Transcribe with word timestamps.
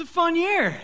It's 0.00 0.08
a 0.08 0.14
fun 0.14 0.34
year. 0.34 0.80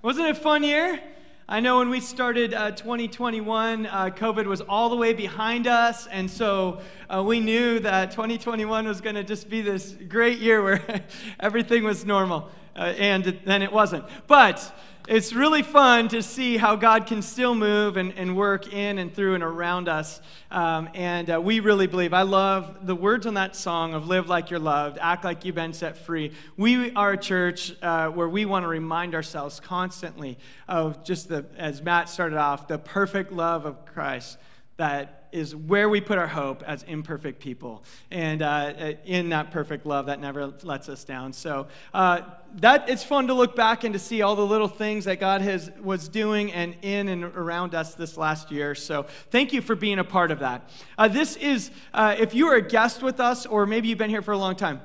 Wasn't 0.00 0.28
it 0.28 0.30
a 0.30 0.34
fun 0.40 0.62
year? 0.62 1.00
I 1.48 1.58
know 1.58 1.78
when 1.78 1.90
we 1.90 1.98
started 1.98 2.54
uh, 2.54 2.70
2021, 2.70 3.86
uh, 3.86 4.10
COVID 4.10 4.46
was 4.46 4.60
all 4.60 4.88
the 4.88 4.94
way 4.94 5.12
behind 5.12 5.66
us, 5.66 6.06
and 6.06 6.30
so 6.30 6.80
uh, 7.12 7.20
we 7.20 7.40
knew 7.40 7.80
that 7.80 8.12
2021 8.12 8.86
was 8.86 9.00
going 9.00 9.16
to 9.16 9.24
just 9.24 9.50
be 9.50 9.60
this 9.60 9.96
great 10.08 10.38
year 10.38 10.62
where 10.62 11.04
everything 11.40 11.82
was 11.82 12.04
normal, 12.04 12.48
uh, 12.76 12.94
and 12.96 13.40
then 13.44 13.60
it 13.60 13.72
wasn't. 13.72 14.04
But 14.28 14.72
it's 15.08 15.32
really 15.32 15.62
fun 15.62 16.08
to 16.08 16.22
see 16.22 16.56
how 16.56 16.76
God 16.76 17.06
can 17.06 17.22
still 17.22 17.54
move 17.54 17.96
and, 17.96 18.12
and 18.16 18.36
work 18.36 18.72
in 18.72 18.98
and 18.98 19.12
through 19.12 19.34
and 19.34 19.42
around 19.42 19.88
us. 19.88 20.20
Um, 20.50 20.88
and 20.94 21.30
uh, 21.30 21.40
we 21.40 21.60
really 21.60 21.86
believe. 21.86 22.12
I 22.12 22.22
love 22.22 22.86
the 22.86 22.94
words 22.94 23.26
on 23.26 23.34
that 23.34 23.56
song 23.56 23.94
of 23.94 24.08
live 24.08 24.28
like 24.28 24.50
you're 24.50 24.60
loved, 24.60 24.98
act 25.00 25.24
like 25.24 25.44
you've 25.44 25.54
been 25.54 25.72
set 25.72 25.96
free. 25.96 26.32
We 26.56 26.92
are 26.92 27.12
a 27.12 27.18
church 27.18 27.74
uh, 27.82 28.08
where 28.08 28.28
we 28.28 28.44
want 28.44 28.64
to 28.64 28.68
remind 28.68 29.14
ourselves 29.14 29.58
constantly 29.58 30.38
of 30.68 31.02
just 31.04 31.28
the, 31.28 31.46
as 31.56 31.82
Matt 31.82 32.08
started 32.08 32.38
off, 32.38 32.68
the 32.68 32.78
perfect 32.78 33.32
love 33.32 33.64
of 33.64 33.84
Christ 33.86 34.38
that 34.76 35.19
is 35.32 35.54
where 35.54 35.88
we 35.88 36.00
put 36.00 36.18
our 36.18 36.26
hope 36.26 36.62
as 36.64 36.82
imperfect 36.84 37.40
people. 37.40 37.84
And 38.10 38.42
uh, 38.42 38.94
in 39.04 39.30
that 39.30 39.50
perfect 39.50 39.86
love 39.86 40.06
that 40.06 40.20
never 40.20 40.52
lets 40.62 40.88
us 40.88 41.04
down. 41.04 41.32
So 41.32 41.68
uh, 41.94 42.22
that 42.56 42.88
it's 42.88 43.04
fun 43.04 43.28
to 43.28 43.34
look 43.34 43.54
back 43.54 43.84
and 43.84 43.92
to 43.92 43.98
see 43.98 44.22
all 44.22 44.36
the 44.36 44.46
little 44.46 44.68
things 44.68 45.04
that 45.04 45.20
God 45.20 45.40
has 45.40 45.70
was 45.82 46.08
doing 46.08 46.52
and 46.52 46.76
in 46.82 47.08
and 47.08 47.24
around 47.24 47.74
us 47.74 47.94
this 47.94 48.16
last 48.16 48.50
year. 48.50 48.74
So 48.74 49.06
thank 49.30 49.52
you 49.52 49.62
for 49.62 49.74
being 49.74 49.98
a 49.98 50.04
part 50.04 50.30
of 50.30 50.40
that. 50.40 50.68
Uh, 50.98 51.08
this 51.08 51.36
is 51.36 51.70
uh, 51.94 52.16
if 52.18 52.34
you 52.34 52.48
are 52.48 52.56
a 52.56 52.62
guest 52.62 53.02
with 53.02 53.20
us, 53.20 53.46
or 53.46 53.66
maybe 53.66 53.88
you've 53.88 53.98
been 53.98 54.10
here 54.10 54.22
for 54.22 54.32
a 54.32 54.38
long 54.38 54.56
time 54.56 54.80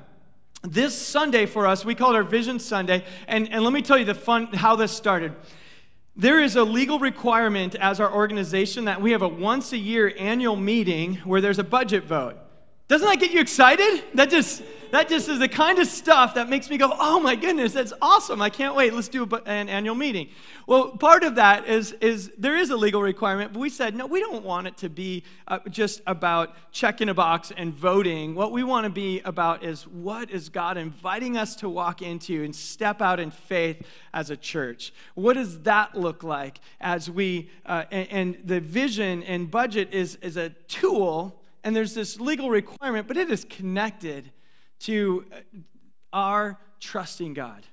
this 0.68 0.96
Sunday 0.99 1.46
for 1.46 1.68
us, 1.68 1.85
we 1.85 1.96
call 1.96 2.13
it 2.13 2.16
our 2.16 2.23
Vision 2.23 2.59
Sunday. 2.59 3.04
And, 3.27 3.52
and 3.52 3.63
let 3.63 3.73
me 3.73 3.82
tell 3.82 3.98
you 3.98 4.05
the 4.05 4.15
fun, 4.15 4.48
how 4.48 4.76
this 4.76 4.91
started. 4.91 5.35
There 6.18 6.40
is 6.40 6.55
a 6.55 6.63
legal 6.63 6.98
requirement 6.98 7.76
as 7.76 7.99
our 7.99 8.10
organization 8.10 8.85
that 8.85 9.02
we 9.02 9.12
have 9.12 9.21
a 9.21 9.27
once 9.27 9.74
a 9.74 9.77
year 9.77 10.13
annual 10.18 10.55
meeting 10.55 11.16
where 11.26 11.41
there's 11.41 11.60
a 11.60 11.63
budget 11.63 12.05
vote. 12.05 12.38
Doesn't 12.87 13.07
that 13.07 13.19
get 13.19 13.31
you 13.31 13.41
excited? 13.41 14.03
That 14.13 14.29
just 14.29 14.61
that 14.91 15.09
just 15.09 15.27
is 15.27 15.39
the 15.39 15.49
kind 15.49 15.79
of 15.79 15.87
stuff 15.87 16.35
that 16.35 16.47
makes 16.49 16.69
me 16.69 16.77
go, 16.77 16.93
"Oh 16.97 17.19
my 17.19 17.35
goodness, 17.35 17.73
that's 17.73 17.91
awesome. 17.99 18.43
I 18.43 18.51
can't 18.51 18.75
wait. 18.75 18.93
Let's 18.93 19.07
do 19.07 19.27
an 19.47 19.69
annual 19.69 19.95
meeting." 19.95 20.29
Well, 20.67 20.91
part 20.91 21.23
of 21.23 21.35
that 21.35 21.67
is 21.67 21.93
is 21.93 22.31
there 22.37 22.55
is 22.55 22.69
a 22.69 22.77
legal 22.77 23.01
requirement, 23.01 23.53
but 23.53 23.59
we 23.59 23.69
said, 23.69 23.95
"No, 23.95 24.05
we 24.05 24.19
don't 24.19 24.45
want 24.45 24.67
it 24.67 24.77
to 24.77 24.89
be 24.89 25.23
uh, 25.47 25.59
just 25.69 26.01
about 26.05 26.55
checking 26.71 27.09
a 27.09 27.15
box 27.15 27.51
and 27.57 27.73
voting. 27.73 28.35
What 28.35 28.51
we 28.51 28.63
want 28.63 28.83
to 28.83 28.91
be 28.91 29.19
about 29.21 29.63
is 29.63 29.87
what 29.87 30.29
is 30.29 30.49
God 30.49 30.77
inviting 30.77 31.37
us 31.37 31.55
to 31.57 31.69
walk 31.69 32.03
into 32.03 32.43
and 32.43 32.55
step 32.55 33.01
out 33.01 33.19
in 33.19 33.31
faith 33.31 33.81
as 34.13 34.29
a 34.29 34.37
church? 34.37 34.93
What 35.15 35.33
does 35.33 35.59
that 35.61 35.95
look 35.95 36.23
like 36.23 36.59
as 36.79 37.09
we 37.09 37.49
uh, 37.65 37.85
and, 37.89 38.07
and 38.11 38.37
the 38.45 38.59
vision 38.59 39.23
and 39.23 39.49
budget 39.49 39.91
is 39.91 40.17
is 40.21 40.37
a 40.37 40.49
tool 40.67 41.41
and 41.66 41.76
there's 41.76 41.96
this 41.96 42.20
legal 42.20 42.52
requirement, 42.52 43.08
but 43.08 43.18
it 43.18 43.32
is 43.32 43.44
connected 43.44 44.32
to 44.82 45.26
uh, 45.32 45.58
our 46.13 46.60
trusting 46.80 47.34
God. 47.34 47.66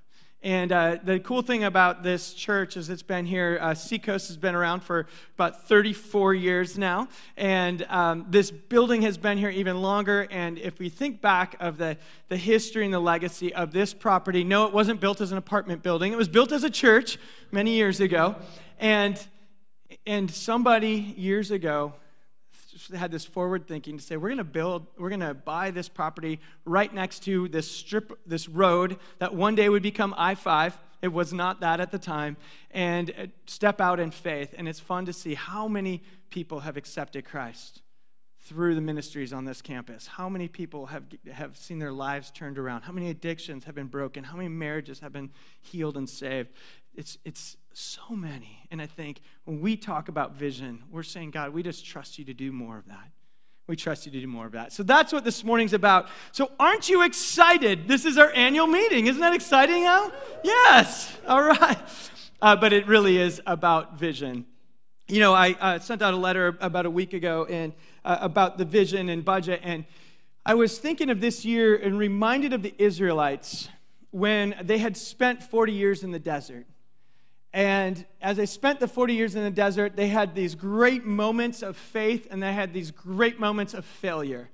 And 0.43 0.73
uh, 0.73 0.97
the 1.05 1.21
cool 1.21 1.43
thing 1.43 1.62
about 1.62 2.03
this 2.03 2.33
church 2.33 2.77
is 2.79 2.89
it's 2.89 3.03
been 3.03 3.27
here. 3.27 3.59
Uh, 3.61 3.75
Seacoast 3.75 4.29
has 4.29 4.37
been 4.39 4.55
around 4.55 4.81
for 4.81 5.07
about 5.35 5.69
34 5.69 6.35
years 6.35 6.79
now. 6.79 7.07
And 7.37 7.85
um, 7.91 8.27
this 8.31 8.51
building 8.51 9.03
has 9.03 9.19
been 9.19 9.37
here 9.37 9.51
even 9.51 9.83
longer. 9.83 10.27
And 10.31 10.59
if 10.59 10.79
we 10.81 10.89
think 10.89 11.20
back 11.20 11.55
of 11.61 11.77
the, 11.77 11.98
the 12.29 12.37
history 12.39 12.87
and 12.87 12.95
the 12.95 12.98
legacy 12.98 13.55
of 13.55 13.73
this 13.73 13.95
property, 13.95 14.43
no, 14.43 14.67
it 14.67 14.73
wasn't 14.73 15.01
built 15.01 15.20
as 15.20 15.33
an 15.33 15.39
apartment 15.39 15.83
building, 15.83 16.13
it 16.13 16.19
was 16.19 16.29
built 16.29 16.51
as 16.51 16.65
a 16.65 16.70
church 16.70 17.19
many 17.53 17.75
years 17.75 18.01
ago. 18.01 18.37
And, 18.81 19.23
and 20.07 20.31
somebody 20.31 21.14
years 21.17 21.51
ago 21.52 21.92
had 22.95 23.11
this 23.11 23.25
forward 23.25 23.67
thinking 23.67 23.98
to 23.98 24.03
say, 24.03 24.17
we're 24.17 24.29
going 24.29 24.39
to 24.39 24.45
build, 24.45 24.87
we're 24.98 25.09
going 25.09 25.20
to 25.20 25.35
buy 25.35 25.70
this 25.70 25.89
property 25.89 26.41
right 26.65 26.93
next 26.93 27.20
to 27.25 27.48
this 27.48 27.70
strip, 27.70 28.19
this 28.27 28.48
road 28.48 28.98
that 29.19 29.35
one 29.35 29.55
day 29.55 29.69
would 29.69 29.83
become 29.83 30.15
I 30.17 30.35
5. 30.35 30.79
It 31.03 31.13
was 31.13 31.33
not 31.33 31.61
that 31.61 31.81
at 31.81 31.91
the 31.91 31.98
time. 31.98 32.37
And 32.70 33.11
uh, 33.11 33.27
step 33.47 33.81
out 33.81 33.98
in 34.01 34.11
faith. 34.11 34.55
And 34.57 34.69
it's 34.69 34.81
fun 34.81 35.07
to 35.07 35.13
see 35.13 35.35
how 35.35 35.69
many 35.69 36.03
people 36.31 36.61
have 36.61 36.77
accepted 36.77 37.25
Christ 37.25 37.83
through 38.45 38.75
the 38.75 38.81
ministries 38.81 39.33
on 39.33 39.45
this 39.45 39.63
campus. 39.63 40.07
How 40.07 40.29
many 40.29 40.49
people 40.49 40.87
have, 40.87 41.05
have 41.33 41.57
seen 41.57 41.79
their 41.79 41.93
lives 41.93 42.31
turned 42.31 42.59
around? 42.59 42.83
How 42.83 42.93
many 42.93 43.09
addictions 43.09 43.64
have 43.64 43.75
been 43.75 43.87
broken? 43.87 44.25
How 44.25 44.37
many 44.37 44.49
marriages 44.49 45.01
have 45.01 45.13
been 45.13 45.31
healed 45.61 45.97
and 45.97 46.09
saved? 46.09 46.51
It's, 46.95 47.19
it's 47.25 47.57
so 47.78 48.14
many. 48.14 48.66
And 48.70 48.80
I 48.80 48.86
think 48.86 49.20
when 49.44 49.60
we 49.60 49.77
talk 49.77 50.08
about 50.08 50.34
vision, 50.34 50.83
we're 50.90 51.02
saying, 51.02 51.30
God, 51.30 51.52
we 51.52 51.62
just 51.62 51.84
trust 51.84 52.18
you 52.18 52.24
to 52.27 52.34
do 52.34 52.52
more 52.52 52.78
of 52.78 52.86
that. 52.86 53.10
We 53.66 53.77
trust 53.77 54.06
you 54.06 54.12
to 54.12 54.20
do 54.20 54.27
more 54.27 54.46
of 54.46 54.52
that. 54.52 54.72
So 54.72 54.83
that's 54.83 55.12
what 55.12 55.24
this 55.24 55.44
morning's 55.44 55.72
about. 55.72 56.08
So 56.33 56.50
aren't 56.58 56.88
you 56.88 57.02
excited? 57.02 57.86
This 57.86 58.05
is 58.05 58.18
our 58.18 58.30
annual 58.33 58.66
meeting. 58.66 59.06
Isn't 59.06 59.20
that 59.20 59.34
exciting, 59.34 59.84
Al? 59.84 60.12
Yes. 60.42 61.16
All 61.27 61.42
right. 61.42 61.78
Uh, 62.40 62.56
but 62.56 62.72
it 62.72 62.86
really 62.88 63.18
is 63.18 63.40
about 63.46 63.98
vision. 63.98 64.46
You 65.08 65.20
know, 65.20 65.33
I 65.33 65.52
uh, 65.60 65.78
sent 65.78 66.02
out 66.02 66.12
a 66.12 66.16
letter 66.16 66.56
about 66.60 66.86
a 66.86 66.90
week 66.90 67.12
ago 67.12 67.46
and 67.48 67.72
uh, 68.04 68.18
about 68.20 68.58
the 68.58 68.64
vision 68.64 69.08
and 69.08 69.24
budget, 69.24 69.60
and 69.62 69.84
I 70.44 70.54
was 70.54 70.78
thinking 70.78 71.08
of 71.08 71.20
this 71.20 71.44
year 71.44 71.77
and 71.77 71.96
reminded 71.96 72.52
of 72.52 72.62
the 72.62 72.74
Israelites 72.77 73.68
when 74.10 74.56
they 74.60 74.78
had 74.78 74.96
spent 74.96 75.40
40 75.40 75.72
years 75.72 76.02
in 76.02 76.10
the 76.10 76.18
desert. 76.18 76.66
And 77.52 78.05
as 78.23 78.39
they 78.39 78.46
spent 78.46 78.80
the 78.80 78.89
40 78.89 79.14
years 79.14 79.35
in 79.35 79.42
the 79.42 79.51
desert, 79.51 79.95
they 79.95 80.08
had 80.08 80.35
these 80.35 80.55
great 80.55 81.05
moments 81.05 81.63
of 81.63 81.77
faith 81.77 82.27
and 82.30 82.42
they 82.42 82.52
had 82.52 82.73
these 82.73 82.90
great 82.90 83.39
moments 83.39 83.74
of 83.74 83.85
failure. 83.85 84.48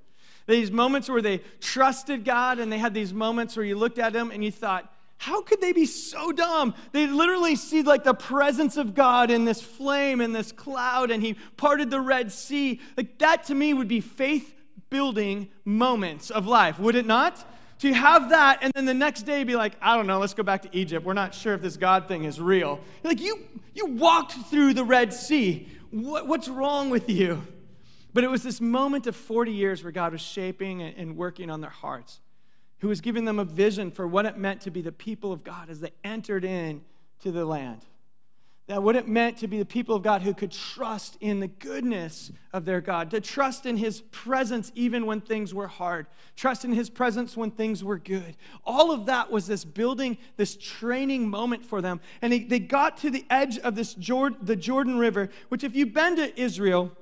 These 0.47 0.70
moments 0.70 1.09
where 1.09 1.22
they 1.22 1.42
trusted 1.60 2.25
God 2.25 2.59
and 2.59 2.72
they 2.72 2.78
had 2.78 2.94
these 2.94 3.12
moments 3.12 3.56
where 3.56 3.64
you 3.64 3.76
looked 3.76 3.98
at 3.98 4.12
them 4.12 4.31
and 4.31 4.42
you 4.42 4.50
thought, 4.50 4.92
how 5.19 5.42
could 5.42 5.60
they 5.60 5.72
be 5.72 5.84
so 5.84 6.32
dumb? 6.32 6.75
They 6.92 7.06
literally 7.06 7.56
see 7.56 7.82
like 7.82 8.04
the 8.04 8.14
presence 8.14 8.76
of 8.76 8.94
God 8.94 9.30
in 9.30 9.44
this 9.44 9.60
flame, 9.60 10.20
in 10.20 10.32
this 10.32 10.53
cloud, 10.53 11.10
and 11.10 11.22
He 11.22 11.34
parted 11.56 11.91
the 11.91 12.00
Red 12.00 12.32
Sea. 12.32 12.80
Like 12.97 13.19
that 13.19 13.44
to 13.44 13.54
me 13.54 13.75
would 13.75 13.88
be 13.88 14.00
faith 14.00 14.54
building 14.91 15.48
moments 15.65 16.30
of 16.30 16.47
life, 16.47 16.78
would 16.78 16.94
it 16.94 17.04
not? 17.04 17.44
To 17.78 17.93
have 17.93 18.31
that 18.31 18.59
and 18.62 18.72
then 18.75 18.84
the 18.84 18.94
next 18.94 19.22
day 19.22 19.44
be 19.44 19.56
like, 19.56 19.75
I 19.81 19.97
don't 19.97 20.06
know, 20.06 20.19
let's 20.19 20.34
go 20.34 20.43
back 20.43 20.62
to 20.62 20.77
Egypt. 20.77 21.05
We're 21.05 21.12
not 21.12 21.34
sure 21.34 21.55
if 21.55 21.62
this 21.62 21.77
God 21.77 22.09
thing 22.09 22.25
is 22.25 22.41
real. 22.41 22.81
Like, 23.05 23.21
you, 23.21 23.39
you 23.75 23.87
walked 23.87 24.33
through 24.50 24.75
the 24.75 24.84
Red 24.84 25.12
Sea. 25.12 25.69
What, 25.91 26.27
what's 26.27 26.49
wrong 26.49 26.91
with 26.91 27.09
you? 27.09 27.47
But 28.12 28.25
it 28.25 28.31
was 28.31 28.43
this 28.43 28.61
moment 28.61 29.06
of 29.06 29.15
40 29.15 29.53
years 29.53 29.84
where 29.84 29.93
God 29.93 30.12
was 30.12 30.21
shaping 30.21 30.83
and 30.83 31.16
working 31.16 31.50
on 31.50 31.61
their 31.61 31.71
hearts, 31.71 32.21
who 32.78 32.89
was 32.89 33.00
giving 33.00 33.25
them 33.25 33.39
a 33.39 33.44
vision 33.44 33.91
for 33.91 34.06
what 34.06 34.27
it 34.27 34.37
meant 34.37 34.62
to 34.62 34.71
be 34.71 34.83
the 34.83 34.93
people 34.93 35.33
of 35.33 35.45
God 35.45 35.71
as 35.71 35.81
they 35.81 35.93
entered 36.03 36.45
in 36.45 36.83
to 37.21 37.31
the 37.31 37.45
land 37.45 37.83
that 38.68 38.82
what 38.82 38.96
it 38.96 39.08
meant 39.08 39.38
to 39.38 39.48
be 39.48 39.58
the 39.58 39.64
people 39.64 39.96
of 39.96 40.02
God 40.02 40.20
who 40.20 40.34
could 40.34 40.52
trust 40.52 41.16
in 41.20 41.40
the 41.40 41.48
goodness 41.48 42.30
of 42.52 42.66
their 42.66 42.82
God, 42.82 43.10
to 43.10 43.20
trust 43.20 43.64
in 43.64 43.78
His 43.78 44.02
presence 44.12 44.70
even 44.74 45.06
when 45.06 45.22
things 45.22 45.54
were 45.54 45.66
hard, 45.66 46.06
trust 46.36 46.66
in 46.66 46.72
His 46.72 46.90
presence 46.90 47.34
when 47.34 47.50
things 47.50 47.82
were 47.82 47.98
good. 47.98 48.36
All 48.64 48.92
of 48.92 49.06
that 49.06 49.30
was 49.30 49.46
this 49.46 49.64
building, 49.64 50.18
this 50.36 50.54
training 50.54 51.28
moment 51.28 51.64
for 51.64 51.80
them. 51.80 52.00
And 52.20 52.30
they, 52.30 52.40
they 52.40 52.58
got 52.58 52.98
to 52.98 53.10
the 53.10 53.24
edge 53.30 53.58
of 53.58 53.74
this 53.74 53.94
Jordan, 53.94 54.38
the 54.42 54.56
Jordan 54.56 54.98
River, 54.98 55.30
which, 55.48 55.64
if 55.64 55.74
you've 55.74 55.94
been 55.94 56.16
to 56.16 56.38
Israel, 56.38 56.92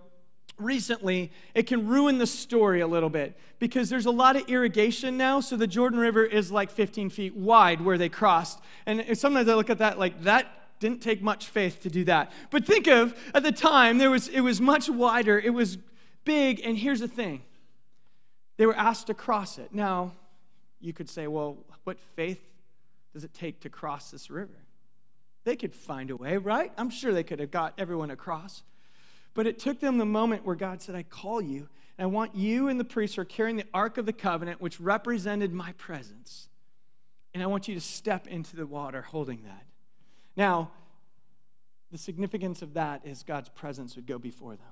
recently, 0.58 1.32
it 1.52 1.66
can 1.66 1.88
ruin 1.88 2.18
the 2.18 2.28
story 2.28 2.80
a 2.80 2.86
little 2.86 3.10
bit 3.10 3.36
because 3.58 3.90
there's 3.90 4.06
a 4.06 4.10
lot 4.10 4.36
of 4.36 4.48
irrigation 4.48 5.16
now. 5.16 5.40
So 5.40 5.56
the 5.56 5.66
Jordan 5.66 5.98
River 5.98 6.24
is 6.24 6.52
like 6.52 6.70
15 6.70 7.10
feet 7.10 7.34
wide 7.34 7.80
where 7.80 7.98
they 7.98 8.08
crossed. 8.08 8.60
And 8.86 9.18
sometimes 9.18 9.48
I 9.48 9.54
look 9.54 9.68
at 9.68 9.78
that 9.78 9.98
like 9.98 10.22
that 10.22 10.46
didn't 10.78 11.00
take 11.00 11.22
much 11.22 11.46
faith 11.46 11.82
to 11.82 11.90
do 11.90 12.04
that. 12.04 12.32
But 12.50 12.66
think 12.66 12.86
of 12.86 13.16
at 13.34 13.42
the 13.42 13.52
time 13.52 13.98
there 13.98 14.10
was 14.10 14.28
it 14.28 14.40
was 14.40 14.60
much 14.60 14.88
wider, 14.88 15.38
it 15.38 15.54
was 15.54 15.78
big, 16.24 16.60
and 16.64 16.76
here's 16.76 17.00
the 17.00 17.08
thing. 17.08 17.42
They 18.56 18.66
were 18.66 18.76
asked 18.76 19.08
to 19.08 19.14
cross 19.14 19.58
it. 19.58 19.72
Now, 19.72 20.12
you 20.80 20.92
could 20.92 21.08
say, 21.08 21.26
well, 21.26 21.58
what 21.84 21.98
faith 22.14 22.40
does 23.12 23.24
it 23.24 23.34
take 23.34 23.60
to 23.60 23.68
cross 23.68 24.10
this 24.10 24.30
river? 24.30 24.56
They 25.44 25.56
could 25.56 25.74
find 25.74 26.10
a 26.10 26.16
way, 26.16 26.36
right? 26.36 26.72
I'm 26.76 26.90
sure 26.90 27.12
they 27.12 27.22
could 27.22 27.38
have 27.38 27.50
got 27.50 27.74
everyone 27.78 28.10
across. 28.10 28.62
But 29.32 29.46
it 29.46 29.58
took 29.58 29.80
them 29.80 29.98
the 29.98 30.06
moment 30.06 30.44
where 30.44 30.56
God 30.56 30.82
said, 30.82 30.94
I 30.94 31.02
call 31.02 31.40
you, 31.40 31.68
and 31.98 32.04
I 32.04 32.06
want 32.06 32.34
you 32.34 32.68
and 32.68 32.80
the 32.80 32.84
priests 32.84 33.16
who 33.16 33.22
are 33.22 33.26
carrying 33.26 33.56
the 33.56 33.66
Ark 33.72 33.98
of 33.98 34.06
the 34.06 34.12
Covenant, 34.12 34.60
which 34.60 34.80
represented 34.80 35.52
my 35.52 35.72
presence. 35.72 36.48
And 37.32 37.42
I 37.42 37.46
want 37.46 37.68
you 37.68 37.74
to 37.74 37.80
step 37.80 38.26
into 38.26 38.56
the 38.56 38.66
water 38.66 39.02
holding 39.02 39.42
that. 39.42 39.64
Now, 40.36 40.70
the 41.90 41.98
significance 41.98 42.62
of 42.62 42.74
that 42.74 43.06
is 43.06 43.22
God's 43.22 43.48
presence 43.48 43.96
would 43.96 44.06
go 44.06 44.18
before 44.18 44.56
them. 44.56 44.66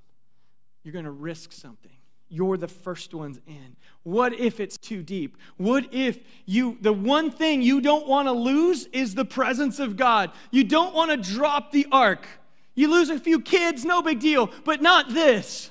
You're 0.82 0.92
going 0.92 1.06
to 1.06 1.10
risk 1.10 1.52
something. 1.52 1.92
you're 2.28 2.56
the 2.56 2.68
first 2.68 3.14
ones 3.14 3.40
in? 3.46 3.76
What 4.02 4.34
if 4.34 4.58
it's 4.58 4.76
too 4.76 5.02
deep? 5.02 5.36
What 5.56 5.92
if 5.92 6.18
you 6.46 6.78
the 6.80 6.92
one 6.92 7.30
thing 7.30 7.62
you 7.62 7.80
don't 7.80 8.08
want 8.08 8.28
to 8.28 8.32
lose 8.32 8.86
is 8.86 9.14
the 9.14 9.24
presence 9.24 9.78
of 9.78 9.96
God? 9.96 10.32
You 10.50 10.64
don't 10.64 10.94
want 10.94 11.10
to 11.10 11.16
drop 11.16 11.70
the 11.70 11.86
ark. 11.92 12.26
You 12.74 12.90
lose 12.90 13.08
a 13.08 13.20
few 13.20 13.40
kids, 13.40 13.84
no 13.84 14.02
big 14.02 14.18
deal, 14.18 14.50
but 14.64 14.82
not 14.82 15.10
this. 15.10 15.70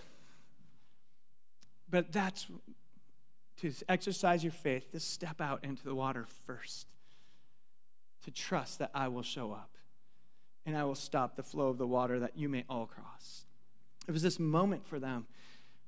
But 1.90 2.12
that's 2.12 2.48
to 3.58 3.72
exercise 3.90 4.44
your 4.44 4.54
faith, 4.54 4.92
to 4.92 5.00
step 5.00 5.42
out 5.42 5.64
into 5.64 5.84
the 5.84 5.96
water 5.96 6.26
first, 6.46 6.88
to 8.24 8.32
trust 8.32 8.80
that 8.80 8.92
I 8.94 9.10
will 9.10 9.22
show 9.22 9.52
up 9.52 9.73
and 10.66 10.78
I 10.78 10.84
will 10.84 10.96
stop 10.96 11.36
the 11.36 11.44
flow 11.44 11.68
of 11.68 11.78
the 11.78 11.88
water 11.88 12.20
that 12.20 12.38
you 12.38 12.50
may 12.50 12.64
all 12.70 12.86
cross. 12.86 13.46
It 14.08 14.12
was 14.12 14.22
this 14.22 14.40
moment 14.40 14.86
for 14.88 15.00
them 15.00 15.26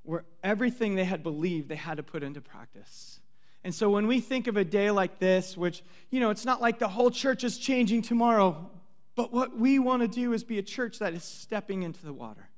where 0.03 0.23
everything 0.43 0.95
they 0.95 1.03
had 1.03 1.23
believed 1.23 1.67
they 1.67 1.75
had 1.75 1.97
to 1.97 2.03
put 2.03 2.23
into 2.23 2.41
practice. 2.41 3.19
And 3.63 3.73
so 3.73 3.89
when 3.89 4.05
we 4.05 4.19
think 4.19 4.47
of 4.47 4.57
a 4.57 4.63
day 4.63 4.91
like 4.91 5.17
this, 5.17 5.57
which, 5.57 5.83
you 6.11 6.19
know, 6.19 6.29
it's 6.29 6.45
not 6.45 6.61
like 6.61 6.77
the 6.77 6.87
whole 6.87 7.09
church 7.09 7.43
is 7.43 7.57
changing 7.57 8.03
tomorrow, 8.03 8.69
but 9.15 9.33
what 9.33 9.57
we 9.57 9.79
want 9.79 10.01
to 10.03 10.07
do 10.07 10.33
is 10.33 10.43
be 10.43 10.59
a 10.59 10.63
church 10.63 10.99
that 10.99 11.13
is 11.13 11.23
stepping 11.23 11.81
into 11.81 12.05
the 12.05 12.13
water. 12.13 12.49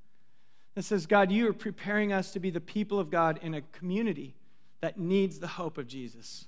That 0.76 0.84
says, 0.84 1.06
God, 1.06 1.32
you 1.32 1.48
are 1.50 1.54
preparing 1.54 2.12
us 2.12 2.34
to 2.34 2.40
be 2.40 2.50
the 2.50 2.60
people 2.60 3.00
of 3.00 3.10
God 3.10 3.40
in 3.42 3.54
a 3.54 3.62
community 3.62 4.36
that 4.82 5.00
needs 5.00 5.40
the 5.40 5.48
hope 5.48 5.78
of 5.78 5.88
Jesus. 5.88 6.46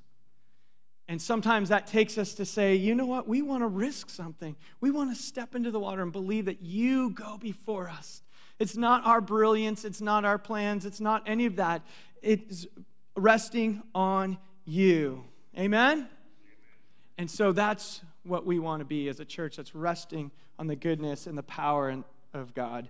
And 1.09 1.19
sometimes 1.19 1.69
that 1.69 1.87
takes 1.87 2.19
us 2.19 2.35
to 2.35 2.45
say, 2.45 2.75
you 2.75 2.93
know 2.93 3.07
what? 3.07 3.27
We 3.27 3.41
want 3.41 3.63
to 3.63 3.67
risk 3.67 4.11
something. 4.11 4.55
We 4.79 4.91
want 4.91 5.09
to 5.09 5.19
step 5.19 5.55
into 5.55 5.71
the 5.71 5.79
water 5.79 6.03
and 6.03 6.11
believe 6.11 6.45
that 6.45 6.61
you 6.61 7.09
go 7.09 7.39
before 7.39 7.89
us, 7.89 8.21
it's 8.59 8.77
not 8.77 9.05
our 9.05 9.19
brilliance, 9.19 9.85
it's 9.85 10.01
not 10.01 10.23
our 10.23 10.37
plans, 10.37 10.85
it's 10.85 10.99
not 10.99 11.23
any 11.25 11.47
of 11.47 11.55
that. 11.55 11.81
It's 12.21 12.67
resting 13.15 13.81
on 13.95 14.37
you. 14.65 15.23
Amen? 15.57 16.07
And 17.17 17.31
so 17.31 17.53
that's 17.53 18.01
what 18.23 18.45
we 18.45 18.59
want 18.59 18.81
to 18.81 18.85
be 18.85 19.07
as 19.09 19.19
a 19.19 19.25
church 19.25 19.55
that's 19.55 19.73
resting 19.73 20.29
on 20.59 20.67
the 20.67 20.75
goodness 20.75 21.25
and 21.25 21.37
the 21.37 21.43
power 21.43 22.03
of 22.33 22.53
God 22.53 22.89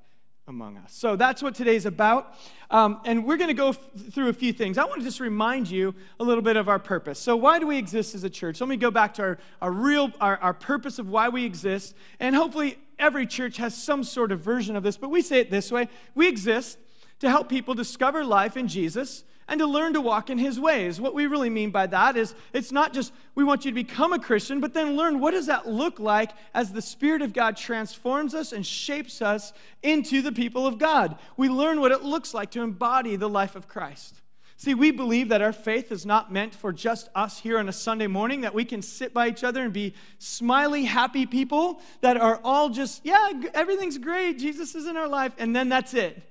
among 0.49 0.77
us. 0.77 0.93
So 0.93 1.15
that's 1.15 1.41
what 1.41 1.55
today's 1.55 1.85
about. 1.85 2.35
Um, 2.71 2.99
and 3.05 3.25
we're 3.25 3.37
going 3.37 3.49
to 3.49 3.53
go 3.53 3.69
f- 3.69 3.79
through 4.11 4.29
a 4.29 4.33
few 4.33 4.51
things. 4.51 4.77
I 4.77 4.83
want 4.83 4.99
to 4.99 5.05
just 5.05 5.19
remind 5.19 5.69
you 5.69 5.95
a 6.19 6.23
little 6.23 6.41
bit 6.41 6.57
of 6.57 6.67
our 6.67 6.79
purpose. 6.79 7.19
So, 7.19 7.35
why 7.35 7.59
do 7.59 7.67
we 7.67 7.77
exist 7.77 8.15
as 8.15 8.23
a 8.23 8.29
church? 8.29 8.59
Let 8.59 8.69
me 8.69 8.75
go 8.75 8.91
back 8.91 9.13
to 9.15 9.21
our, 9.21 9.37
our 9.61 9.71
real, 9.71 10.11
our, 10.19 10.37
our 10.37 10.53
purpose 10.53 10.99
of 10.99 11.07
why 11.07 11.29
we 11.29 11.45
exist. 11.45 11.95
And 12.19 12.35
hopefully, 12.35 12.77
every 12.97 13.25
church 13.25 13.57
has 13.57 13.81
some 13.81 14.03
sort 14.03 14.31
of 14.31 14.41
version 14.41 14.75
of 14.75 14.83
this, 14.83 14.97
but 14.97 15.09
we 15.09 15.21
say 15.21 15.39
it 15.39 15.49
this 15.49 15.71
way 15.71 15.87
We 16.15 16.27
exist 16.27 16.77
to 17.19 17.29
help 17.29 17.47
people 17.47 17.73
discover 17.73 18.25
life 18.25 18.57
in 18.57 18.67
Jesus 18.67 19.23
and 19.49 19.59
to 19.59 19.65
learn 19.65 19.93
to 19.93 20.01
walk 20.01 20.29
in 20.29 20.37
his 20.37 20.59
ways. 20.59 21.01
What 21.01 21.13
we 21.13 21.27
really 21.27 21.49
mean 21.49 21.71
by 21.71 21.87
that 21.87 22.15
is 22.15 22.35
it's 22.53 22.71
not 22.71 22.93
just 22.93 23.11
we 23.35 23.43
want 23.43 23.65
you 23.65 23.71
to 23.71 23.75
become 23.75 24.13
a 24.13 24.19
Christian, 24.19 24.59
but 24.59 24.73
then 24.73 24.95
learn 24.95 25.19
what 25.19 25.31
does 25.31 25.47
that 25.47 25.67
look 25.67 25.99
like 25.99 26.31
as 26.53 26.71
the 26.71 26.81
Spirit 26.81 27.21
of 27.21 27.33
God 27.33 27.57
transforms 27.57 28.33
us 28.33 28.51
and 28.51 28.65
shapes 28.65 29.21
us 29.21 29.53
into 29.81 30.21
the 30.21 30.31
people 30.31 30.67
of 30.67 30.77
God. 30.77 31.17
We 31.35 31.49
learn 31.49 31.81
what 31.81 31.91
it 31.91 32.03
looks 32.03 32.33
like 32.33 32.51
to 32.51 32.61
embody 32.61 33.15
the 33.15 33.29
life 33.29 33.55
of 33.55 33.67
Christ. 33.67 34.21
See, 34.57 34.73
we 34.73 34.91
believe 34.91 35.29
that 35.29 35.41
our 35.41 35.53
faith 35.53 35.89
is 35.89 36.05
not 36.05 36.33
meant 36.33 36.53
for 36.53 36.73
just 36.73 37.07
us 37.15 37.39
here 37.39 37.59
on 37.59 37.69
a 37.69 37.71
Sunday 37.71 38.07
morning, 38.07 38.41
that 38.41 38.53
we 38.53 38.65
can 38.65 38.81
sit 38.81 39.13
by 39.13 39.29
each 39.29 39.41
other 39.41 39.63
and 39.63 39.71
be 39.71 39.93
smiley, 40.17 40.83
happy 40.83 41.25
people 41.25 41.79
that 42.01 42.17
are 42.17 42.41
all 42.43 42.69
just, 42.69 43.05
yeah, 43.05 43.31
everything's 43.53 43.97
great, 43.97 44.37
Jesus 44.37 44.75
is 44.75 44.85
in 44.85 44.97
our 44.97 45.07
life, 45.07 45.31
and 45.37 45.55
then 45.55 45.69
that's 45.69 45.93
it. 45.93 46.21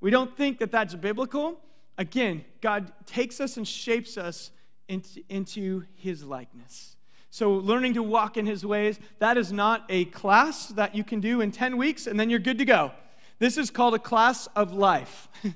We 0.00 0.10
don't 0.10 0.34
think 0.34 0.60
that 0.60 0.72
that's 0.72 0.94
biblical. 0.94 1.60
Again, 1.98 2.44
God 2.60 2.92
takes 3.06 3.40
us 3.40 3.56
and 3.56 3.66
shapes 3.66 4.16
us 4.16 4.50
into, 4.88 5.22
into 5.28 5.84
his 5.94 6.24
likeness. 6.24 6.96
So, 7.30 7.52
learning 7.52 7.94
to 7.94 8.02
walk 8.02 8.36
in 8.36 8.44
his 8.44 8.64
ways, 8.64 9.00
that 9.18 9.38
is 9.38 9.52
not 9.52 9.84
a 9.88 10.04
class 10.06 10.68
that 10.68 10.94
you 10.94 11.02
can 11.02 11.20
do 11.20 11.40
in 11.40 11.50
10 11.50 11.76
weeks 11.76 12.06
and 12.06 12.20
then 12.20 12.28
you're 12.28 12.38
good 12.38 12.58
to 12.58 12.64
go. 12.64 12.92
This 13.38 13.56
is 13.56 13.70
called 13.70 13.94
a 13.94 13.98
class 13.98 14.48
of 14.54 14.72
life. 14.72 15.28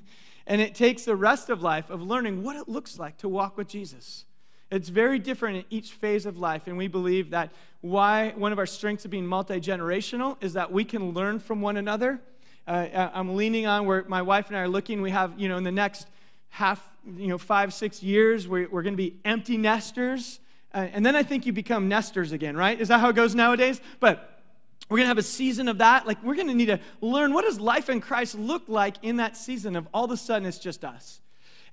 And 0.47 0.61
it 0.61 0.73
takes 0.73 1.03
the 1.03 1.15
rest 1.15 1.49
of 1.49 1.61
life 1.61 1.89
of 1.89 2.01
learning 2.01 2.41
what 2.41 2.55
it 2.55 2.69
looks 2.69 2.97
like 2.97 3.17
to 3.17 3.27
walk 3.27 3.57
with 3.57 3.67
Jesus. 3.67 4.23
It's 4.71 4.87
very 4.87 5.19
different 5.19 5.57
in 5.57 5.65
each 5.69 5.91
phase 5.91 6.25
of 6.25 6.37
life. 6.37 6.67
And 6.67 6.77
we 6.77 6.87
believe 6.87 7.31
that 7.31 7.51
why 7.81 8.33
one 8.35 8.53
of 8.53 8.59
our 8.59 8.65
strengths 8.65 9.03
of 9.03 9.11
being 9.11 9.27
multi 9.27 9.59
generational 9.59 10.41
is 10.41 10.53
that 10.53 10.71
we 10.71 10.85
can 10.85 11.11
learn 11.11 11.39
from 11.39 11.61
one 11.61 11.75
another. 11.75 12.21
Uh, 12.65 13.09
I'm 13.13 13.35
leaning 13.35 13.67
on 13.67 13.85
where 13.85 14.05
my 14.07 14.21
wife 14.21 14.47
and 14.47 14.57
I 14.57 14.61
are 14.61 14.67
looking. 14.67 15.01
We 15.01 15.11
have, 15.11 15.37
you 15.37 15.49
know, 15.49 15.57
in 15.57 15.63
the 15.63 15.71
next 15.71 16.07
half, 16.49 16.83
you 17.17 17.27
know, 17.27 17.37
five, 17.37 17.73
six 17.73 18.01
years, 18.01 18.47
we're, 18.47 18.67
we're 18.69 18.83
going 18.83 18.93
to 18.93 18.97
be 18.97 19.19
empty 19.25 19.57
nesters. 19.57 20.39
Uh, 20.73 20.87
and 20.91 21.05
then 21.05 21.15
I 21.15 21.23
think 21.23 21.45
you 21.45 21.53
become 21.53 21.87
nesters 21.87 22.31
again, 22.31 22.55
right? 22.55 22.79
Is 22.79 22.87
that 22.89 22.99
how 22.99 23.09
it 23.09 23.15
goes 23.15 23.35
nowadays? 23.35 23.81
But 23.99 24.41
we're 24.89 24.97
going 24.97 25.05
to 25.05 25.09
have 25.09 25.17
a 25.17 25.23
season 25.23 25.67
of 25.67 25.79
that. 25.79 26.07
Like, 26.07 26.21
we're 26.23 26.35
going 26.35 26.47
to 26.47 26.53
need 26.53 26.67
to 26.67 26.79
learn 27.01 27.33
what 27.33 27.45
does 27.45 27.59
life 27.59 27.89
in 27.89 28.01
Christ 28.01 28.35
look 28.35 28.63
like 28.67 28.95
in 29.01 29.17
that 29.17 29.37
season 29.37 29.75
of 29.75 29.87
all 29.93 30.05
of 30.05 30.11
a 30.11 30.17
sudden 30.17 30.47
it's 30.47 30.59
just 30.59 30.83
us. 30.85 31.21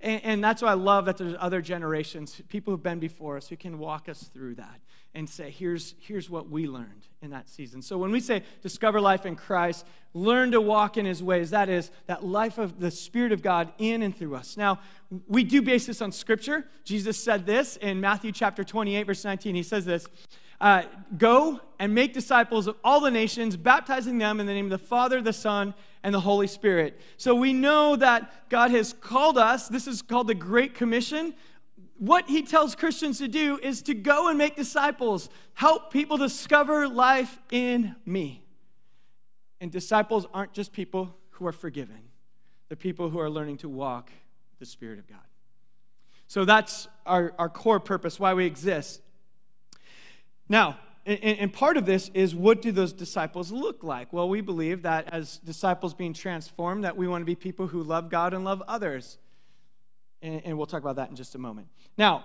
And, 0.01 0.25
and 0.25 0.45
that's 0.45 0.63
why 0.63 0.71
I 0.71 0.75
love 0.75 1.07
that 1.07 1.17
there's 1.17 1.37
other 1.39 1.61
generations, 1.61 2.41
people 2.49 2.73
who've 2.73 2.83
been 2.83 2.99
before 2.99 3.37
us, 3.37 3.49
who 3.49 3.57
can 3.57 3.79
walk 3.79 4.09
us 4.09 4.23
through 4.25 4.57
that 4.57 4.81
and 5.15 5.29
say, 5.29 5.51
here's, 5.51 5.95
here's 6.01 6.29
what 6.29 6.49
we 6.51 6.67
learned 6.67 7.07
in 7.23 7.31
that 7.31 7.49
season. 7.49 7.81
So 7.81 7.97
when 7.97 8.11
we 8.11 8.21
say 8.21 8.43
discover 8.63 9.01
life 9.01 9.25
in 9.25 9.37
Christ, 9.37 9.87
learn 10.13 10.51
to 10.53 10.61
walk 10.61 10.97
in 10.97 11.07
his 11.07 11.23
ways, 11.23 11.51
that 11.51 11.69
is, 11.69 11.91
that 12.07 12.25
life 12.25 12.59
of 12.59 12.81
the 12.81 12.91
Spirit 12.91 13.33
of 13.33 13.43
God 13.43 13.73
in 13.79 14.03
and 14.03 14.17
through 14.17 14.35
us. 14.35 14.57
Now, 14.57 14.81
we 15.29 15.45
do 15.45 15.63
base 15.63 15.87
this 15.87 16.03
on 16.03 16.13
Scripture. 16.13 16.67
Jesus 16.85 17.23
said 17.23 17.47
this 17.47 17.77
in 17.77 18.01
Matthew 18.01 18.33
chapter 18.33 18.65
28, 18.65 19.05
verse 19.05 19.25
19. 19.25 19.55
He 19.55 19.63
says 19.63 19.85
this 19.85 20.07
uh, 20.61 20.83
Go 21.17 21.61
and 21.79 21.95
make 21.95 22.13
disciples 22.13 22.67
of 22.67 22.77
all 22.85 23.01
the 23.01 23.11
nations, 23.11 23.57
baptizing 23.57 24.19
them 24.19 24.41
in 24.41 24.47
the 24.47 24.53
name 24.53 24.67
of 24.67 24.71
the 24.71 24.79
Father, 24.79 25.21
the 25.21 25.33
Son, 25.33 25.75
and 26.03 26.15
the 26.15 26.21
Holy 26.21 26.47
Spirit. 26.47 27.01
So 27.17 27.35
we 27.35 27.53
know 27.53 27.97
that 27.97 28.49
God 28.51 28.71
has 28.71 28.93
called 28.93 29.39
us. 29.39 29.69
This 29.69 29.87
is 29.87 30.03
called 30.03 30.27
the 30.27 30.35
Great 30.35 30.75
Commission. 30.75 31.35
What 31.99 32.29
he 32.29 32.43
tells 32.43 32.75
Christians 32.75 33.19
to 33.19 33.29
do 33.29 33.59
is 33.63 33.83
to 33.83 33.95
go 33.95 34.29
and 34.29 34.37
make 34.37 34.57
disciples, 34.57 35.29
help 35.55 35.93
people 35.93 36.17
discover 36.17 36.89
life 36.89 37.39
in 37.51 37.95
me. 38.05 38.43
And 39.61 39.71
disciples 39.71 40.27
aren't 40.35 40.53
just 40.53 40.73
people 40.73 41.15
who 41.31 41.47
are 41.47 41.53
forgiven, 41.53 41.99
they're 42.69 42.77
people 42.77 43.11
who 43.11 43.21
are 43.21 43.31
learning 43.31 43.59
to 43.59 43.69
walk 43.69 44.11
the 44.59 44.67
Spirit 44.67 44.99
of 44.99 45.07
God. 45.07 45.19
So 46.27 46.45
that's 46.45 46.89
our, 47.07 47.33
our 47.39 47.49
core 47.49 47.81
purpose, 47.81 48.19
why 48.19 48.35
we 48.35 48.47
exist. 48.47 49.01
Now, 50.49 50.79
and, 51.07 51.19
and, 51.23 51.53
part 51.53 51.77
of 51.77 51.85
this 51.85 52.11
is 52.15 52.35
what 52.35 52.63
do 52.63 52.73
those 52.73 52.93
disciples 52.93 53.53
look 53.53 53.85
like? 53.85 54.13
Well, 54.13 54.29
we 54.29 54.41
believe 54.41 54.83
that 54.83 55.13
as 55.13 55.37
disciples 55.39 55.93
being 55.93 56.15
transformed, 56.15 56.85
that 56.85 56.97
we 56.97 57.07
want 57.07 57.21
to 57.21 57.27
be 57.27 57.35
people 57.35 57.67
who 57.67 57.83
love 57.83 58.09
God 58.09 58.33
and 58.33 58.43
love 58.43 58.63
others. 58.67 59.19
And, 60.25 60.41
and 60.45 60.57
we'll 60.57 60.67
talk 60.67 60.83
about 60.83 60.97
that 60.97 61.11
in 61.11 61.17
just 61.17 61.35
a 61.35 61.39
moment. 61.39 61.69
Now, 61.99 62.25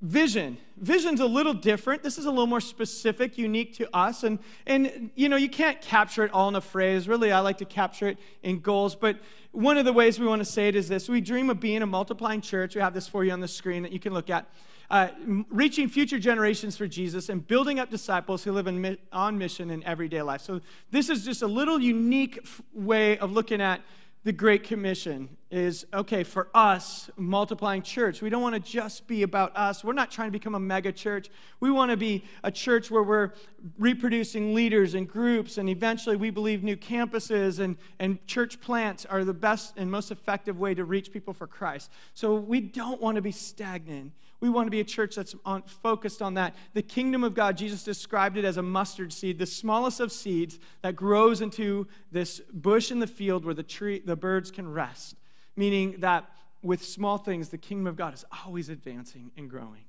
vision. 0.00 0.56
Vision's 0.78 1.20
a 1.20 1.26
little 1.26 1.52
different. 1.52 2.02
This 2.02 2.16
is 2.16 2.24
a 2.24 2.30
little 2.30 2.46
more 2.46 2.60
specific, 2.60 3.36
unique 3.36 3.76
to 3.76 3.94
us. 3.94 4.24
And, 4.24 4.38
and 4.66 5.10
you 5.14 5.28
know, 5.28 5.36
you 5.36 5.50
can't 5.50 5.80
capture 5.80 6.24
it 6.24 6.32
all 6.32 6.48
in 6.48 6.56
a 6.56 6.60
phrase. 6.62 7.06
Really, 7.06 7.30
I 7.30 7.40
like 7.40 7.58
to 7.58 7.66
capture 7.66 8.08
it 8.08 8.18
in 8.42 8.60
goals. 8.60 8.96
But 8.96 9.18
one 9.52 9.76
of 9.76 9.84
the 9.84 9.92
ways 9.92 10.18
we 10.18 10.26
want 10.26 10.40
to 10.40 10.46
say 10.46 10.68
it 10.68 10.74
is 10.74 10.88
this 10.88 11.08
we 11.08 11.20
dream 11.20 11.50
of 11.50 11.60
being 11.60 11.82
a 11.82 11.86
multiplying 11.86 12.40
church. 12.40 12.74
We 12.74 12.80
have 12.80 12.94
this 12.94 13.06
for 13.06 13.24
you 13.24 13.32
on 13.32 13.40
the 13.40 13.48
screen 13.48 13.82
that 13.82 13.92
you 13.92 14.00
can 14.00 14.14
look 14.14 14.30
at 14.30 14.50
uh, 14.90 15.08
reaching 15.48 15.88
future 15.88 16.18
generations 16.18 16.76
for 16.76 16.86
Jesus 16.86 17.28
and 17.28 17.46
building 17.46 17.78
up 17.78 17.90
disciples 17.90 18.44
who 18.44 18.52
live 18.52 18.66
in, 18.66 18.98
on 19.12 19.38
mission 19.38 19.70
in 19.70 19.82
everyday 19.84 20.22
life. 20.22 20.40
So, 20.40 20.60
this 20.90 21.08
is 21.08 21.24
just 21.24 21.42
a 21.42 21.46
little 21.46 21.78
unique 21.78 22.46
way 22.72 23.18
of 23.18 23.32
looking 23.32 23.60
at 23.60 23.80
the 24.24 24.32
Great 24.32 24.64
Commission 24.64 25.28
is 25.50 25.84
okay 25.92 26.24
for 26.24 26.48
us, 26.54 27.10
multiplying 27.18 27.82
church. 27.82 28.22
We 28.22 28.30
don't 28.30 28.40
want 28.40 28.54
to 28.54 28.60
just 28.60 29.06
be 29.06 29.22
about 29.22 29.54
us. 29.54 29.84
We're 29.84 29.92
not 29.92 30.10
trying 30.10 30.28
to 30.28 30.32
become 30.32 30.54
a 30.54 30.60
mega 30.60 30.92
church. 30.92 31.28
We 31.60 31.70
want 31.70 31.90
to 31.90 31.96
be 31.98 32.24
a 32.42 32.50
church 32.50 32.90
where 32.90 33.02
we're 33.02 33.32
reproducing 33.78 34.54
leaders 34.54 34.94
and 34.94 35.06
groups, 35.06 35.58
and 35.58 35.68
eventually 35.68 36.16
we 36.16 36.30
believe 36.30 36.62
new 36.62 36.76
campuses 36.76 37.60
and, 37.60 37.76
and 37.98 38.26
church 38.26 38.62
plants 38.62 39.04
are 39.04 39.24
the 39.24 39.34
best 39.34 39.74
and 39.76 39.90
most 39.90 40.10
effective 40.10 40.58
way 40.58 40.74
to 40.74 40.84
reach 40.86 41.12
people 41.12 41.34
for 41.34 41.46
Christ. 41.46 41.90
So 42.14 42.34
we 42.34 42.60
don't 42.60 43.02
want 43.02 43.16
to 43.16 43.22
be 43.22 43.32
stagnant. 43.32 44.12
We 44.40 44.50
want 44.50 44.66
to 44.66 44.70
be 44.70 44.80
a 44.80 44.84
church 44.84 45.16
that's 45.16 45.34
on, 45.44 45.62
focused 45.62 46.20
on 46.20 46.34
that. 46.34 46.54
The 46.74 46.82
kingdom 46.82 47.24
of 47.24 47.34
God, 47.34 47.56
Jesus 47.56 47.82
described 47.82 48.36
it 48.36 48.44
as 48.44 48.56
a 48.56 48.62
mustard 48.62 49.12
seed, 49.12 49.38
the 49.38 49.46
smallest 49.46 50.00
of 50.00 50.12
seeds 50.12 50.58
that 50.82 50.96
grows 50.96 51.40
into 51.40 51.86
this 52.12 52.40
bush 52.52 52.90
in 52.90 52.98
the 52.98 53.06
field 53.06 53.44
where 53.44 53.54
the 53.54 53.62
tree, 53.62 54.02
the 54.04 54.16
birds 54.16 54.50
can 54.50 54.70
rest. 54.70 55.16
Meaning 55.56 55.96
that 55.98 56.28
with 56.62 56.84
small 56.84 57.18
things, 57.18 57.48
the 57.48 57.58
kingdom 57.58 57.86
of 57.86 57.96
God 57.96 58.14
is 58.14 58.24
always 58.44 58.68
advancing 58.68 59.30
and 59.36 59.48
growing. 59.48 59.84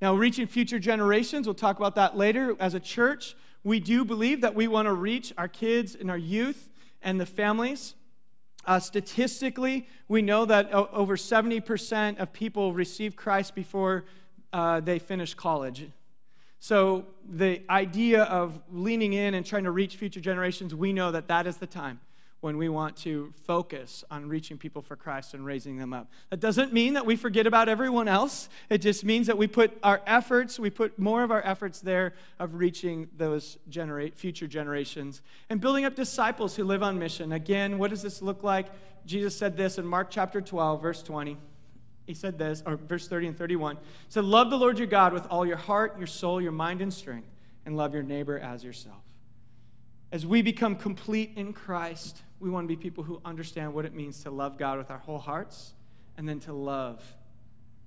Now, 0.00 0.14
reaching 0.14 0.46
future 0.46 0.78
generations, 0.78 1.46
we'll 1.46 1.54
talk 1.54 1.76
about 1.76 1.96
that 1.96 2.16
later. 2.16 2.56
As 2.60 2.74
a 2.74 2.80
church, 2.80 3.34
we 3.64 3.80
do 3.80 4.04
believe 4.04 4.42
that 4.42 4.54
we 4.54 4.68
want 4.68 4.86
to 4.86 4.92
reach 4.92 5.32
our 5.36 5.48
kids 5.48 5.96
and 5.96 6.10
our 6.10 6.18
youth 6.18 6.68
and 7.02 7.20
the 7.20 7.26
families 7.26 7.94
Uh, 8.68 8.78
statistically, 8.78 9.88
we 10.08 10.20
know 10.20 10.44
that 10.44 10.68
o- 10.74 10.90
over 10.92 11.16
70% 11.16 12.18
of 12.18 12.34
people 12.34 12.74
receive 12.74 13.16
Christ 13.16 13.54
before 13.54 14.04
uh, 14.52 14.80
they 14.80 14.98
finish 14.98 15.32
college. 15.32 15.90
So, 16.60 17.06
the 17.26 17.62
idea 17.70 18.24
of 18.24 18.60
leaning 18.70 19.14
in 19.14 19.32
and 19.32 19.46
trying 19.46 19.64
to 19.64 19.70
reach 19.70 19.96
future 19.96 20.20
generations, 20.20 20.74
we 20.74 20.92
know 20.92 21.10
that 21.12 21.28
that 21.28 21.46
is 21.46 21.56
the 21.56 21.66
time 21.66 21.98
when 22.40 22.56
we 22.56 22.68
want 22.68 22.96
to 22.96 23.32
focus 23.44 24.04
on 24.10 24.28
reaching 24.28 24.56
people 24.56 24.80
for 24.80 24.94
Christ 24.94 25.34
and 25.34 25.44
raising 25.44 25.76
them 25.76 25.92
up. 25.92 26.08
That 26.30 26.38
doesn't 26.38 26.72
mean 26.72 26.94
that 26.94 27.04
we 27.04 27.16
forget 27.16 27.46
about 27.48 27.68
everyone 27.68 28.06
else. 28.06 28.48
It 28.70 28.78
just 28.78 29.04
means 29.04 29.26
that 29.26 29.36
we 29.36 29.48
put 29.48 29.76
our 29.82 30.00
efforts, 30.06 30.58
we 30.58 30.70
put 30.70 30.98
more 30.98 31.24
of 31.24 31.32
our 31.32 31.44
efforts 31.44 31.80
there 31.80 32.14
of 32.38 32.54
reaching 32.54 33.08
those 33.16 33.58
future 34.14 34.46
generations 34.46 35.22
and 35.50 35.60
building 35.60 35.84
up 35.84 35.96
disciples 35.96 36.54
who 36.54 36.62
live 36.64 36.82
on 36.82 36.98
mission. 36.98 37.32
Again, 37.32 37.78
what 37.78 37.90
does 37.90 38.02
this 38.02 38.22
look 38.22 38.44
like? 38.44 38.66
Jesus 39.04 39.36
said 39.36 39.56
this 39.56 39.78
in 39.78 39.86
Mark 39.86 40.08
chapter 40.10 40.40
12, 40.40 40.80
verse 40.80 41.02
20. 41.02 41.36
He 42.06 42.14
said 42.14 42.38
this, 42.38 42.62
or 42.64 42.76
verse 42.76 43.08
30 43.08 43.28
and 43.28 43.38
31. 43.38 43.76
He 43.76 43.82
said, 44.10 44.24
Love 44.24 44.48
the 44.50 44.56
Lord 44.56 44.78
your 44.78 44.86
God 44.86 45.12
with 45.12 45.26
all 45.26 45.44
your 45.44 45.56
heart, 45.56 45.98
your 45.98 46.06
soul, 46.06 46.40
your 46.40 46.52
mind, 46.52 46.80
and 46.80 46.92
strength, 46.92 47.28
and 47.66 47.76
love 47.76 47.92
your 47.92 48.02
neighbor 48.02 48.38
as 48.38 48.64
yourself. 48.64 49.07
As 50.10 50.24
we 50.24 50.40
become 50.40 50.74
complete 50.74 51.32
in 51.36 51.52
Christ, 51.52 52.22
we 52.40 52.48
want 52.48 52.64
to 52.64 52.68
be 52.68 52.80
people 52.80 53.04
who 53.04 53.20
understand 53.24 53.74
what 53.74 53.84
it 53.84 53.94
means 53.94 54.22
to 54.22 54.30
love 54.30 54.56
God 54.56 54.78
with 54.78 54.90
our 54.90 54.98
whole 54.98 55.18
hearts 55.18 55.74
and 56.16 56.26
then 56.26 56.40
to 56.40 56.52
love 56.52 57.02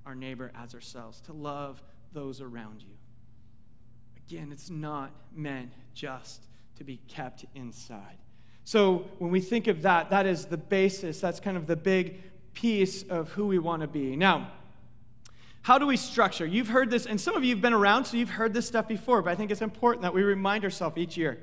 our 0.05 0.13
neighbor 0.13 0.51
as 0.55 0.75
ourselves, 0.75 1.19
to 1.21 1.33
love 1.33 1.81
those 2.13 2.39
around 2.39 2.81
you. 2.81 2.93
Again, 4.27 4.51
it's 4.51 4.69
not 4.69 5.11
meant 5.35 5.71
just 5.93 6.43
to 6.77 6.83
be 6.83 6.97
kept 7.07 7.45
inside. 7.55 8.17
So 8.63 9.05
when 9.17 9.31
we 9.31 9.41
think 9.41 9.67
of 9.67 9.81
that, 9.81 10.11
that 10.11 10.27
is 10.27 10.45
the 10.45 10.57
basis, 10.57 11.19
that's 11.19 11.39
kind 11.39 11.57
of 11.57 11.65
the 11.65 11.75
big 11.75 12.21
piece 12.53 13.03
of 13.03 13.31
who 13.31 13.47
we 13.47 13.57
want 13.57 13.81
to 13.81 13.87
be. 13.87 14.15
Now, 14.15 14.51
how 15.63 15.77
do 15.77 15.87
we 15.87 15.97
structure? 15.97 16.45
You've 16.45 16.67
heard 16.67 16.89
this, 16.91 17.05
and 17.05 17.19
some 17.19 17.35
of 17.35 17.43
you 17.43 17.55
have 17.55 17.61
been 17.61 17.73
around, 17.73 18.05
so 18.05 18.17
you've 18.17 18.29
heard 18.29 18.53
this 18.53 18.67
stuff 18.67 18.87
before, 18.87 19.21
but 19.21 19.31
I 19.31 19.35
think 19.35 19.51
it's 19.51 19.61
important 19.61 20.03
that 20.03 20.13
we 20.13 20.21
remind 20.23 20.63
ourselves 20.63 20.97
each 20.97 21.17
year. 21.17 21.39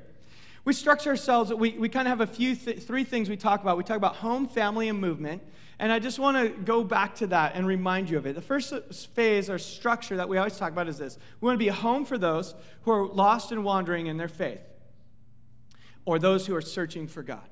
We 0.65 0.73
structure 0.73 1.09
ourselves, 1.09 1.53
we, 1.53 1.71
we 1.71 1.89
kind 1.89 2.07
of 2.07 2.19
have 2.19 2.21
a 2.21 2.31
few, 2.31 2.55
th- 2.55 2.79
three 2.79 3.03
things 3.03 3.29
we 3.29 3.37
talk 3.37 3.61
about. 3.61 3.77
We 3.77 3.83
talk 3.83 3.97
about 3.97 4.17
home, 4.17 4.47
family, 4.47 4.89
and 4.89 4.99
movement. 4.99 5.41
And 5.79 5.91
I 5.91 5.99
just 5.99 6.19
want 6.19 6.35
to 6.37 6.49
go 6.49 6.83
back 6.83 7.15
to 7.15 7.27
that 7.27 7.55
and 7.55 7.65
remind 7.65 8.09
you 8.09 8.17
of 8.17 8.27
it. 8.27 8.35
The 8.35 8.41
first 8.41 8.73
phase 9.13 9.49
or 9.49 9.57
structure 9.57 10.17
that 10.17 10.27
we 10.27 10.37
always 10.37 10.57
talk 10.57 10.71
about 10.73 10.89
is 10.89 10.97
this 10.97 11.17
we 11.39 11.45
want 11.45 11.55
to 11.55 11.63
be 11.63 11.69
a 11.69 11.73
home 11.73 12.03
for 12.03 12.17
those 12.17 12.53
who 12.81 12.91
are 12.91 13.07
lost 13.07 13.53
and 13.53 13.63
wandering 13.63 14.07
in 14.07 14.17
their 14.17 14.27
faith, 14.27 14.61
or 16.03 16.19
those 16.19 16.45
who 16.45 16.55
are 16.55 16.61
searching 16.61 17.07
for 17.07 17.23
God. 17.23 17.47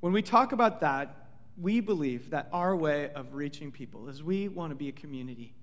When 0.00 0.12
we 0.12 0.22
talk 0.22 0.52
about 0.52 0.80
that, 0.80 1.26
we 1.58 1.80
believe 1.80 2.30
that 2.30 2.48
our 2.52 2.76
way 2.76 3.10
of 3.10 3.34
reaching 3.34 3.72
people 3.72 4.08
is 4.08 4.22
we 4.22 4.46
want 4.46 4.70
to 4.70 4.76
be 4.76 4.88
a 4.88 4.92
community 4.92 5.54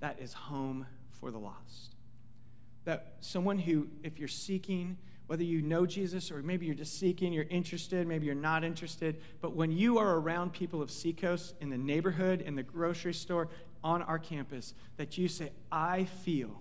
that 0.00 0.20
is 0.20 0.32
home 0.32 0.86
for 1.18 1.30
the 1.30 1.38
lost. 1.38 1.96
That 2.84 3.14
someone 3.20 3.58
who, 3.58 3.88
if 4.02 4.18
you're 4.18 4.28
seeking, 4.28 4.98
whether 5.30 5.44
you 5.44 5.62
know 5.62 5.86
Jesus 5.86 6.32
or 6.32 6.42
maybe 6.42 6.66
you're 6.66 6.74
just 6.74 6.98
seeking, 6.98 7.32
you're 7.32 7.44
interested, 7.44 8.04
maybe 8.04 8.26
you're 8.26 8.34
not 8.34 8.64
interested. 8.64 9.22
But 9.40 9.54
when 9.54 9.70
you 9.70 9.96
are 9.96 10.16
around 10.16 10.52
people 10.52 10.82
of 10.82 10.90
Seacoast 10.90 11.54
in 11.60 11.70
the 11.70 11.78
neighborhood, 11.78 12.40
in 12.40 12.56
the 12.56 12.64
grocery 12.64 13.14
store, 13.14 13.48
on 13.84 14.02
our 14.02 14.18
campus, 14.18 14.74
that 14.96 15.18
you 15.18 15.28
say, 15.28 15.52
I 15.70 16.02
feel 16.02 16.60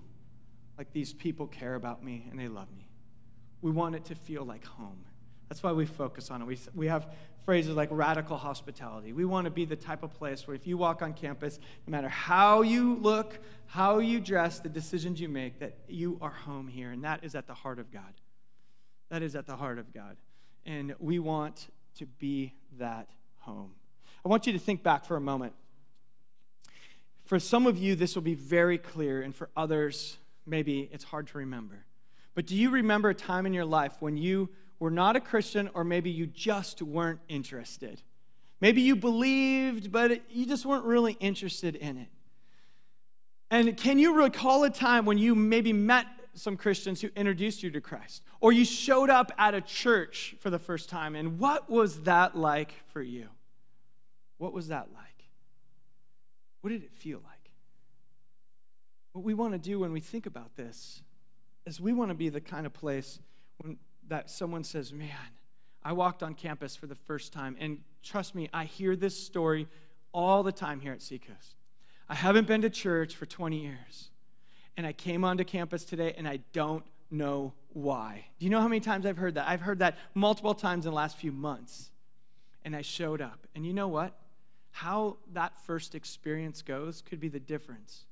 like 0.78 0.94
these 0.94 1.14
people 1.14 1.48
care 1.48 1.74
about 1.74 2.04
me 2.04 2.28
and 2.30 2.40
they 2.40 2.48
love 2.48 2.68
me. 2.78 2.88
We 3.64 3.72
want 3.72 3.96
it 3.96 4.06
to 4.06 4.14
feel 4.14 4.44
like 4.46 4.64
home. 4.64 5.04
That's 5.50 5.64
why 5.64 5.72
we 5.72 5.88
focus 5.88 6.30
on 6.30 6.44
it. 6.44 6.46
We, 6.46 6.60
we 6.76 6.86
have 6.86 7.08
phrases 7.46 7.76
like 7.76 7.90
radical 7.92 8.38
hospitality. 8.38 9.14
We 9.14 9.26
want 9.26 9.46
to 9.46 9.52
be 9.52 9.66
the 9.66 9.76
type 9.78 10.04
of 10.04 10.14
place 10.14 10.46
where 10.46 10.54
if 10.54 10.68
you 10.68 10.78
walk 10.78 11.02
on 11.02 11.14
campus, 11.14 11.58
no 11.88 11.92
matter 11.92 12.08
how 12.08 12.62
you 12.62 12.98
look, 13.02 13.40
how 13.66 13.98
you 13.98 14.20
dress, 14.20 14.60
the 14.60 14.70
decisions 14.70 15.20
you 15.20 15.28
make, 15.28 15.58
that 15.58 15.76
you 15.88 16.20
are 16.22 16.30
home 16.30 16.68
here. 16.68 16.92
And 16.92 17.04
that 17.04 17.24
is 17.24 17.34
at 17.34 17.48
the 17.48 17.56
heart 17.56 17.80
of 17.80 17.92
God. 17.92 18.14
That 19.10 19.24
is 19.24 19.36
at 19.36 19.46
the 19.46 19.56
heart 19.56 19.80
of 19.80 19.94
God. 19.94 20.18
And 20.66 20.96
we 21.00 21.20
want 21.20 21.68
to 21.96 22.06
be 22.06 22.54
that 22.78 23.10
home. 23.40 23.72
I 24.24 24.30
want 24.30 24.48
you 24.48 24.54
to 24.54 24.60
think 24.60 24.84
back 24.84 25.06
for 25.06 25.16
a 25.16 25.22
moment. 25.22 25.54
For 27.26 27.40
some 27.40 27.68
of 27.68 27.78
you, 27.78 27.96
this 27.96 28.16
will 28.16 28.24
be 28.24 28.36
very 28.36 28.78
clear, 28.78 29.22
and 29.22 29.36
for 29.36 29.50
others, 29.56 30.18
maybe 30.46 30.90
it's 30.92 31.04
hard 31.04 31.28
to 31.28 31.38
remember. 31.38 31.86
But 32.34 32.46
do 32.46 32.56
you 32.56 32.70
remember 32.70 33.10
a 33.10 33.16
time 33.16 33.46
in 33.46 33.54
your 33.54 33.66
life 33.66 33.96
when 34.00 34.18
you 34.18 34.50
were 34.80 34.92
not 34.92 35.16
a 35.16 35.20
Christian, 35.20 35.70
or 35.74 35.84
maybe 35.84 36.10
you 36.10 36.26
just 36.26 36.82
weren't 36.82 37.20
interested? 37.28 38.02
Maybe 38.62 38.82
you 38.82 38.96
believed, 38.96 39.92
but 39.92 40.22
you 40.30 40.46
just 40.46 40.66
weren't 40.66 40.86
really 40.86 41.14
interested 41.20 41.76
in 41.76 41.98
it. 41.98 42.08
And 43.52 43.76
can 43.78 44.00
you 44.00 44.16
recall 44.16 44.64
a 44.64 44.70
time 44.70 45.06
when 45.06 45.18
you 45.18 45.34
maybe 45.34 45.74
met 45.74 46.06
some 46.34 46.58
Christians 46.58 47.02
who 47.02 47.10
introduced 47.16 47.64
you 47.64 47.72
to 47.72 47.82
Christ, 47.82 48.24
or 48.40 48.52
you 48.52 48.66
showed 48.66 49.10
up 49.10 49.32
at 49.38 49.54
a 49.54 49.62
church 49.62 50.36
for 50.40 50.50
the 50.50 50.60
first 50.60 50.90
time, 50.90 51.16
and 51.16 51.40
what 51.40 51.70
was 51.70 52.04
that 52.04 52.36
like 52.36 52.74
for 52.88 53.02
you? 53.02 53.28
What 54.38 54.54
was 54.54 54.70
that 54.70 54.88
like? 54.94 55.30
What 56.62 56.72
did 56.72 56.84
it 56.84 56.94
feel 56.94 57.20
like? 57.20 57.52
What 59.14 59.24
we 59.24 59.34
want 59.34 59.54
to 59.54 59.60
do 59.60 59.80
when 59.80 59.92
we 59.92 60.00
think 60.00 60.26
about 60.26 60.56
this 60.56 61.02
is 61.66 61.82
we 61.82 61.94
want 61.94 62.10
to 62.10 62.16
be 62.16 62.30
the 62.30 62.42
kind 62.42 62.66
of 62.66 62.74
place 62.74 63.20
when, 63.58 63.78
that 64.08 64.30
someone 64.30 64.64
says, 64.64 64.94
Man, 64.94 65.10
I 65.84 65.94
walked 65.94 66.24
on 66.24 66.34
campus 66.34 66.76
for 66.76 66.88
the 66.88 66.96
first 66.96 67.34
time, 67.34 67.56
and 67.60 67.80
trust 68.04 68.36
me, 68.36 68.50
I 68.54 68.66
hear 68.66 68.96
this 68.96 69.18
story 69.18 69.68
all 70.14 70.44
the 70.44 70.52
time 70.52 70.80
here 70.80 70.94
at 70.94 71.02
Seacoast. 71.02 71.56
I 72.08 72.16
haven't 72.16 72.48
been 72.48 72.62
to 72.62 72.70
church 72.70 73.16
for 73.16 73.26
20 73.26 73.62
years 73.62 74.10
and 74.80 74.88
I 74.88 74.94
came 74.94 75.26
onto 75.26 75.44
campus 75.44 75.84
today 75.84 76.14
and 76.18 76.26
I 76.26 76.40
don't 76.54 76.86
know 77.12 77.52
why. 77.74 78.28
Do 78.40 78.46
you 78.46 78.50
know 78.50 78.62
how 78.62 78.70
many 78.70 78.80
times 78.80 79.06
I've 79.06 79.18
heard 79.18 79.36
that? 79.36 79.46
I've 79.46 79.60
heard 79.60 79.80
that 79.80 79.98
multiple 80.14 80.54
times 80.54 80.86
in 80.86 80.92
the 80.92 80.96
last 80.96 81.18
few 81.18 81.34
months. 81.34 81.92
And 82.64 82.74
I 82.74 82.82
showed 82.82 83.20
up. 83.20 83.46
And 83.54 83.66
you 83.66 83.74
know 83.74 83.90
what? 83.90 84.18
How 84.72 85.18
that 85.34 85.52
first 85.66 85.96
experience 85.96 86.62
goes 86.62 87.02
could 87.02 87.20
be 87.20 87.28
the 87.28 87.42
difference 87.42 88.06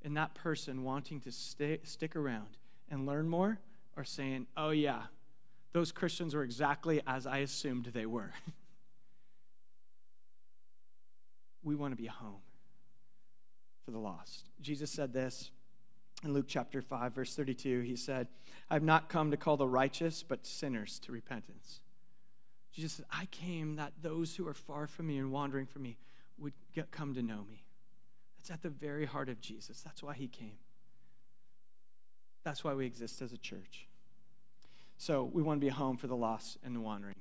in 0.00 0.14
that 0.14 0.34
person 0.34 0.82
wanting 0.82 1.20
to 1.20 1.30
stay, 1.30 1.80
stick 1.82 2.16
around 2.16 2.56
and 2.90 3.04
learn 3.04 3.28
more 3.28 3.58
or 3.94 4.04
saying, 4.04 4.46
oh, 4.56 4.70
yeah, 4.70 5.02
those 5.74 5.92
Christians 5.92 6.34
were 6.34 6.42
exactly 6.42 7.02
as 7.06 7.26
I 7.26 7.40
assumed 7.40 7.90
they 7.92 8.06
were. 8.06 8.32
we 11.62 11.74
want 11.74 11.92
to 11.92 12.00
be 12.00 12.06
a 12.06 12.12
home 12.12 12.40
for 13.84 13.90
the 13.90 13.98
lost. 13.98 14.48
Jesus 14.62 14.90
said 14.90 15.12
this 15.12 15.50
in 16.24 16.32
Luke 16.32 16.46
chapter 16.48 16.80
5, 16.80 17.14
verse 17.14 17.34
32, 17.34 17.80
he 17.80 17.96
said, 17.96 18.28
I've 18.70 18.82
not 18.82 19.08
come 19.08 19.30
to 19.30 19.36
call 19.36 19.56
the 19.56 19.68
righteous, 19.68 20.22
but 20.22 20.46
sinners 20.46 20.98
to 21.00 21.12
repentance. 21.12 21.80
Jesus 22.72 22.94
said, 22.94 23.06
I 23.12 23.26
came 23.26 23.76
that 23.76 23.92
those 24.02 24.34
who 24.34 24.48
are 24.48 24.54
far 24.54 24.86
from 24.86 25.06
me 25.06 25.18
and 25.18 25.30
wandering 25.30 25.66
from 25.66 25.82
me 25.82 25.96
would 26.38 26.54
get, 26.74 26.90
come 26.90 27.14
to 27.14 27.22
know 27.22 27.44
me. 27.48 27.62
That's 28.38 28.50
at 28.50 28.62
the 28.62 28.70
very 28.70 29.06
heart 29.06 29.28
of 29.28 29.40
Jesus. 29.40 29.80
That's 29.82 30.02
why 30.02 30.14
he 30.14 30.26
came. 30.26 30.58
That's 32.42 32.64
why 32.64 32.74
we 32.74 32.84
exist 32.84 33.22
as 33.22 33.32
a 33.32 33.38
church. 33.38 33.86
So 34.98 35.30
we 35.32 35.42
want 35.42 35.60
to 35.60 35.64
be 35.64 35.68
a 35.68 35.74
home 35.74 35.96
for 35.96 36.06
the 36.06 36.16
lost 36.16 36.58
and 36.64 36.74
the 36.74 36.80
wandering. 36.80 37.16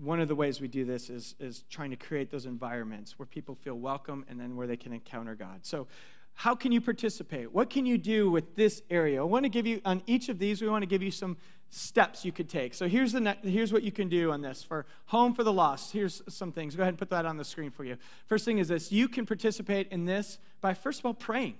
One 0.00 0.20
of 0.20 0.28
the 0.28 0.34
ways 0.34 0.60
we 0.60 0.68
do 0.68 0.84
this 0.84 1.10
is, 1.10 1.36
is 1.38 1.64
trying 1.70 1.90
to 1.90 1.96
create 1.96 2.30
those 2.30 2.46
environments 2.46 3.18
where 3.18 3.26
people 3.26 3.54
feel 3.54 3.74
welcome 3.74 4.24
and 4.28 4.40
then 4.40 4.56
where 4.56 4.66
they 4.66 4.76
can 4.76 4.92
encounter 4.92 5.34
God. 5.34 5.60
So 5.62 5.86
how 6.34 6.54
can 6.54 6.72
you 6.72 6.80
participate? 6.80 7.52
What 7.52 7.70
can 7.70 7.86
you 7.86 7.96
do 7.96 8.30
with 8.30 8.56
this 8.56 8.82
area? 8.90 9.20
I 9.20 9.24
want 9.24 9.44
to 9.44 9.48
give 9.48 9.66
you, 9.66 9.80
on 9.84 10.02
each 10.06 10.28
of 10.28 10.38
these, 10.38 10.60
we 10.60 10.68
want 10.68 10.82
to 10.82 10.86
give 10.86 11.02
you 11.02 11.10
some 11.10 11.36
steps 11.70 12.24
you 12.24 12.32
could 12.32 12.48
take. 12.48 12.74
So 12.74 12.88
here's, 12.88 13.12
the 13.12 13.20
ne- 13.20 13.38
here's 13.42 13.72
what 13.72 13.82
you 13.82 13.92
can 13.92 14.08
do 14.08 14.32
on 14.32 14.42
this. 14.42 14.62
For 14.62 14.86
Home 15.06 15.34
for 15.34 15.42
the 15.44 15.52
Lost, 15.52 15.92
here's 15.92 16.22
some 16.28 16.52
things. 16.52 16.76
Go 16.76 16.82
ahead 16.82 16.92
and 16.92 16.98
put 16.98 17.10
that 17.10 17.24
on 17.26 17.36
the 17.36 17.44
screen 17.44 17.70
for 17.70 17.84
you. 17.84 17.96
First 18.26 18.44
thing 18.44 18.58
is 18.58 18.68
this 18.68 18.92
you 18.92 19.08
can 19.08 19.26
participate 19.26 19.88
in 19.90 20.04
this 20.04 20.38
by, 20.60 20.74
first 20.74 21.00
of 21.00 21.06
all, 21.06 21.14
praying. 21.14 21.54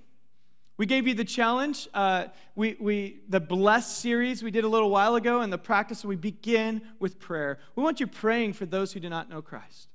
We 0.76 0.86
gave 0.86 1.06
you 1.06 1.14
the 1.14 1.24
challenge. 1.24 1.88
Uh, 1.94 2.26
we, 2.56 2.76
we, 2.80 3.20
the 3.28 3.38
Bless 3.38 3.96
series 3.96 4.42
we 4.42 4.50
did 4.50 4.64
a 4.64 4.68
little 4.68 4.90
while 4.90 5.14
ago, 5.14 5.40
and 5.40 5.52
the 5.52 5.58
practice 5.58 6.04
we 6.04 6.16
begin 6.16 6.82
with 6.98 7.20
prayer. 7.20 7.58
We 7.76 7.84
want 7.84 8.00
you 8.00 8.08
praying 8.08 8.54
for 8.54 8.66
those 8.66 8.92
who 8.92 8.98
do 8.98 9.08
not 9.08 9.30
know 9.30 9.40
Christ. 9.40 9.88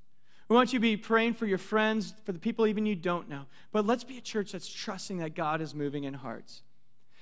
We 0.49 0.55
want 0.55 0.73
you 0.73 0.79
to 0.79 0.81
be 0.81 0.97
praying 0.97 1.35
for 1.35 1.45
your 1.45 1.59
friends, 1.59 2.15
for 2.25 2.31
the 2.31 2.39
people 2.39 2.65
even 2.65 2.85
you 2.87 2.95
don't 2.95 3.29
know. 3.29 3.45
But 3.71 3.85
let's 3.85 4.03
be 4.03 4.17
a 4.17 4.21
church 4.21 4.51
that's 4.51 4.67
trusting 4.67 5.19
that 5.19 5.35
God 5.35 5.61
is 5.61 5.75
moving 5.75 6.05
in 6.05 6.15
hearts. 6.15 6.63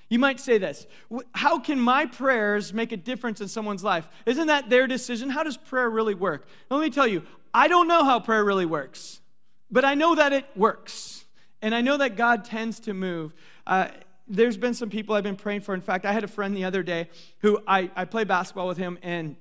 You 0.08 0.18
might 0.18 0.40
say 0.40 0.56
this 0.56 0.86
How 1.32 1.58
can 1.58 1.78
my 1.78 2.06
prayers 2.06 2.72
make 2.72 2.90
a 2.92 2.96
difference 2.96 3.42
in 3.42 3.48
someone's 3.48 3.84
life? 3.84 4.08
Isn't 4.24 4.46
that 4.46 4.70
their 4.70 4.86
decision? 4.86 5.28
How 5.28 5.42
does 5.42 5.58
prayer 5.58 5.90
really 5.90 6.14
work? 6.14 6.48
Let 6.70 6.80
me 6.80 6.88
tell 6.88 7.06
you, 7.06 7.22
I 7.52 7.68
don't 7.68 7.86
know 7.86 8.02
how 8.02 8.18
prayer 8.18 8.44
really 8.44 8.66
works, 8.66 9.20
but 9.70 9.84
I 9.84 9.94
know 9.94 10.14
that 10.14 10.32
it 10.32 10.46
works. 10.56 11.26
And 11.60 11.74
I 11.74 11.80
know 11.80 11.96
that 11.96 12.16
God 12.16 12.44
tends 12.44 12.80
to 12.80 12.94
move. 12.94 13.34
Uh, 13.66 13.88
there's 14.28 14.56
been 14.56 14.74
some 14.74 14.90
people 14.90 15.14
I've 15.14 15.24
been 15.24 15.36
praying 15.36 15.62
for. 15.62 15.74
In 15.74 15.80
fact, 15.80 16.06
I 16.06 16.12
had 16.12 16.22
a 16.22 16.28
friend 16.28 16.56
the 16.56 16.64
other 16.64 16.82
day 16.82 17.10
who 17.40 17.60
I, 17.66 17.90
I 17.96 18.04
play 18.04 18.24
basketball 18.24 18.68
with 18.68 18.78
him, 18.78 18.98
and 19.02 19.36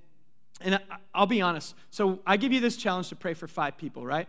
And 0.62 0.80
I'll 1.14 1.28
be 1.28 1.42
honest. 1.42 1.76
So 1.92 2.20
I 2.26 2.38
give 2.38 2.52
you 2.52 2.60
this 2.60 2.78
challenge 2.78 3.10
to 3.10 3.16
pray 3.16 3.34
for 3.34 3.48
five 3.48 3.78
people, 3.78 4.06
right? 4.06 4.28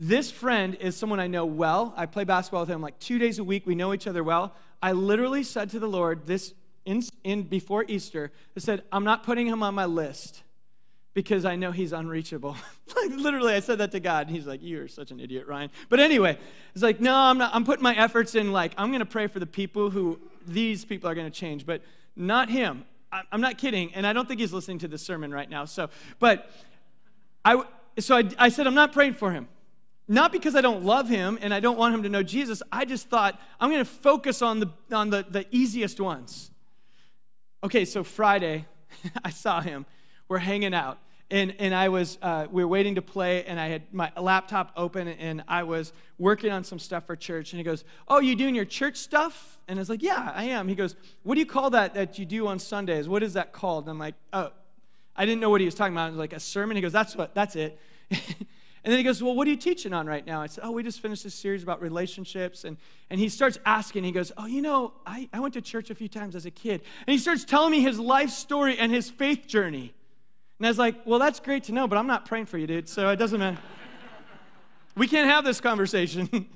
This 0.00 0.30
friend 0.30 0.74
is 0.76 0.96
someone 0.96 1.20
I 1.20 1.26
know 1.26 1.44
well. 1.44 1.92
I 1.96 2.06
play 2.06 2.24
basketball 2.24 2.62
with 2.62 2.70
him 2.70 2.80
like 2.80 2.98
two 2.98 3.18
days 3.18 3.38
a 3.38 3.44
week. 3.44 3.66
We 3.66 3.74
know 3.74 3.92
each 3.92 4.06
other 4.06 4.24
well. 4.24 4.54
I 4.82 4.92
literally 4.92 5.42
said 5.42 5.70
to 5.70 5.78
the 5.78 5.86
Lord 5.86 6.26
this 6.26 6.54
in, 6.84 7.02
in 7.22 7.44
before 7.44 7.84
Easter, 7.86 8.32
I 8.56 8.60
said, 8.60 8.82
I'm 8.90 9.04
not 9.04 9.22
putting 9.22 9.46
him 9.46 9.62
on 9.62 9.74
my 9.74 9.84
list 9.84 10.42
because 11.14 11.44
I 11.44 11.56
know 11.56 11.70
he's 11.70 11.92
unreachable. 11.92 12.56
like 12.96 13.10
literally, 13.10 13.54
I 13.54 13.60
said 13.60 13.78
that 13.78 13.92
to 13.92 14.00
God, 14.00 14.26
and 14.26 14.36
he's 14.36 14.46
like, 14.46 14.60
"You're 14.62 14.88
such 14.88 15.10
an 15.10 15.20
idiot, 15.20 15.46
Ryan." 15.46 15.70
But 15.88 16.00
anyway, 16.00 16.38
it's 16.74 16.82
like, 16.82 17.00
no, 17.00 17.14
I'm 17.14 17.38
not. 17.38 17.54
I'm 17.54 17.64
putting 17.64 17.82
my 17.82 17.94
efforts 17.94 18.34
in. 18.34 18.52
Like, 18.52 18.72
I'm 18.76 18.88
going 18.88 19.00
to 19.00 19.06
pray 19.06 19.26
for 19.26 19.38
the 19.38 19.46
people 19.46 19.90
who 19.90 20.18
these 20.46 20.84
people 20.84 21.08
are 21.08 21.14
going 21.14 21.30
to 21.30 21.38
change, 21.38 21.66
but 21.66 21.82
not 22.16 22.48
him. 22.48 22.84
I'm 23.30 23.40
not 23.40 23.58
kidding, 23.58 23.94
and 23.94 24.06
I 24.06 24.12
don't 24.12 24.26
think 24.26 24.40
he's 24.40 24.52
listening 24.52 24.78
to 24.78 24.88
the 24.88 24.98
sermon 24.98 25.32
right 25.32 25.48
now. 25.48 25.64
So, 25.66 25.90
but 26.18 26.50
I, 27.44 27.62
so 27.98 28.16
I, 28.16 28.24
I 28.38 28.48
said, 28.48 28.66
I'm 28.66 28.74
not 28.74 28.92
praying 28.92 29.14
for 29.14 29.32
him. 29.32 29.48
Not 30.08 30.32
because 30.32 30.56
I 30.56 30.60
don't 30.60 30.84
love 30.84 31.08
him 31.08 31.38
and 31.40 31.54
I 31.54 31.60
don't 31.60 31.78
want 31.78 31.94
him 31.94 32.02
to 32.02 32.08
know 32.08 32.22
Jesus. 32.22 32.60
I 32.72 32.84
just 32.84 33.08
thought 33.08 33.40
I'm 33.60 33.70
going 33.70 33.84
to 33.84 33.90
focus 33.90 34.42
on 34.42 34.60
the 34.60 34.70
on 34.90 35.10
the, 35.10 35.24
the 35.28 35.46
easiest 35.50 36.00
ones. 36.00 36.50
Okay, 37.62 37.84
so 37.84 38.02
Friday, 38.02 38.66
I 39.24 39.30
saw 39.30 39.60
him 39.60 39.86
we're 40.32 40.38
hanging 40.38 40.72
out. 40.72 40.98
And, 41.32 41.54
and 41.58 41.74
I 41.74 41.88
was, 41.88 42.18
uh, 42.20 42.46
we 42.50 42.62
were 42.62 42.68
waiting 42.68 42.96
to 42.96 43.02
play, 43.02 43.42
and 43.46 43.58
I 43.58 43.68
had 43.68 43.84
my 43.90 44.12
laptop 44.18 44.70
open, 44.76 45.08
and 45.08 45.42
I 45.48 45.62
was 45.62 45.94
working 46.18 46.52
on 46.52 46.62
some 46.62 46.78
stuff 46.78 47.06
for 47.06 47.16
church. 47.16 47.54
And 47.54 47.58
he 47.58 47.64
goes, 47.64 47.84
Oh, 48.06 48.20
you 48.20 48.36
doing 48.36 48.54
your 48.54 48.66
church 48.66 48.98
stuff? 48.98 49.58
And 49.66 49.78
I 49.78 49.80
was 49.80 49.88
like, 49.88 50.02
Yeah, 50.02 50.30
I 50.34 50.44
am. 50.44 50.68
He 50.68 50.74
goes, 50.74 50.94
What 51.22 51.36
do 51.36 51.40
you 51.40 51.46
call 51.46 51.70
that 51.70 51.94
that 51.94 52.18
you 52.18 52.26
do 52.26 52.48
on 52.48 52.58
Sundays? 52.58 53.08
What 53.08 53.22
is 53.22 53.32
that 53.32 53.54
called? 53.54 53.84
And 53.84 53.92
I'm 53.92 53.98
like, 53.98 54.14
Oh, 54.34 54.52
I 55.16 55.24
didn't 55.24 55.40
know 55.40 55.48
what 55.48 55.62
he 55.62 55.64
was 55.64 55.74
talking 55.74 55.94
about. 55.94 56.08
I 56.08 56.10
was 56.10 56.18
like, 56.18 56.34
A 56.34 56.40
sermon? 56.40 56.76
He 56.76 56.82
goes, 56.82 56.92
That's 56.92 57.16
what, 57.16 57.34
that's 57.34 57.56
it. 57.56 57.80
And 58.84 58.90
then 58.90 58.98
he 58.98 59.04
goes, 59.04 59.22
Well, 59.22 59.36
what 59.36 59.46
are 59.46 59.50
you 59.50 59.56
teaching 59.56 59.92
on 59.92 60.08
right 60.08 60.26
now? 60.26 60.42
I 60.42 60.48
said, 60.48 60.64
Oh, 60.64 60.72
we 60.72 60.82
just 60.82 60.98
finished 60.98 61.22
this 61.22 61.36
series 61.36 61.62
about 61.62 61.80
relationships. 61.80 62.64
And, 62.64 62.76
and 63.10 63.20
he 63.20 63.28
starts 63.28 63.56
asking, 63.64 64.02
he 64.02 64.10
goes, 64.10 64.32
Oh, 64.36 64.46
you 64.46 64.60
know, 64.60 64.92
I, 65.06 65.28
I 65.32 65.38
went 65.38 65.54
to 65.54 65.60
church 65.60 65.90
a 65.90 65.94
few 65.94 66.08
times 66.08 66.34
as 66.34 66.46
a 66.46 66.50
kid. 66.50 66.82
And 67.06 67.12
he 67.12 67.18
starts 67.18 67.44
telling 67.44 67.70
me 67.70 67.80
his 67.80 68.00
life 68.00 68.30
story 68.30 68.76
and 68.76 68.90
his 68.90 69.08
faith 69.08 69.46
journey. 69.46 69.94
And 70.62 70.68
I 70.68 70.70
was 70.70 70.78
like, 70.78 71.04
well, 71.04 71.18
that's 71.18 71.40
great 71.40 71.64
to 71.64 71.72
know, 71.72 71.88
but 71.88 71.98
I'm 71.98 72.06
not 72.06 72.24
praying 72.24 72.46
for 72.46 72.56
you, 72.56 72.68
dude, 72.68 72.88
so 72.88 73.08
it 73.08 73.16
doesn't 73.16 73.40
matter. 73.40 73.58
we 74.94 75.08
can't 75.08 75.28
have 75.28 75.44
this 75.44 75.60
conversation. 75.60 76.48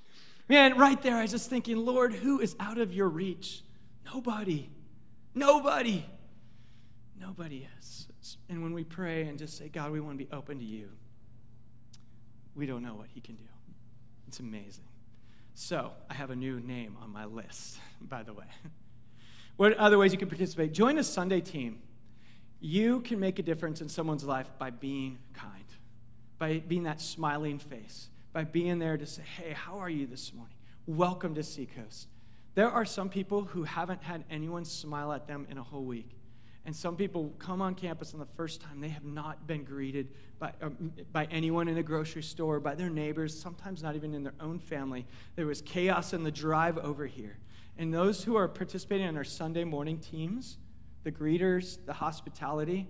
Man, 0.48 0.78
right 0.78 1.00
there, 1.02 1.16
I 1.16 1.20
was 1.20 1.30
just 1.30 1.50
thinking, 1.50 1.76
Lord, 1.76 2.14
who 2.14 2.40
is 2.40 2.56
out 2.58 2.78
of 2.78 2.94
your 2.94 3.10
reach? 3.10 3.60
Nobody. 4.06 4.70
Nobody. 5.34 6.06
Nobody 7.20 7.68
is. 7.78 8.08
And 8.48 8.62
when 8.62 8.72
we 8.72 8.82
pray 8.82 9.24
and 9.24 9.38
just 9.38 9.58
say, 9.58 9.68
God, 9.68 9.92
we 9.92 10.00
want 10.00 10.18
to 10.18 10.24
be 10.24 10.32
open 10.32 10.58
to 10.58 10.64
you, 10.64 10.88
we 12.54 12.64
don't 12.64 12.82
know 12.82 12.94
what 12.94 13.08
He 13.12 13.20
can 13.20 13.34
do. 13.34 13.44
It's 14.26 14.40
amazing. 14.40 14.84
So, 15.52 15.92
I 16.08 16.14
have 16.14 16.30
a 16.30 16.36
new 16.36 16.60
name 16.60 16.96
on 17.02 17.12
my 17.12 17.26
list, 17.26 17.76
by 18.00 18.22
the 18.22 18.32
way. 18.32 18.46
What 19.58 19.74
other 19.74 19.98
ways 19.98 20.12
you 20.12 20.18
can 20.18 20.28
participate? 20.28 20.72
Join 20.72 20.96
a 20.96 21.04
Sunday 21.04 21.42
team. 21.42 21.80
You 22.60 23.00
can 23.00 23.18
make 23.18 23.38
a 23.38 23.42
difference 23.42 23.80
in 23.80 23.88
someone's 23.88 24.24
life 24.24 24.50
by 24.58 24.68
being 24.68 25.18
kind, 25.32 25.64
by 26.38 26.58
being 26.58 26.82
that 26.82 27.00
smiling 27.00 27.58
face, 27.58 28.10
by 28.34 28.44
being 28.44 28.78
there 28.78 28.98
to 28.98 29.06
say, 29.06 29.22
hey, 29.22 29.52
how 29.54 29.78
are 29.78 29.88
you 29.88 30.06
this 30.06 30.34
morning? 30.34 30.54
Welcome 30.86 31.34
to 31.36 31.42
Seacoast. 31.42 32.08
There 32.54 32.70
are 32.70 32.84
some 32.84 33.08
people 33.08 33.44
who 33.44 33.62
haven't 33.62 34.02
had 34.02 34.24
anyone 34.30 34.66
smile 34.66 35.10
at 35.14 35.26
them 35.26 35.46
in 35.50 35.56
a 35.56 35.62
whole 35.62 35.84
week. 35.84 36.10
And 36.66 36.76
some 36.76 36.96
people 36.96 37.32
come 37.38 37.62
on 37.62 37.74
campus 37.74 38.12
on 38.12 38.20
the 38.20 38.26
first 38.26 38.60
time, 38.60 38.82
they 38.82 38.90
have 38.90 39.04
not 39.04 39.46
been 39.46 39.64
greeted 39.64 40.08
by, 40.38 40.52
uh, 40.60 40.68
by 41.12 41.24
anyone 41.30 41.66
in 41.66 41.78
a 41.78 41.82
grocery 41.82 42.22
store, 42.22 42.60
by 42.60 42.74
their 42.74 42.90
neighbors, 42.90 43.40
sometimes 43.40 43.82
not 43.82 43.96
even 43.96 44.12
in 44.12 44.22
their 44.22 44.34
own 44.38 44.58
family. 44.58 45.06
There 45.34 45.46
was 45.46 45.62
chaos 45.62 46.12
in 46.12 46.24
the 46.24 46.30
drive 46.30 46.76
over 46.76 47.06
here. 47.06 47.38
And 47.78 47.94
those 47.94 48.22
who 48.22 48.36
are 48.36 48.46
participating 48.46 49.06
in 49.06 49.16
our 49.16 49.24
Sunday 49.24 49.64
morning 49.64 49.98
teams, 49.98 50.58
the 51.04 51.12
greeters, 51.12 51.78
the 51.86 51.92
hospitality, 51.92 52.88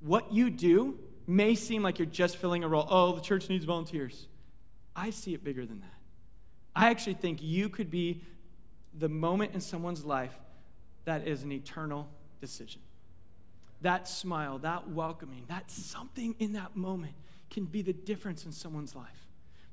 what 0.00 0.32
you 0.32 0.50
do 0.50 0.98
may 1.26 1.54
seem 1.54 1.82
like 1.82 1.98
you're 1.98 2.06
just 2.06 2.36
filling 2.36 2.64
a 2.64 2.68
role. 2.68 2.86
Oh, 2.90 3.14
the 3.14 3.20
church 3.20 3.48
needs 3.48 3.64
volunteers. 3.64 4.26
I 4.96 5.10
see 5.10 5.34
it 5.34 5.44
bigger 5.44 5.64
than 5.64 5.80
that. 5.80 5.98
I 6.74 6.90
actually 6.90 7.14
think 7.14 7.42
you 7.42 7.68
could 7.68 7.90
be 7.90 8.22
the 8.98 9.08
moment 9.08 9.54
in 9.54 9.60
someone's 9.60 10.04
life 10.04 10.34
that 11.04 11.26
is 11.26 11.42
an 11.42 11.52
eternal 11.52 12.08
decision. 12.40 12.80
That 13.80 14.08
smile, 14.08 14.58
that 14.58 14.90
welcoming, 14.90 15.44
that 15.48 15.70
something 15.70 16.34
in 16.38 16.52
that 16.54 16.76
moment 16.76 17.14
can 17.50 17.64
be 17.64 17.82
the 17.82 17.92
difference 17.92 18.44
in 18.44 18.52
someone's 18.52 18.94
life. 18.94 19.26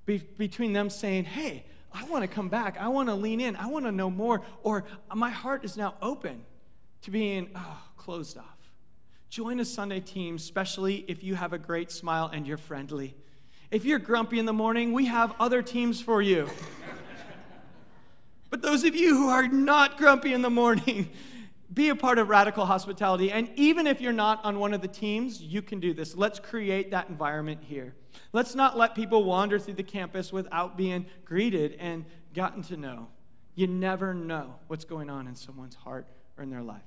Be- 0.06 0.24
between 0.38 0.74
them 0.74 0.90
saying, 0.90 1.26
hey, 1.26 1.66
I 1.94 2.04
want 2.06 2.24
to 2.24 2.28
come 2.28 2.50
back, 2.50 2.78
I 2.80 2.88
want 2.90 3.10
to 3.10 3.16
lean 3.16 3.40
in, 3.40 3.56
I 3.56 3.68
want 3.68 3.86
to 3.86 3.92
know 3.92 4.10
more, 4.10 4.42
or 4.64 4.86
my 5.14 5.30
heart 5.30 5.64
is 5.64 5.78
now 5.78 5.96
open 6.02 6.44
to 7.02 7.12
being 7.12 7.50
oh, 7.56 7.82
closed 7.98 8.38
off. 8.38 8.60
Join 9.30 9.60
a 9.60 9.66
Sunday 9.66 10.00
team, 10.00 10.36
especially 10.36 11.06
if 11.08 11.24
you 11.24 11.36
have 11.36 11.54
a 11.54 11.58
great 11.58 11.92
smile 11.92 12.30
and 12.34 12.48
you're 12.48 12.58
friendly. 12.58 13.16
If 13.70 13.86
you're 13.86 14.00
grumpy 14.00 14.40
in 14.40 14.46
the 14.46 14.54
morning, 14.54 14.92
we 14.92 15.06
have 15.06 15.36
other 15.40 15.62
teams 15.62 16.02
for 16.02 16.22
you. 16.22 16.50
but 18.50 18.64
those 18.64 18.84
of 18.84 18.96
you 18.96 19.16
who 19.16 19.30
are 19.30 19.48
not 19.48 19.98
grumpy 19.98 20.34
in 20.34 20.42
the 20.42 20.50
morning, 20.50 21.10
be 21.74 21.90
a 21.90 21.96
part 21.96 22.18
of 22.18 22.30
radical 22.30 22.66
hospitality. 22.66 23.32
And 23.32 23.48
even 23.56 23.86
if 23.86 24.02
you're 24.02 24.12
not 24.12 24.44
on 24.44 24.58
one 24.58 24.74
of 24.74 24.82
the 24.82 24.88
teams, 24.88 25.40
you 25.40 25.62
can 25.62 25.80
do 25.80 25.94
this. 25.94 26.16
Let's 26.16 26.40
create 26.40 26.90
that 26.90 27.10
environment 27.10 27.62
here. 27.64 27.94
Let's 28.34 28.56
not 28.56 28.76
let 28.76 28.96
people 28.96 29.24
wander 29.24 29.60
through 29.60 29.76
the 29.76 29.84
campus 29.84 30.34
without 30.34 30.76
being 30.76 31.06
greeted 31.24 31.78
and 31.80 32.06
gotten 32.34 32.64
to 32.64 32.78
know. 32.78 33.10
You 33.54 33.68
never 33.68 34.16
know 34.16 34.56
what's 34.66 34.86
going 34.86 35.12
on 35.12 35.28
in 35.28 35.36
someone's 35.36 35.76
heart 35.76 36.08
or 36.40 36.44
in 36.44 36.50
their 36.50 36.64
life. 36.64 36.82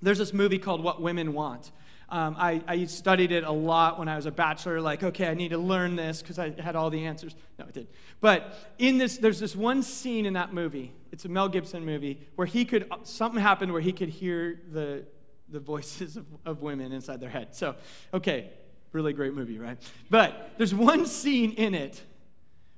There's 0.00 0.18
this 0.18 0.32
movie 0.32 0.58
called 0.58 0.82
What 0.82 1.02
Women 1.02 1.34
Want. 1.34 1.72
Um, 2.08 2.36
I, 2.38 2.62
I, 2.66 2.84
studied 2.86 3.30
it 3.30 3.44
a 3.44 3.52
lot 3.52 3.96
when 3.96 4.08
I 4.08 4.16
was 4.16 4.26
a 4.26 4.32
bachelor, 4.32 4.80
like, 4.80 5.04
okay, 5.04 5.28
I 5.28 5.34
need 5.34 5.50
to 5.50 5.58
learn 5.58 5.94
this 5.94 6.20
because 6.20 6.40
I 6.40 6.50
had 6.60 6.74
all 6.74 6.90
the 6.90 7.04
answers. 7.04 7.36
No, 7.56 7.66
I 7.68 7.70
did. 7.70 7.86
But 8.20 8.52
in 8.78 8.98
this, 8.98 9.18
there's 9.18 9.38
this 9.38 9.54
one 9.54 9.84
scene 9.84 10.26
in 10.26 10.32
that 10.32 10.52
movie. 10.52 10.92
It's 11.12 11.24
a 11.24 11.28
Mel 11.28 11.48
Gibson 11.48 11.84
movie 11.84 12.26
where 12.34 12.48
he 12.48 12.64
could, 12.64 12.90
something 13.04 13.40
happened 13.40 13.72
where 13.72 13.80
he 13.80 13.92
could 13.92 14.08
hear 14.08 14.60
the, 14.72 15.04
the 15.50 15.60
voices 15.60 16.16
of, 16.16 16.26
of 16.44 16.62
women 16.62 16.90
inside 16.90 17.20
their 17.20 17.30
head. 17.30 17.54
So, 17.54 17.76
okay, 18.12 18.50
really 18.90 19.12
great 19.12 19.34
movie, 19.34 19.58
right? 19.58 19.78
But 20.08 20.50
there's 20.58 20.74
one 20.74 21.06
scene 21.06 21.52
in 21.52 21.74
it 21.76 22.02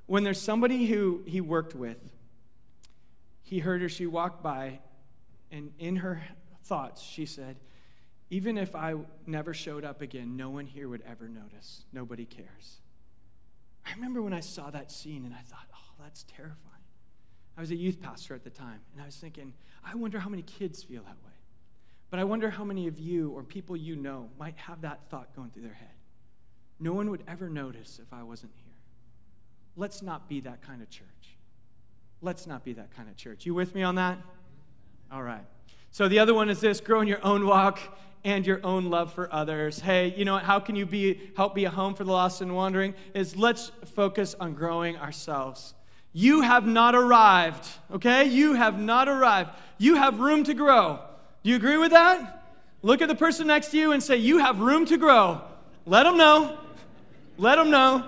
when 0.04 0.24
there's 0.24 0.40
somebody 0.40 0.84
who 0.84 1.22
he 1.24 1.40
worked 1.40 1.74
with. 1.74 1.96
He 3.40 3.60
heard 3.60 3.80
her, 3.80 3.88
she 3.88 4.06
walked 4.06 4.42
by, 4.42 4.80
and 5.52 5.70
in 5.78 5.96
her 5.96 6.22
thoughts, 6.64 7.02
she 7.02 7.26
said, 7.26 7.56
Even 8.30 8.58
if 8.58 8.74
I 8.74 8.94
never 9.26 9.54
showed 9.54 9.84
up 9.84 10.00
again, 10.00 10.36
no 10.36 10.50
one 10.50 10.66
here 10.66 10.88
would 10.88 11.02
ever 11.06 11.28
notice. 11.28 11.84
Nobody 11.92 12.24
cares. 12.24 12.80
I 13.86 13.92
remember 13.94 14.22
when 14.22 14.32
I 14.32 14.40
saw 14.40 14.70
that 14.70 14.90
scene 14.90 15.24
and 15.24 15.34
I 15.34 15.42
thought, 15.42 15.66
Oh, 15.74 15.94
that's 16.02 16.24
terrifying. 16.24 16.58
I 17.56 17.60
was 17.60 17.70
a 17.70 17.76
youth 17.76 18.00
pastor 18.00 18.34
at 18.34 18.44
the 18.44 18.50
time, 18.50 18.80
and 18.94 19.02
I 19.02 19.04
was 19.04 19.16
thinking, 19.16 19.52
I 19.84 19.94
wonder 19.94 20.18
how 20.18 20.30
many 20.30 20.42
kids 20.42 20.82
feel 20.82 21.02
that 21.02 21.16
way. 21.24 21.32
But 22.08 22.18
I 22.18 22.24
wonder 22.24 22.50
how 22.50 22.64
many 22.64 22.88
of 22.88 22.98
you 22.98 23.30
or 23.30 23.42
people 23.42 23.76
you 23.76 23.94
know 23.94 24.30
might 24.38 24.56
have 24.56 24.80
that 24.82 25.00
thought 25.10 25.34
going 25.36 25.50
through 25.50 25.64
their 25.64 25.74
head. 25.74 25.88
No 26.80 26.92
one 26.92 27.10
would 27.10 27.22
ever 27.28 27.48
notice 27.48 28.00
if 28.02 28.12
I 28.12 28.22
wasn't 28.22 28.52
here. 28.56 28.72
Let's 29.76 30.02
not 30.02 30.28
be 30.28 30.40
that 30.40 30.62
kind 30.62 30.82
of 30.82 30.90
church. 30.90 31.36
Let's 32.20 32.46
not 32.46 32.64
be 32.64 32.72
that 32.74 32.94
kind 32.94 33.08
of 33.08 33.16
church. 33.16 33.46
You 33.46 33.54
with 33.54 33.74
me 33.74 33.82
on 33.82 33.96
that? 33.96 34.18
All 35.12 35.22
right. 35.22 35.44
So 35.90 36.08
the 36.08 36.20
other 36.20 36.32
one 36.32 36.48
is 36.48 36.60
this 36.60 36.80
grow 36.80 37.02
in 37.02 37.06
your 37.06 37.22
own 37.22 37.46
walk 37.46 37.78
and 38.24 38.46
your 38.46 38.64
own 38.64 38.86
love 38.86 39.12
for 39.12 39.30
others. 39.30 39.78
Hey, 39.78 40.14
you 40.16 40.24
know 40.24 40.34
what? 40.34 40.44
How 40.44 40.58
can 40.58 40.74
you 40.74 40.86
be 40.86 41.32
help 41.36 41.54
be 41.54 41.66
a 41.66 41.70
home 41.70 41.94
for 41.94 42.04
the 42.04 42.10
lost 42.10 42.40
and 42.40 42.54
wandering? 42.54 42.94
Is 43.12 43.36
let's 43.36 43.72
focus 43.94 44.34
on 44.40 44.54
growing 44.54 44.96
ourselves. 44.96 45.74
You 46.14 46.40
have 46.40 46.66
not 46.66 46.94
arrived, 46.94 47.68
okay? 47.92 48.24
You 48.24 48.54
have 48.54 48.78
not 48.78 49.06
arrived. 49.06 49.50
You 49.76 49.96
have 49.96 50.18
room 50.18 50.44
to 50.44 50.54
grow. 50.54 51.00
Do 51.42 51.50
you 51.50 51.56
agree 51.56 51.76
with 51.76 51.90
that? 51.90 52.42
Look 52.80 53.02
at 53.02 53.08
the 53.08 53.14
person 53.14 53.46
next 53.46 53.68
to 53.72 53.78
you 53.78 53.92
and 53.92 54.02
say, 54.02 54.16
You 54.16 54.38
have 54.38 54.60
room 54.60 54.86
to 54.86 54.96
grow. 54.96 55.42
Let 55.84 56.04
them 56.04 56.16
know. 56.16 56.58
Let 57.36 57.56
them 57.56 57.70
know. 57.70 58.06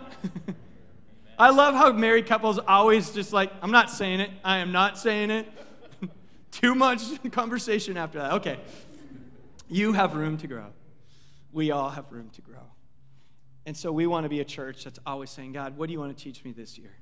I 1.39 1.51
love 1.51 1.75
how 1.75 1.93
married 1.93 2.27
couples 2.27 2.59
always 2.59 3.11
just 3.11 3.35
like, 3.35 3.53
I'm 3.61 3.73
not 3.73 3.91
saying 3.91 4.21
it. 4.21 4.31
I 4.43 4.59
am 4.59 4.73
not 4.73 4.97
saying 4.97 5.31
it. 5.31 5.49
Too 6.55 6.75
much 6.75 7.03
conversation 7.33 7.97
after 7.97 8.19
that. 8.19 8.33
Okay. 8.35 8.59
You 9.69 9.93
have 9.93 10.15
room 10.15 10.37
to 10.39 10.47
grow. 10.47 10.67
We 11.53 11.73
all 11.73 11.91
have 11.91 12.11
room 12.11 12.31
to 12.31 12.43
grow. 12.43 12.63
And 13.67 13.77
so 13.77 13.91
we 13.91 14.07
want 14.07 14.25
to 14.25 14.29
be 14.29 14.41
a 14.41 14.45
church 14.45 14.85
that's 14.85 15.01
always 15.05 15.31
saying, 15.31 15.53
God, 15.53 15.77
what 15.77 15.87
do 15.87 15.93
you 15.93 15.99
want 15.99 16.17
to 16.17 16.23
teach 16.23 16.45
me 16.45 16.53
this 16.53 16.79
year? 16.79 16.93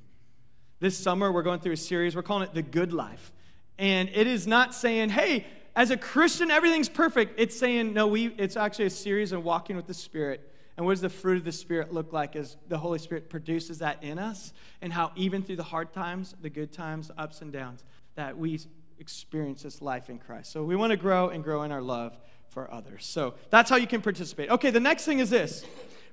This 0.80 0.96
summer, 0.96 1.30
we're 1.30 1.42
going 1.42 1.60
through 1.60 1.72
a 1.72 1.76
series, 1.76 2.16
we're 2.16 2.22
calling 2.22 2.44
it 2.44 2.54
The 2.54 2.62
Good 2.62 2.92
Life. 2.92 3.30
And 3.78 4.08
it 4.14 4.26
is 4.26 4.46
not 4.46 4.74
saying, 4.74 5.10
hey, 5.10 5.46
as 5.76 5.90
a 5.90 5.96
Christian, 5.96 6.50
everything's 6.50 6.88
perfect. 6.88 7.34
It's 7.38 7.56
saying, 7.56 7.92
no, 7.92 8.06
we, 8.06 8.28
it's 8.38 8.56
actually 8.56 8.86
a 8.86 8.90
series 8.90 9.32
of 9.32 9.44
walking 9.44 9.76
with 9.76 9.86
the 9.86 9.94
Spirit. 9.94 10.50
And 10.76 10.86
what 10.86 10.92
does 10.92 11.02
the 11.02 11.10
fruit 11.10 11.36
of 11.36 11.44
the 11.44 11.52
Spirit 11.52 11.92
look 11.92 12.12
like 12.12 12.36
as 12.36 12.56
the 12.68 12.78
Holy 12.78 12.98
Spirit 12.98 13.28
produces 13.28 13.78
that 13.78 14.02
in 14.02 14.18
us? 14.18 14.52
And 14.80 14.92
how, 14.92 15.12
even 15.14 15.42
through 15.42 15.56
the 15.56 15.62
hard 15.62 15.92
times, 15.92 16.34
the 16.40 16.50
good 16.50 16.72
times, 16.72 17.10
ups 17.18 17.42
and 17.42 17.52
downs, 17.52 17.84
that 18.14 18.36
we 18.36 18.58
experience 19.02 19.62
this 19.62 19.82
life 19.82 20.08
in 20.08 20.18
Christ. 20.18 20.50
So 20.50 20.64
we 20.64 20.76
want 20.76 20.92
to 20.92 20.96
grow 20.96 21.28
and 21.28 21.44
grow 21.44 21.62
in 21.64 21.70
our 21.72 21.82
love 21.82 22.16
for 22.48 22.72
others. 22.72 23.04
So 23.04 23.34
that's 23.50 23.68
how 23.68 23.76
you 23.76 23.86
can 23.86 24.00
participate. 24.00 24.48
Okay, 24.48 24.70
the 24.70 24.80
next 24.80 25.04
thing 25.04 25.18
is 25.18 25.28
this 25.28 25.64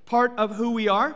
part 0.05 0.33
of 0.37 0.55
who 0.55 0.71
we 0.71 0.89
are. 0.89 1.15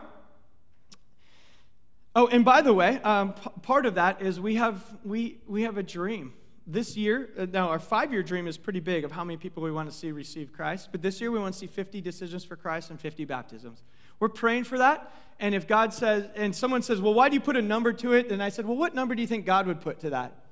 Oh, 2.16 2.28
and 2.28 2.46
by 2.46 2.62
the 2.62 2.74
way, 2.74 3.02
um, 3.02 3.34
p- 3.34 3.50
part 3.64 3.86
of 3.86 3.96
that 3.96 4.22
is 4.22 4.40
we 4.40 4.56
have, 4.56 4.82
we, 5.04 5.40
we 5.48 5.64
have 5.64 5.78
a 5.78 5.84
dream 5.84 6.34
this 6.66 6.96
year, 6.96 7.30
uh, 7.38 7.46
now 7.52 7.70
our 7.70 7.80
five 7.80 8.12
year 8.12 8.24
dream 8.24 8.48
is 8.48 8.58
pretty 8.58 8.80
big 8.80 9.04
of 9.04 9.12
how 9.12 9.24
many 9.24 9.38
people 9.38 9.64
we 9.64 9.72
want 9.72 9.90
to 9.90 9.96
see 9.96 10.12
receive 10.12 10.54
Christ. 10.54 10.90
But 10.92 11.02
this 11.02 11.20
year 11.20 11.32
we 11.32 11.40
want 11.40 11.54
to 11.54 11.60
see 11.60 11.68
50 11.68 12.00
decisions 12.02 12.46
for 12.46 12.56
Christ 12.56 12.90
and 12.90 13.00
50 13.00 13.26
baptisms. 13.26 13.84
We're 14.20 14.30
praying 14.30 14.64
for 14.66 14.78
that. 14.78 15.14
And 15.40 15.54
if 15.54 15.68
God 15.68 15.94
says, 15.94 16.30
and 16.36 16.56
someone 16.56 16.82
says, 16.82 17.02
well, 17.02 17.14
why 17.14 17.28
do 17.28 17.36
you 17.36 17.42
put 17.42 17.58
a 17.58 17.62
number 17.62 17.92
to 17.94 18.14
it? 18.14 18.30
Then 18.30 18.40
I 18.40 18.50
said, 18.50 18.66
well, 18.66 18.78
what 18.78 18.96
number 18.96 19.16
do 19.16 19.22
you 19.22 19.28
think 19.28 19.46
God 19.46 19.68
would 19.68 19.82
put 19.82 20.00
to 20.02 20.12
that? 20.12 20.43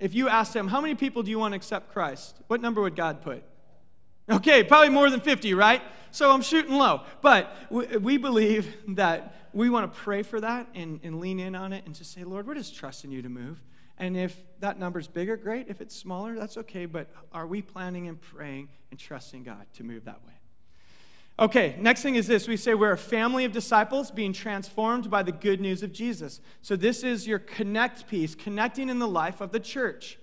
If 0.00 0.14
you 0.14 0.28
asked 0.28 0.56
him, 0.56 0.66
how 0.66 0.80
many 0.80 0.94
people 0.94 1.22
do 1.22 1.30
you 1.30 1.38
want 1.38 1.52
to 1.52 1.56
accept 1.56 1.92
Christ? 1.92 2.36
What 2.46 2.60
number 2.60 2.80
would 2.80 2.96
God 2.96 3.20
put? 3.20 3.44
Okay, 4.30 4.64
probably 4.64 4.88
more 4.88 5.10
than 5.10 5.20
50, 5.20 5.54
right? 5.54 5.82
So 6.10 6.30
I'm 6.30 6.42
shooting 6.42 6.74
low. 6.74 7.02
But 7.20 7.54
we, 7.70 8.16
believe 8.16 8.74
that 8.96 9.34
we 9.52 9.68
want 9.68 9.92
to 9.92 9.98
pray 10.00 10.22
for 10.22 10.40
that 10.40 10.68
and, 10.74 11.00
and 11.02 11.20
lean 11.20 11.38
in 11.38 11.54
on 11.54 11.72
it 11.72 11.84
and 11.84 11.94
just 11.94 12.12
say, 12.12 12.24
Lord, 12.24 12.46
we're 12.46 12.54
just 12.54 12.74
trusting 12.74 13.10
you 13.10 13.22
to 13.22 13.28
move. 13.28 13.62
And 13.98 14.16
if 14.16 14.34
that 14.60 14.78
number's 14.78 15.06
bigger, 15.06 15.36
great. 15.36 15.68
If 15.68 15.82
it's 15.82 15.94
smaller, 15.94 16.34
that's 16.34 16.56
okay. 16.56 16.86
But 16.86 17.10
are 17.32 17.46
we 17.46 17.60
planning 17.60 18.08
and 18.08 18.18
praying 18.18 18.68
and 18.90 18.98
trusting 18.98 19.42
God 19.42 19.66
to 19.74 19.84
move 19.84 20.06
that 20.06 20.24
way? 20.26 20.32
Okay, 21.40 21.74
next 21.78 22.02
thing 22.02 22.16
is 22.16 22.26
this. 22.26 22.46
We 22.46 22.58
say 22.58 22.74
we're 22.74 22.92
a 22.92 22.98
family 22.98 23.46
of 23.46 23.52
disciples 23.52 24.10
being 24.10 24.34
transformed 24.34 25.10
by 25.10 25.22
the 25.22 25.32
good 25.32 25.58
news 25.58 25.82
of 25.82 25.90
Jesus. 25.90 26.38
So 26.60 26.76
this 26.76 27.02
is 27.02 27.26
your 27.26 27.38
connect 27.38 28.06
piece, 28.06 28.34
connecting 28.34 28.90
in 28.90 28.98
the 28.98 29.08
life 29.08 29.40
of 29.40 29.50
the 29.50 29.58
church. 29.58 30.18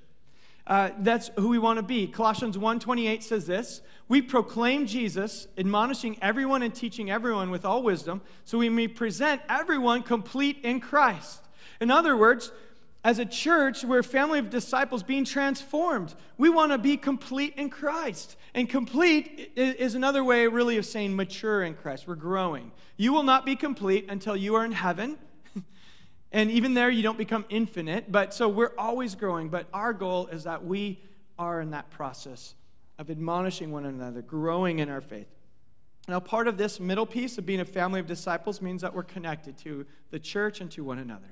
Uh, 0.67 0.91
that's 0.99 1.31
who 1.39 1.47
we 1.47 1.57
want 1.57 1.77
to 1.77 1.83
be. 1.83 2.05
Colossians 2.05 2.55
1:28 2.55 3.23
says 3.23 3.47
this: 3.47 3.81
"We 4.07 4.21
proclaim 4.21 4.85
Jesus, 4.85 5.47
admonishing 5.57 6.19
everyone 6.21 6.61
and 6.61 6.75
teaching 6.75 7.09
everyone 7.09 7.49
with 7.49 7.65
all 7.65 7.81
wisdom, 7.81 8.21
so 8.45 8.59
we 8.59 8.69
may 8.69 8.87
present 8.87 9.41
everyone 9.49 10.03
complete 10.03 10.59
in 10.61 10.79
Christ." 10.79 11.41
In 11.81 11.89
other 11.89 12.15
words, 12.15 12.51
as 13.03 13.19
a 13.19 13.25
church, 13.25 13.83
we're 13.83 13.99
a 13.99 14.03
family 14.03 14.39
of 14.39 14.49
disciples 14.49 15.03
being 15.03 15.23
transformed. 15.23 16.13
We 16.37 16.49
want 16.49 16.71
to 16.71 16.77
be 16.77 16.97
complete 16.97 17.53
in 17.55 17.69
Christ. 17.69 18.35
And 18.53 18.67
complete 18.67 19.53
is 19.55 19.95
another 19.95 20.23
way, 20.23 20.47
really, 20.47 20.77
of 20.77 20.85
saying 20.85 21.15
mature 21.15 21.63
in 21.63 21.75
Christ. 21.75 22.07
We're 22.07 22.15
growing. 22.15 22.71
You 22.97 23.13
will 23.13 23.23
not 23.23 23.45
be 23.45 23.55
complete 23.55 24.07
until 24.09 24.35
you 24.35 24.55
are 24.55 24.65
in 24.65 24.71
heaven. 24.71 25.17
and 26.31 26.51
even 26.51 26.73
there, 26.73 26.89
you 26.89 27.03
don't 27.03 27.17
become 27.17 27.45
infinite. 27.49 28.11
But 28.11 28.33
so 28.33 28.49
we're 28.49 28.73
always 28.77 29.15
growing. 29.15 29.49
But 29.49 29.67
our 29.73 29.93
goal 29.93 30.27
is 30.27 30.43
that 30.43 30.65
we 30.65 31.01
are 31.39 31.61
in 31.61 31.71
that 31.71 31.89
process 31.91 32.55
of 32.97 33.11
admonishing 33.11 33.71
one 33.71 33.85
another, 33.85 34.21
growing 34.21 34.79
in 34.79 34.89
our 34.89 35.01
faith. 35.01 35.27
Now, 36.09 36.19
part 36.19 36.47
of 36.47 36.57
this 36.57 36.79
middle 36.79 37.05
piece 37.05 37.37
of 37.37 37.45
being 37.45 37.59
a 37.59 37.65
family 37.65 37.99
of 37.99 38.07
disciples 38.07 38.61
means 38.61 38.81
that 38.81 38.93
we're 38.93 39.03
connected 39.03 39.57
to 39.59 39.85
the 40.09 40.19
church 40.19 40.61
and 40.61 40.71
to 40.71 40.83
one 40.83 40.99
another. 40.99 41.27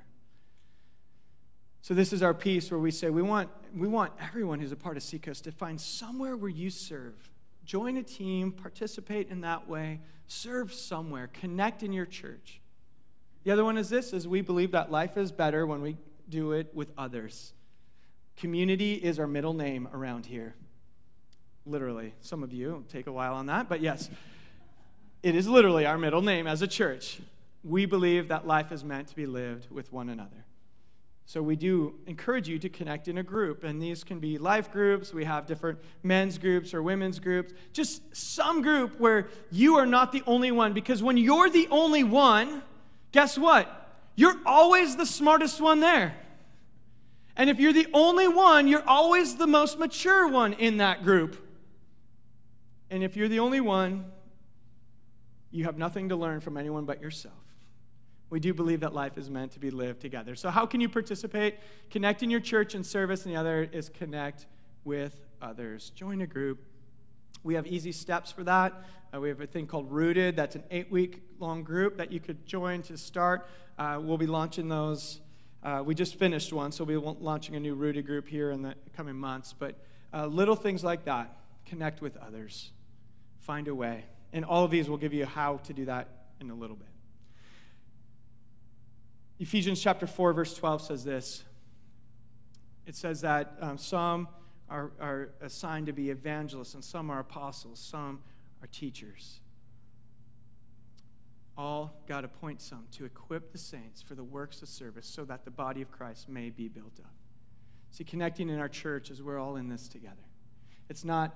So 1.85 1.93
this 1.93 2.13
is 2.13 2.23
our 2.23 2.33
piece 2.33 2.71
where 2.71 2.79
we 2.79 2.89
say 2.89 3.11
we 3.11 3.21
want, 3.21 3.47
we 3.77 3.87
want 3.87 4.11
everyone 4.19 4.59
who's 4.59 4.71
a 4.71 4.75
part 4.75 4.97
of 4.97 5.03
Seacoast 5.03 5.43
to 5.43 5.51
find 5.51 5.79
somewhere 5.79 6.35
where 6.35 6.49
you 6.49 6.71
serve. 6.71 7.13
Join 7.63 7.97
a 7.97 8.01
team, 8.01 8.51
participate 8.51 9.29
in 9.29 9.41
that 9.41 9.69
way, 9.69 9.99
serve 10.25 10.73
somewhere, 10.73 11.29
connect 11.31 11.83
in 11.83 11.93
your 11.93 12.07
church. 12.07 12.59
The 13.43 13.51
other 13.51 13.63
one 13.63 13.77
is 13.77 13.87
this 13.87 14.13
is 14.13 14.27
we 14.27 14.41
believe 14.41 14.71
that 14.71 14.89
life 14.89 15.15
is 15.15 15.31
better 15.31 15.67
when 15.67 15.83
we 15.83 15.95
do 16.27 16.53
it 16.53 16.73
with 16.73 16.89
others. 16.97 17.53
Community 18.35 18.95
is 18.95 19.19
our 19.19 19.27
middle 19.27 19.53
name 19.53 19.87
around 19.93 20.25
here. 20.25 20.55
Literally. 21.67 22.15
Some 22.19 22.41
of 22.41 22.51
you 22.51 22.83
take 22.89 23.05
a 23.05 23.11
while 23.11 23.35
on 23.35 23.45
that, 23.45 23.69
but 23.69 23.79
yes. 23.79 24.09
It 25.21 25.35
is 25.35 25.47
literally 25.47 25.85
our 25.85 25.99
middle 25.99 26.23
name 26.23 26.47
as 26.47 26.63
a 26.63 26.67
church. 26.67 27.19
We 27.63 27.85
believe 27.85 28.29
that 28.29 28.47
life 28.47 28.71
is 28.71 28.83
meant 28.83 29.09
to 29.09 29.15
be 29.15 29.27
lived 29.27 29.69
with 29.69 29.93
one 29.93 30.09
another. 30.09 30.45
So 31.27 31.41
we 31.41 31.55
do 31.55 31.95
encourage 32.05 32.47
you 32.47 32.59
to 32.59 32.69
connect 32.69 33.07
in 33.07 33.17
a 33.17 33.23
group, 33.23 33.63
and 33.63 33.81
these 33.81 34.03
can 34.03 34.19
be 34.19 34.37
life 34.37 34.71
groups. 34.71 35.11
We 35.11 35.25
have 35.25 35.47
different 35.47 35.79
men's 36.03 36.37
groups 36.37 36.73
or 36.73 36.83
women's 36.83 37.19
groups. 37.19 37.51
Just 37.73 38.15
some 38.15 38.61
group 38.61 38.99
where 38.99 39.29
you 39.51 39.75
are 39.77 39.87
not 39.87 40.11
the 40.11 40.21
only 40.27 40.51
one, 40.51 40.73
because 40.73 41.01
when 41.01 41.17
you're 41.17 41.49
the 41.49 41.67
only 41.71 42.03
one, 42.03 42.61
guess 43.11 43.39
what? 43.39 43.89
You're 44.15 44.39
always 44.45 44.95
the 44.95 45.05
smartest 45.05 45.59
one 45.59 45.79
there. 45.79 46.15
And 47.35 47.49
if 47.49 47.59
you're 47.59 47.73
the 47.73 47.87
only 47.91 48.27
one, 48.27 48.67
you're 48.67 48.87
always 48.87 49.35
the 49.35 49.47
most 49.47 49.79
mature 49.79 50.27
one 50.27 50.53
in 50.53 50.77
that 50.77 51.03
group. 51.03 51.41
And 52.91 53.03
if 53.03 53.17
you're 53.17 53.27
the 53.27 53.39
only 53.39 53.61
one, 53.61 54.05
you 55.49 55.65
have 55.65 55.77
nothing 55.77 56.09
to 56.09 56.15
learn 56.15 56.39
from 56.39 56.55
anyone 56.55 56.85
but 56.85 57.01
yourself. 57.01 57.44
We 58.29 58.39
do 58.39 58.53
believe 58.53 58.79
that 58.79 58.93
life 58.93 59.17
is 59.17 59.29
meant 59.29 59.51
to 59.51 59.59
be 59.59 59.69
lived 59.69 60.01
together. 60.01 60.35
So, 60.35 60.49
how 60.49 60.65
can 60.65 60.81
you 60.81 60.89
participate? 60.89 61.57
Connect 61.89 62.23
in 62.23 62.29
your 62.29 62.39
church 62.39 62.73
and 62.73 62.85
service, 62.85 63.25
and 63.25 63.33
the 63.33 63.39
other 63.39 63.69
is 63.71 63.89
connect 63.89 64.47
with 64.83 65.21
others. 65.41 65.91
Join 65.95 66.21
a 66.21 66.27
group. 66.27 66.59
We 67.43 67.53
have 67.53 67.67
easy 67.67 67.91
steps 67.91 68.31
for 68.31 68.43
that. 68.43 68.73
Uh, 69.13 69.19
we 69.19 69.29
have 69.29 69.39
a 69.41 69.47
thing 69.47 69.67
called 69.67 69.91
Rooted. 69.91 70.35
That's 70.35 70.55
an 70.55 70.63
eight 70.71 70.91
week 70.91 71.21
long 71.39 71.63
group 71.63 71.97
that 71.97 72.11
you 72.11 72.19
could 72.19 72.45
join 72.45 72.81
to 72.83 72.97
start. 72.97 73.47
Uh, 73.77 73.99
we'll 74.01 74.17
be 74.17 74.25
launching 74.25 74.67
those. 74.67 75.19
Uh, 75.61 75.83
we 75.85 75.93
just 75.95 76.15
finished 76.15 76.51
one, 76.51 76.71
so 76.71 76.83
we'll 76.83 76.99
be 76.99 77.17
launching 77.19 77.55
a 77.55 77.59
new 77.59 77.75
Rooted 77.75 78.05
group 78.05 78.27
here 78.27 78.51
in 78.51 78.61
the 78.61 78.75
coming 78.95 79.15
months. 79.15 79.53
But 79.57 79.75
uh, 80.13 80.25
little 80.27 80.55
things 80.55 80.83
like 80.83 81.05
that 81.05 81.37
connect 81.65 82.01
with 82.01 82.17
others, 82.17 82.71
find 83.39 83.67
a 83.67 83.75
way. 83.75 84.05
And 84.33 84.45
all 84.45 84.63
of 84.63 84.71
these 84.71 84.89
will 84.89 84.97
give 84.97 85.13
you 85.13 85.25
how 85.25 85.57
to 85.57 85.73
do 85.73 85.85
that 85.85 86.09
in 86.39 86.49
a 86.49 86.55
little 86.55 86.75
bit. 86.75 86.87
Ephesians 89.39 89.81
chapter 89.81 90.07
4, 90.07 90.33
verse 90.33 90.53
12 90.55 90.81
says 90.81 91.03
this 91.03 91.43
it 92.85 92.95
says 92.95 93.21
that 93.21 93.55
um, 93.61 93.77
some 93.77 94.27
are, 94.69 94.91
are 94.99 95.29
assigned 95.41 95.87
to 95.87 95.93
be 95.93 96.09
evangelists, 96.09 96.73
and 96.73 96.83
some 96.83 97.09
are 97.09 97.19
apostles, 97.19 97.79
some 97.79 98.21
are 98.61 98.67
teachers. 98.67 99.39
All 101.57 102.01
God 102.07 102.25
appoints 102.25 102.65
some 102.65 102.85
to 102.91 103.05
equip 103.05 103.51
the 103.51 103.57
saints 103.57 104.01
for 104.01 104.13
the 104.13 104.23
works 104.23 104.61
of 104.61 104.67
service 104.67 105.07
so 105.07 105.23
that 105.25 105.45
the 105.45 105.51
body 105.51 105.81
of 105.81 105.89
Christ 105.89 106.27
may 106.27 106.49
be 106.49 106.67
built 106.67 106.99
up. 106.99 107.13
See, 107.91 108.03
connecting 108.03 108.49
in 108.49 108.59
our 108.59 108.67
church 108.67 109.09
is 109.09 109.23
we're 109.23 109.39
all 109.39 109.55
in 109.55 109.69
this 109.69 109.87
together. 109.87 110.15
It's 110.89 111.05
not 111.05 111.33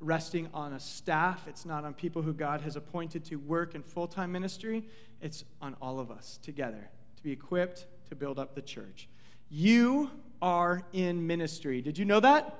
resting 0.00 0.48
on 0.52 0.74
a 0.74 0.80
staff, 0.80 1.48
it's 1.48 1.64
not 1.64 1.84
on 1.84 1.94
people 1.94 2.20
who 2.20 2.34
God 2.34 2.60
has 2.60 2.76
appointed 2.76 3.24
to 3.26 3.36
work 3.36 3.74
in 3.74 3.82
full 3.82 4.06
time 4.06 4.30
ministry, 4.32 4.84
it's 5.20 5.44
on 5.62 5.74
all 5.80 5.98
of 5.98 6.10
us 6.10 6.38
together 6.42 6.90
be 7.24 7.32
equipped 7.32 7.86
to 8.10 8.14
build 8.14 8.38
up 8.38 8.54
the 8.54 8.62
church. 8.62 9.08
You 9.48 10.10
are 10.42 10.82
in 10.92 11.26
ministry. 11.26 11.80
Did 11.80 11.96
you 11.96 12.04
know 12.04 12.20
that? 12.20 12.54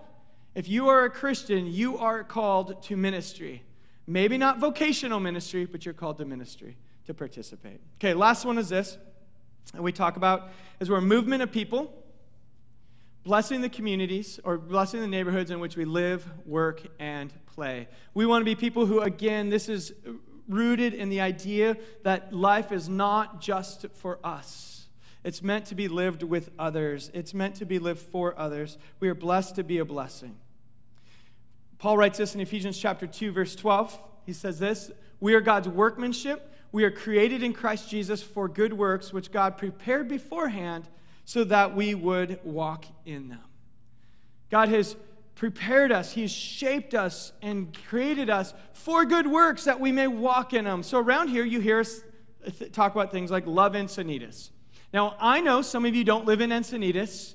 If 0.54 0.68
you 0.68 0.88
are 0.88 1.04
a 1.04 1.10
Christian, 1.10 1.66
you 1.66 1.98
are 1.98 2.24
called 2.24 2.82
to 2.84 2.96
ministry. 2.96 3.62
Maybe 4.06 4.38
not 4.38 4.58
vocational 4.58 5.20
ministry, 5.20 5.66
but 5.66 5.84
you're 5.84 5.94
called 5.94 6.16
to 6.18 6.24
ministry 6.24 6.76
to 7.06 7.12
participate. 7.12 7.80
Okay, 7.98 8.14
last 8.14 8.46
one 8.46 8.56
is 8.56 8.70
this. 8.70 8.96
And 9.74 9.84
we 9.84 9.92
talk 9.92 10.16
about 10.16 10.48
is 10.80 10.88
we're 10.88 10.98
a 10.98 11.02
movement 11.02 11.42
of 11.42 11.52
people 11.52 11.92
blessing 13.22 13.60
the 13.60 13.68
communities 13.68 14.40
or 14.44 14.56
blessing 14.56 15.00
the 15.00 15.06
neighborhoods 15.06 15.50
in 15.50 15.60
which 15.60 15.76
we 15.76 15.84
live, 15.84 16.26
work, 16.46 16.82
and 16.98 17.32
play. 17.54 17.88
We 18.14 18.24
want 18.24 18.42
to 18.42 18.44
be 18.46 18.54
people 18.54 18.86
who, 18.86 19.00
again, 19.00 19.50
this 19.50 19.68
is 19.68 19.92
rooted 20.48 20.94
in 20.94 21.08
the 21.08 21.20
idea 21.20 21.76
that 22.02 22.32
life 22.32 22.72
is 22.72 22.88
not 22.88 23.40
just 23.40 23.86
for 23.94 24.18
us. 24.22 24.86
It's 25.24 25.42
meant 25.42 25.66
to 25.66 25.74
be 25.74 25.88
lived 25.88 26.22
with 26.22 26.50
others. 26.58 27.10
It's 27.14 27.32
meant 27.32 27.56
to 27.56 27.64
be 27.64 27.78
lived 27.78 28.00
for 28.00 28.38
others. 28.38 28.76
We 29.00 29.08
are 29.08 29.14
blessed 29.14 29.56
to 29.56 29.64
be 29.64 29.78
a 29.78 29.84
blessing. 29.84 30.36
Paul 31.78 31.96
writes 31.96 32.18
this 32.18 32.34
in 32.34 32.40
Ephesians 32.40 32.78
chapter 32.78 33.06
2 33.06 33.32
verse 33.32 33.56
12. 33.56 33.98
He 34.26 34.32
says 34.32 34.58
this, 34.58 34.90
"We 35.20 35.34
are 35.34 35.40
God's 35.40 35.68
workmanship. 35.68 36.50
We 36.72 36.84
are 36.84 36.90
created 36.90 37.42
in 37.42 37.52
Christ 37.52 37.88
Jesus 37.88 38.22
for 38.22 38.48
good 38.48 38.72
works 38.72 39.12
which 39.12 39.32
God 39.32 39.56
prepared 39.56 40.08
beforehand 40.08 40.88
so 41.24 41.44
that 41.44 41.74
we 41.74 41.94
would 41.94 42.40
walk 42.44 42.84
in 43.06 43.28
them." 43.28 43.44
God 44.50 44.68
has 44.68 44.96
prepared 45.34 45.92
us, 45.92 46.12
He's 46.12 46.30
shaped 46.30 46.94
us 46.94 47.32
and 47.42 47.76
created 47.86 48.30
us 48.30 48.54
for 48.72 49.04
good 49.04 49.26
works 49.26 49.64
that 49.64 49.80
we 49.80 49.92
may 49.92 50.06
walk 50.06 50.52
in 50.52 50.64
them. 50.64 50.82
So 50.82 50.98
around 50.98 51.28
here, 51.28 51.44
you 51.44 51.60
hear 51.60 51.80
us 51.80 52.00
talk 52.72 52.94
about 52.94 53.10
things 53.10 53.30
like 53.30 53.46
love 53.46 53.72
Encinitas. 53.72 54.50
Now, 54.92 55.16
I 55.18 55.40
know 55.40 55.62
some 55.62 55.84
of 55.84 55.94
you 55.94 56.04
don't 56.04 56.24
live 56.24 56.40
in 56.40 56.50
Encinitas, 56.50 57.34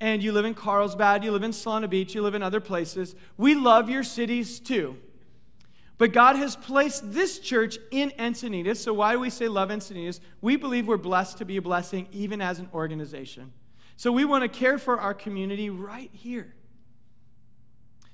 and 0.00 0.22
you 0.22 0.32
live 0.32 0.44
in 0.44 0.54
Carlsbad, 0.54 1.24
you 1.24 1.30
live 1.30 1.42
in 1.42 1.52
Solana 1.52 1.88
Beach, 1.88 2.14
you 2.14 2.22
live 2.22 2.34
in 2.34 2.42
other 2.42 2.60
places. 2.60 3.14
We 3.36 3.54
love 3.54 3.88
your 3.88 4.02
cities 4.02 4.60
too. 4.60 4.96
But 5.98 6.12
God 6.12 6.36
has 6.36 6.56
placed 6.56 7.12
this 7.12 7.38
church 7.38 7.78
in 7.90 8.10
Encinitas. 8.18 8.76
So, 8.76 8.92
why 8.92 9.12
do 9.12 9.20
we 9.20 9.30
say 9.30 9.48
love 9.48 9.70
Encinitas? 9.70 10.20
We 10.42 10.56
believe 10.56 10.86
we're 10.86 10.98
blessed 10.98 11.38
to 11.38 11.46
be 11.46 11.56
a 11.56 11.62
blessing 11.62 12.08
even 12.12 12.42
as 12.42 12.58
an 12.58 12.68
organization. 12.74 13.52
So, 13.96 14.12
we 14.12 14.26
want 14.26 14.42
to 14.42 14.48
care 14.48 14.76
for 14.76 15.00
our 15.00 15.14
community 15.14 15.70
right 15.70 16.10
here. 16.12 16.55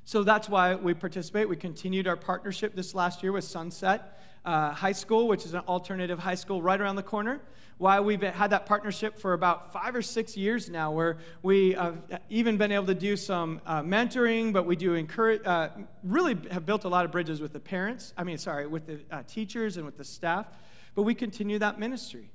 So, 0.05 0.23
that's 0.23 0.49
why 0.49 0.75
we 0.75 0.95
participate. 0.95 1.49
We 1.49 1.57
continued 1.57 2.07
our 2.07 2.17
partnership 2.17 2.75
this 2.75 2.95
last 2.95 3.23
year 3.23 3.33
with 3.33 3.45
Sunset 3.45 4.21
uh, 4.45 4.73
High 4.73 4.93
School, 4.93 5.29
which 5.29 5.45
is 5.45 5.55
an 5.55 5.63
alternative 5.69 6.19
high 6.19 6.35
school 6.35 6.61
right 6.61 6.81
around 6.81 6.97
the 6.97 7.03
corner 7.03 7.41
why 7.83 7.99
we've 7.99 8.23
had 8.23 8.51
that 8.51 8.65
partnership 8.65 9.19
for 9.19 9.33
about 9.33 9.73
five 9.73 9.97
or 9.97 10.03
six 10.03 10.37
years 10.37 10.71
now, 10.71 10.93
where 10.93 11.19
we 11.43 11.73
have 11.73 11.97
even 12.31 12.57
been 12.57 12.71
able 12.71 12.87
to 12.87 12.95
do 12.95 13.17
some 13.17 13.61
uh, 13.67 13.83
mentoring, 13.83 14.53
but 14.53 14.67
we 14.67 14.77
do 14.77 14.95
encourage, 14.95 15.45
uh, 15.45 15.69
really 16.05 16.39
have 16.53 16.65
built 16.65 16.85
a 16.85 16.89
lot 16.89 17.05
of 17.05 17.11
bridges 17.11 17.41
with 17.41 17.53
the 17.53 17.59
parents, 17.59 18.15
I 18.17 18.23
mean, 18.23 18.39
sorry, 18.39 18.69
with 18.69 18.87
the 18.87 19.01
uh, 19.11 19.23
teachers 19.27 19.79
and 19.79 19.85
with 19.85 19.97
the 19.97 20.05
staff, 20.05 20.47
but 20.95 21.03
we 21.03 21.13
continue 21.13 21.59
that 21.59 21.81
ministry. 21.81 22.31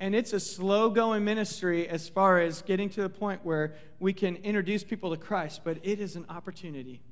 And 0.00 0.14
it's 0.14 0.32
a 0.32 0.40
slow 0.40 0.90
going 0.90 1.24
ministry 1.24 1.88
as 1.88 2.08
far 2.08 2.40
as 2.40 2.62
getting 2.62 2.88
to 2.90 3.02
the 3.02 3.08
point 3.08 3.44
where 3.44 3.74
we 3.98 4.12
can 4.12 4.36
introduce 4.36 4.84
people 4.84 5.10
to 5.10 5.16
Christ, 5.16 5.62
but 5.64 5.78
it 5.82 5.98
is 5.98 6.14
an 6.14 6.24
opportunity 6.28 7.02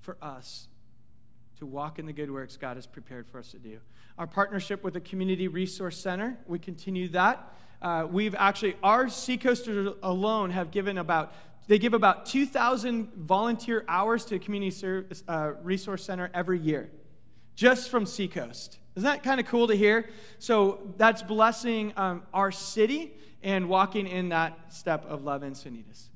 for 0.00 0.16
us 0.22 0.68
to 1.58 1.66
walk 1.66 1.98
in 1.98 2.06
the 2.06 2.12
good 2.12 2.30
works 2.30 2.56
God 2.56 2.76
has 2.76 2.86
prepared 2.86 3.26
for 3.28 3.38
us 3.38 3.50
to 3.50 3.58
do. 3.58 3.78
Our 4.16 4.26
partnership 4.26 4.82
with 4.82 4.94
the 4.94 5.00
Community 5.00 5.48
Resource 5.48 5.98
Center, 5.98 6.38
we 6.46 6.58
continue 6.58 7.08
that. 7.08 7.54
Uh, 7.82 8.06
we've 8.10 8.34
actually, 8.34 8.76
our 8.82 9.08
Seacoasters 9.08 9.94
alone 10.02 10.50
have 10.50 10.70
given 10.70 10.98
about, 10.98 11.32
they 11.66 11.78
give 11.78 11.94
about 11.94 12.26
2,000 12.26 13.12
volunteer 13.14 13.84
hours 13.88 14.24
to 14.26 14.30
the 14.34 14.38
Community 14.38 14.70
Service, 14.70 15.22
uh, 15.28 15.52
Resource 15.62 16.04
Center 16.04 16.30
every 16.32 16.58
year, 16.58 16.90
just 17.54 17.90
from 17.90 18.06
Seacoast. 18.06 18.79
Isn't 18.96 19.08
that 19.08 19.22
kind 19.22 19.40
of 19.40 19.46
cool 19.46 19.68
to 19.68 19.74
hear? 19.74 20.10
So 20.38 20.80
that's 20.96 21.22
blessing 21.22 21.92
um, 21.96 22.22
our 22.34 22.50
city 22.50 23.12
and 23.42 23.68
walking 23.68 24.06
in 24.06 24.30
that 24.30 24.72
step 24.72 25.04
of 25.06 25.24
love 25.24 25.42
Encinitas. 25.42 26.08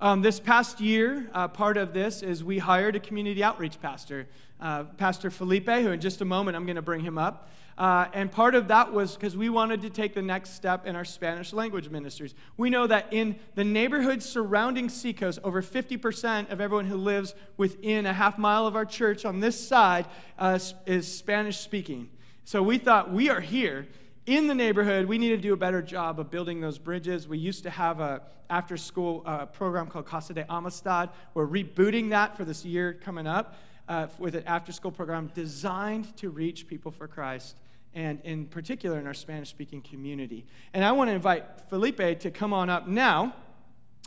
Um, 0.00 0.20
this 0.20 0.38
past 0.38 0.80
year, 0.80 1.28
uh, 1.32 1.48
part 1.48 1.76
of 1.76 1.92
this 1.94 2.22
is 2.22 2.44
we 2.44 2.58
hired 2.58 2.96
a 2.96 3.00
community 3.00 3.42
outreach 3.42 3.80
pastor, 3.80 4.28
uh, 4.60 4.84
Pastor 4.84 5.30
Felipe, 5.30 5.68
who 5.68 5.90
in 5.90 6.00
just 6.00 6.20
a 6.20 6.24
moment 6.24 6.56
I'm 6.56 6.66
going 6.66 6.76
to 6.76 6.82
bring 6.82 7.00
him 7.00 7.18
up. 7.18 7.48
Uh, 7.78 8.06
and 8.14 8.32
part 8.32 8.54
of 8.54 8.68
that 8.68 8.92
was 8.92 9.14
because 9.14 9.36
we 9.36 9.50
wanted 9.50 9.82
to 9.82 9.90
take 9.90 10.14
the 10.14 10.22
next 10.22 10.54
step 10.54 10.86
in 10.86 10.96
our 10.96 11.04
Spanish 11.04 11.52
language 11.52 11.90
ministries. 11.90 12.34
We 12.56 12.70
know 12.70 12.86
that 12.86 13.12
in 13.12 13.38
the 13.54 13.64
neighborhoods 13.64 14.24
surrounding 14.26 14.88
Seacoast, 14.88 15.38
over 15.44 15.60
50% 15.60 16.50
of 16.50 16.60
everyone 16.60 16.86
who 16.86 16.96
lives 16.96 17.34
within 17.58 18.06
a 18.06 18.14
half 18.14 18.38
mile 18.38 18.66
of 18.66 18.76
our 18.76 18.86
church 18.86 19.26
on 19.26 19.40
this 19.40 19.60
side 19.60 20.06
uh, 20.38 20.58
is 20.86 21.06
Spanish 21.06 21.58
speaking. 21.58 22.08
So 22.44 22.62
we 22.62 22.78
thought 22.78 23.12
we 23.12 23.28
are 23.28 23.40
here 23.40 23.86
in 24.24 24.48
the 24.48 24.54
neighborhood, 24.54 25.06
we 25.06 25.18
need 25.18 25.28
to 25.28 25.36
do 25.36 25.52
a 25.52 25.56
better 25.56 25.80
job 25.80 26.18
of 26.18 26.30
building 26.30 26.60
those 26.60 26.78
bridges. 26.78 27.28
We 27.28 27.38
used 27.38 27.62
to 27.62 27.70
have 27.70 28.00
a 28.00 28.22
after 28.48 28.76
school 28.76 29.22
uh, 29.26 29.46
program 29.46 29.88
called 29.88 30.06
Casa 30.06 30.32
de 30.32 30.50
Amistad. 30.50 31.10
We're 31.34 31.46
rebooting 31.46 32.10
that 32.10 32.36
for 32.36 32.44
this 32.44 32.64
year 32.64 32.92
coming 32.92 33.26
up 33.26 33.56
uh, 33.88 34.06
with 34.18 34.34
an 34.34 34.44
after 34.46 34.72
school 34.72 34.90
program 34.90 35.30
designed 35.34 36.16
to 36.18 36.30
reach 36.30 36.66
people 36.66 36.90
for 36.90 37.06
Christ 37.08 37.56
and 37.96 38.20
in 38.22 38.46
particular 38.46 39.00
in 39.00 39.08
our 39.08 39.14
Spanish 39.14 39.48
speaking 39.48 39.82
community. 39.82 40.46
And 40.72 40.84
I 40.84 40.92
want 40.92 41.08
to 41.08 41.14
invite 41.14 41.44
Felipe 41.68 42.20
to 42.20 42.30
come 42.30 42.52
on 42.52 42.70
up 42.70 42.86
now. 42.86 43.34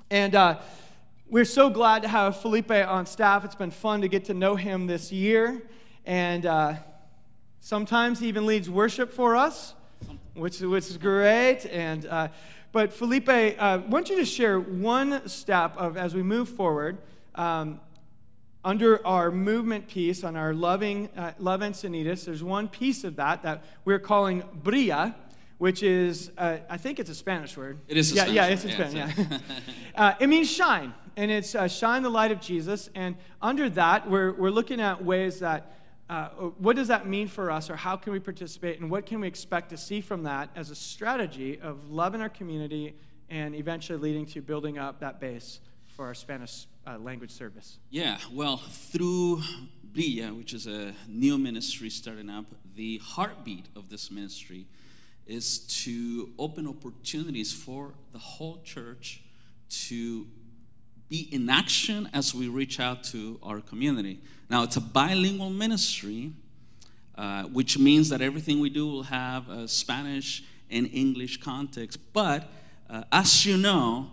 And 0.10 0.34
uh, 0.34 0.60
we're 1.28 1.44
so 1.44 1.70
glad 1.70 2.04
to 2.04 2.08
have 2.08 2.40
Felipe 2.40 2.72
on 2.72 3.06
staff. 3.06 3.44
It's 3.44 3.56
been 3.56 3.72
fun 3.72 4.00
to 4.02 4.08
get 4.08 4.24
to 4.26 4.34
know 4.34 4.56
him 4.56 4.88
this 4.88 5.12
year. 5.12 5.62
And 6.06 6.46
uh, 6.46 6.76
sometimes 7.60 8.20
he 8.20 8.30
even 8.30 8.46
leads 8.46 8.70
worship 8.70 9.12
for 9.12 9.36
us 9.36 9.74
which, 10.40 10.60
which 10.62 10.90
is 10.90 10.98
great. 10.98 11.66
And, 11.66 12.06
uh, 12.06 12.30
but 12.72 12.94
Felipe, 12.94 13.30
uh, 13.30 13.80
why 13.80 13.90
don't 13.90 14.10
you 14.10 14.18
just 14.18 14.34
share 14.34 14.60
one 14.60 15.28
step 15.28 15.76
of 15.78 15.98
as 15.98 16.16
we 16.16 16.24
move 16.24 16.50
forward 16.50 16.98
um, 17.36 17.80
under 18.64 19.06
our 19.06 19.32
movement 19.32 19.88
piece 19.88 20.24
on 20.24 20.36
our 20.36 20.54
loving 20.54 21.10
uh, 21.16 21.32
love 21.40 21.62
Encinitas. 21.62 22.26
There's 22.26 22.44
one 22.44 22.68
piece 22.68 23.04
of 23.04 23.16
that 23.16 23.44
that 23.44 23.64
we're 23.86 24.00
calling 24.00 24.44
Brilla, 24.64 25.16
which 25.58 25.82
is 25.84 26.32
uh, 26.38 26.58
I 26.70 26.78
think 26.78 27.00
it's 27.00 27.10
a 27.10 27.16
Spanish 27.16 27.56
word. 27.56 27.80
It 27.88 27.98
is. 27.98 28.12
yeah, 28.12 28.24
Spanish 28.24 28.36
yeah, 28.36 28.46
it's 28.48 28.64
word. 28.66 28.72
in 28.72 28.92
Spanish. 28.92 29.18
Yeah. 29.18 29.38
uh, 29.96 30.14
it 30.20 30.28
means 30.28 30.52
shine, 30.52 30.94
and 31.16 31.32
it's 31.32 31.56
uh, 31.56 31.68
shine 31.68 32.04
the 32.04 32.10
light 32.10 32.32
of 32.32 32.42
Jesus. 32.42 32.90
And 32.96 33.16
under 33.42 33.70
that, 33.72 34.10
we're 34.10 34.34
we're 34.34 34.52
looking 34.52 34.82
at 34.82 35.04
ways 35.04 35.40
that 35.40 35.76
uh, 36.10 36.30
what 36.58 36.76
does 36.76 36.90
that 36.90 37.08
mean 37.08 37.28
for 37.28 37.52
us, 37.52 37.70
or 37.70 37.76
how 37.76 37.96
can 37.96 38.12
we 38.12 38.20
participate, 38.20 38.82
and 38.82 38.92
what 38.92 39.06
can 39.06 39.22
we 39.22 39.28
expect 39.28 39.70
to 39.70 39.78
see 39.78 40.02
from 40.02 40.24
that 40.24 40.50
as 40.56 40.70
a 40.70 40.76
strategy 40.76 41.60
of 41.62 41.92
loving 41.92 42.22
our 42.22 42.30
community 42.30 42.96
and 43.30 43.56
eventually 43.56 44.00
leading 44.00 44.26
to 44.26 44.42
building 44.42 44.80
up 44.80 45.00
that 45.00 45.20
base 45.20 45.60
for 45.88 46.06
our 46.06 46.16
Spanish 46.16 46.66
uh, 46.90 46.98
language 46.98 47.32
service? 47.32 47.78
Yeah, 47.90 48.18
well, 48.34 48.58
through 48.58 49.42
Brilla, 49.92 50.36
which 50.36 50.54
is 50.54 50.68
a 50.68 50.94
new 51.08 51.38
ministry 51.38 51.90
starting 51.90 52.30
up, 52.30 52.46
the 52.76 52.98
heartbeat 53.04 53.66
of 53.76 53.90
this 53.90 54.10
ministry 54.10 54.66
is 55.28 55.60
to 55.84 56.32
open 56.40 56.68
opportunities 56.68 57.54
for 57.54 57.94
the 58.12 58.20
whole 58.20 58.62
church 58.64 59.22
to 59.70 60.26
be 61.10 61.28
in 61.32 61.50
action 61.50 62.10
as 62.14 62.34
we 62.34 62.48
reach 62.48 62.80
out 62.80 63.04
to 63.04 63.40
our 63.44 63.62
community. 63.62 64.20
Now, 64.50 64.64
it's 64.64 64.78
a 64.78 64.82
bilingual 64.82 65.50
ministry, 65.50 66.32
uh, 67.16 67.44
which 67.44 67.78
means 67.78 68.10
that 68.10 68.22
everything 68.22 68.60
we 68.60 68.70
do 68.70 68.88
will 68.88 69.04
have 69.04 69.50
a 69.50 69.68
Spanish 69.68 70.44
and 70.72 70.90
English 70.92 71.38
context. 71.38 72.00
But 72.14 72.50
uh, 72.90 73.04
as 73.12 73.46
you 73.46 73.58
know, 73.58 74.10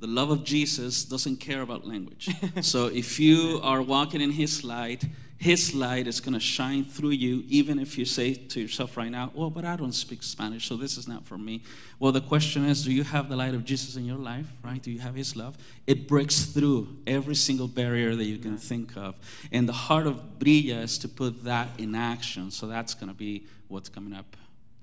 the 0.00 0.06
love 0.06 0.30
of 0.30 0.44
Jesus 0.44 1.04
doesn't 1.04 1.36
care 1.38 1.62
about 1.62 1.86
language. 1.86 2.28
so 2.60 2.86
if 2.86 3.18
you 3.18 3.60
are 3.62 3.82
walking 3.82 4.20
in 4.20 4.30
His 4.30 4.64
light, 4.64 5.04
his 5.38 5.72
light 5.72 6.08
is 6.08 6.18
going 6.18 6.34
to 6.34 6.40
shine 6.40 6.84
through 6.84 7.10
you, 7.10 7.44
even 7.46 7.78
if 7.78 7.96
you 7.96 8.04
say 8.04 8.34
to 8.34 8.60
yourself 8.60 8.96
right 8.96 9.10
now, 9.10 9.30
Well, 9.32 9.50
but 9.50 9.64
I 9.64 9.76
don't 9.76 9.92
speak 9.92 10.24
Spanish, 10.24 10.66
so 10.66 10.76
this 10.76 10.98
is 10.98 11.06
not 11.06 11.24
for 11.24 11.38
me. 11.38 11.62
Well, 12.00 12.10
the 12.10 12.20
question 12.20 12.64
is 12.64 12.84
Do 12.84 12.92
you 12.92 13.04
have 13.04 13.28
the 13.28 13.36
light 13.36 13.54
of 13.54 13.64
Jesus 13.64 13.94
in 13.94 14.04
your 14.04 14.18
life, 14.18 14.46
right? 14.64 14.82
Do 14.82 14.90
you 14.90 14.98
have 14.98 15.14
His 15.14 15.36
love? 15.36 15.56
It 15.86 16.08
breaks 16.08 16.46
through 16.46 16.88
every 17.06 17.36
single 17.36 17.68
barrier 17.68 18.16
that 18.16 18.24
you 18.24 18.38
can 18.38 18.56
think 18.56 18.96
of. 18.96 19.14
And 19.52 19.68
the 19.68 19.72
heart 19.72 20.08
of 20.08 20.40
Brilla 20.40 20.82
is 20.82 20.98
to 20.98 21.08
put 21.08 21.44
that 21.44 21.68
in 21.78 21.94
action. 21.94 22.50
So 22.50 22.66
that's 22.66 22.94
going 22.94 23.08
to 23.08 23.14
be 23.14 23.46
what's 23.68 23.88
coming 23.88 24.14
up 24.14 24.36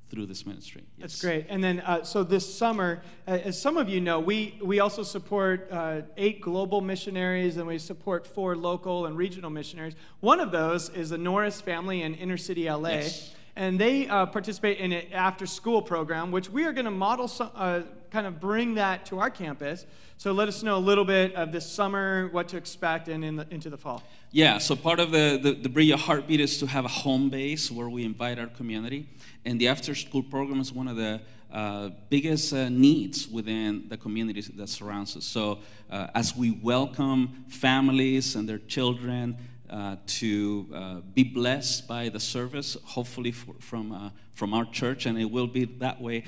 through 0.09 0.25
this 0.25 0.45
ministry. 0.45 0.83
Yes. 0.97 1.11
That's 1.11 1.21
great. 1.21 1.45
And 1.49 1.63
then, 1.63 1.79
uh, 1.79 2.03
so 2.03 2.23
this 2.23 2.51
summer, 2.53 3.01
as 3.25 3.59
some 3.59 3.77
of 3.77 3.89
you 3.89 4.01
know, 4.01 4.19
we, 4.19 4.59
we 4.63 4.79
also 4.79 5.03
support 5.03 5.67
uh, 5.71 6.01
eight 6.17 6.41
global 6.41 6.81
missionaries 6.81 7.57
and 7.57 7.65
we 7.65 7.79
support 7.79 8.27
four 8.27 8.55
local 8.55 9.07
and 9.07 9.17
regional 9.17 9.49
missionaries. 9.49 9.95
One 10.19 10.39
of 10.39 10.51
those 10.51 10.89
is 10.89 11.09
the 11.09 11.17
Norris 11.17 11.59
family 11.59 12.03
in 12.03 12.15
inner 12.15 12.37
city 12.37 12.69
LA. 12.69 12.89
Yes. 12.89 13.35
And 13.55 13.79
they 13.79 14.07
uh, 14.07 14.25
participate 14.25 14.79
in 14.79 14.91
an 14.91 15.13
after 15.13 15.45
school 15.45 15.81
program, 15.81 16.31
which 16.31 16.49
we 16.49 16.65
are 16.65 16.73
going 16.73 16.85
to 16.85 16.91
model, 16.91 17.27
some, 17.27 17.51
uh, 17.55 17.81
kind 18.11 18.27
of 18.27 18.39
bring 18.39 18.75
that 18.75 19.05
to 19.07 19.19
our 19.19 19.29
campus. 19.29 19.85
So 20.17 20.31
let 20.31 20.47
us 20.47 20.63
know 20.63 20.77
a 20.77 20.79
little 20.79 21.05
bit 21.05 21.35
of 21.35 21.51
this 21.51 21.69
summer, 21.69 22.29
what 22.29 22.49
to 22.49 22.57
expect, 22.57 23.07
and 23.07 23.23
in 23.23 23.35
the, 23.37 23.47
into 23.51 23.69
the 23.69 23.77
fall. 23.77 24.03
Yeah, 24.31 24.57
so 24.57 24.75
part 24.75 24.99
of 24.99 25.11
the, 25.11 25.39
the, 25.41 25.53
the 25.53 25.69
Brilla 25.69 25.95
Heartbeat 25.95 26.39
is 26.41 26.57
to 26.57 26.67
have 26.67 26.85
a 26.85 26.89
home 26.89 27.29
base 27.29 27.71
where 27.71 27.89
we 27.89 28.03
invite 28.03 28.39
our 28.39 28.47
community. 28.47 29.09
And 29.45 29.59
the 29.59 29.69
after 29.69 29.95
school 29.95 30.23
program 30.23 30.59
is 30.59 30.73
one 30.73 30.87
of 30.87 30.97
the 30.97 31.21
uh, 31.51 31.91
biggest 32.09 32.51
uh, 32.51 32.67
needs 32.67 33.27
within 33.29 33.87
the 33.87 33.95
communities 33.95 34.49
that 34.49 34.67
surrounds 34.67 35.15
us. 35.15 35.23
So 35.23 35.59
uh, 35.89 36.07
as 36.13 36.35
we 36.35 36.51
welcome 36.51 37.45
families 37.47 38.35
and 38.35 38.49
their 38.49 38.57
children 38.57 39.37
uh, 39.69 39.95
to 40.05 40.67
uh, 40.73 40.95
be 41.13 41.23
blessed 41.23 41.87
by 41.87 42.09
the 42.09 42.19
service, 42.19 42.77
hopefully 42.83 43.31
for, 43.31 43.55
from, 43.59 43.91
uh, 43.91 44.09
from 44.33 44.53
our 44.53 44.65
church, 44.65 45.05
and 45.05 45.17
it 45.17 45.29
will 45.29 45.47
be 45.47 45.65
that 45.65 46.01
way. 46.01 46.23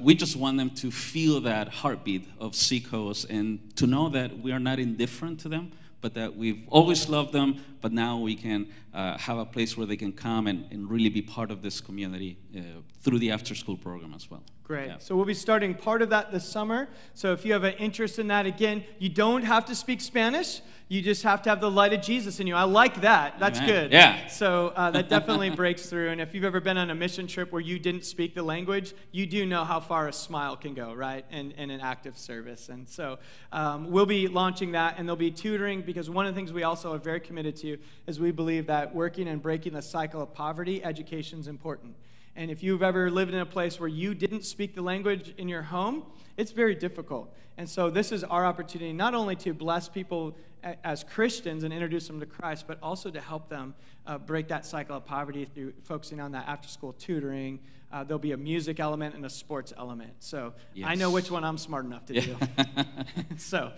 we 0.00 0.14
just 0.14 0.36
want 0.36 0.56
them 0.56 0.70
to 0.70 0.90
feel 0.90 1.40
that 1.40 1.68
heartbeat 1.68 2.28
of 2.38 2.54
Seacoast 2.54 3.28
and 3.30 3.76
to 3.76 3.86
know 3.86 4.08
that 4.08 4.38
we 4.38 4.52
are 4.52 4.58
not 4.58 4.78
indifferent 4.78 5.40
to 5.40 5.48
them, 5.48 5.72
but 6.00 6.14
that 6.14 6.36
we've 6.36 6.62
always 6.68 7.08
loved 7.08 7.32
them, 7.32 7.62
but 7.80 7.92
now 7.92 8.18
we 8.18 8.34
can 8.34 8.68
uh, 8.94 9.18
have 9.18 9.38
a 9.38 9.44
place 9.44 9.76
where 9.76 9.86
they 9.86 9.96
can 9.96 10.12
come 10.12 10.46
and, 10.46 10.66
and 10.70 10.90
really 10.90 11.10
be 11.10 11.22
part 11.22 11.50
of 11.50 11.62
this 11.62 11.80
community 11.80 12.38
uh, 12.56 12.60
through 13.02 13.18
the 13.18 13.30
after 13.30 13.54
school 13.54 13.76
program 13.76 14.14
as 14.14 14.30
well. 14.30 14.42
Great. 14.70 14.86
Yeah. 14.86 14.98
So 14.98 15.16
we'll 15.16 15.24
be 15.24 15.34
starting 15.34 15.74
part 15.74 16.00
of 16.00 16.10
that 16.10 16.30
this 16.30 16.44
summer. 16.48 16.88
So 17.14 17.32
if 17.32 17.44
you 17.44 17.52
have 17.54 17.64
an 17.64 17.74
interest 17.74 18.20
in 18.20 18.28
that, 18.28 18.46
again, 18.46 18.84
you 19.00 19.08
don't 19.08 19.42
have 19.42 19.64
to 19.64 19.74
speak 19.74 20.00
Spanish. 20.00 20.60
You 20.86 21.02
just 21.02 21.24
have 21.24 21.42
to 21.42 21.50
have 21.50 21.60
the 21.60 21.68
light 21.68 21.92
of 21.92 22.02
Jesus 22.02 22.38
in 22.38 22.46
you. 22.46 22.54
I 22.54 22.62
like 22.62 23.00
that. 23.00 23.40
That's 23.40 23.58
Amen. 23.58 23.68
good. 23.68 23.92
Yeah. 23.92 24.28
So 24.28 24.68
uh, 24.76 24.92
that 24.92 25.08
definitely 25.08 25.50
breaks 25.50 25.86
through. 25.86 26.10
And 26.10 26.20
if 26.20 26.36
you've 26.36 26.44
ever 26.44 26.60
been 26.60 26.78
on 26.78 26.88
a 26.90 26.94
mission 26.94 27.26
trip, 27.26 27.50
where 27.50 27.60
you 27.60 27.80
didn't 27.80 28.04
speak 28.04 28.32
the 28.32 28.44
language, 28.44 28.94
you 29.10 29.26
do 29.26 29.44
know 29.44 29.64
how 29.64 29.80
far 29.80 30.06
a 30.06 30.12
smile 30.12 30.54
can 30.54 30.74
go, 30.74 30.94
right? 30.94 31.24
And, 31.32 31.52
and 31.56 31.72
an 31.72 31.80
active 31.80 32.16
service. 32.16 32.68
And 32.68 32.88
so 32.88 33.18
um, 33.50 33.90
we'll 33.90 34.06
be 34.06 34.28
launching 34.28 34.70
that, 34.72 34.98
and 34.98 35.08
there'll 35.08 35.16
be 35.16 35.32
tutoring 35.32 35.82
because 35.82 36.08
one 36.08 36.26
of 36.26 36.32
the 36.32 36.38
things 36.38 36.52
we 36.52 36.62
also 36.62 36.94
are 36.94 36.98
very 36.98 37.18
committed 37.18 37.56
to 37.56 37.76
is 38.06 38.20
we 38.20 38.30
believe 38.30 38.68
that 38.68 38.94
working 38.94 39.26
and 39.26 39.42
breaking 39.42 39.72
the 39.72 39.82
cycle 39.82 40.22
of 40.22 40.32
poverty, 40.32 40.84
education 40.84 41.40
is 41.40 41.48
important. 41.48 41.96
And 42.40 42.50
if 42.50 42.62
you've 42.62 42.82
ever 42.82 43.10
lived 43.10 43.34
in 43.34 43.40
a 43.40 43.44
place 43.44 43.78
where 43.78 43.86
you 43.86 44.14
didn't 44.14 44.46
speak 44.46 44.74
the 44.74 44.80
language 44.80 45.34
in 45.36 45.46
your 45.46 45.60
home, 45.60 46.04
it's 46.38 46.52
very 46.52 46.74
difficult. 46.74 47.30
And 47.58 47.68
so 47.68 47.90
this 47.90 48.12
is 48.12 48.24
our 48.24 48.46
opportunity 48.46 48.94
not 48.94 49.14
only 49.14 49.36
to 49.36 49.52
bless 49.52 49.90
people 49.90 50.34
as 50.82 51.04
Christians 51.04 51.64
and 51.64 51.74
introduce 51.74 52.06
them 52.06 52.18
to 52.18 52.24
Christ, 52.24 52.64
but 52.66 52.78
also 52.82 53.10
to 53.10 53.20
help 53.20 53.50
them 53.50 53.74
uh, 54.06 54.16
break 54.16 54.48
that 54.48 54.64
cycle 54.64 54.96
of 54.96 55.04
poverty 55.04 55.44
through 55.54 55.74
focusing 55.82 56.18
on 56.18 56.32
that 56.32 56.48
after 56.48 56.66
school 56.66 56.94
tutoring. 56.94 57.58
Uh, 57.92 58.04
there'll 58.04 58.18
be 58.18 58.32
a 58.32 58.38
music 58.38 58.80
element 58.80 59.14
and 59.14 59.26
a 59.26 59.30
sports 59.30 59.74
element. 59.76 60.12
So 60.20 60.54
yes. 60.72 60.88
I 60.88 60.94
know 60.94 61.10
which 61.10 61.30
one 61.30 61.44
I'm 61.44 61.58
smart 61.58 61.84
enough 61.84 62.06
to 62.06 62.20
do. 62.22 62.36
so 63.36 63.70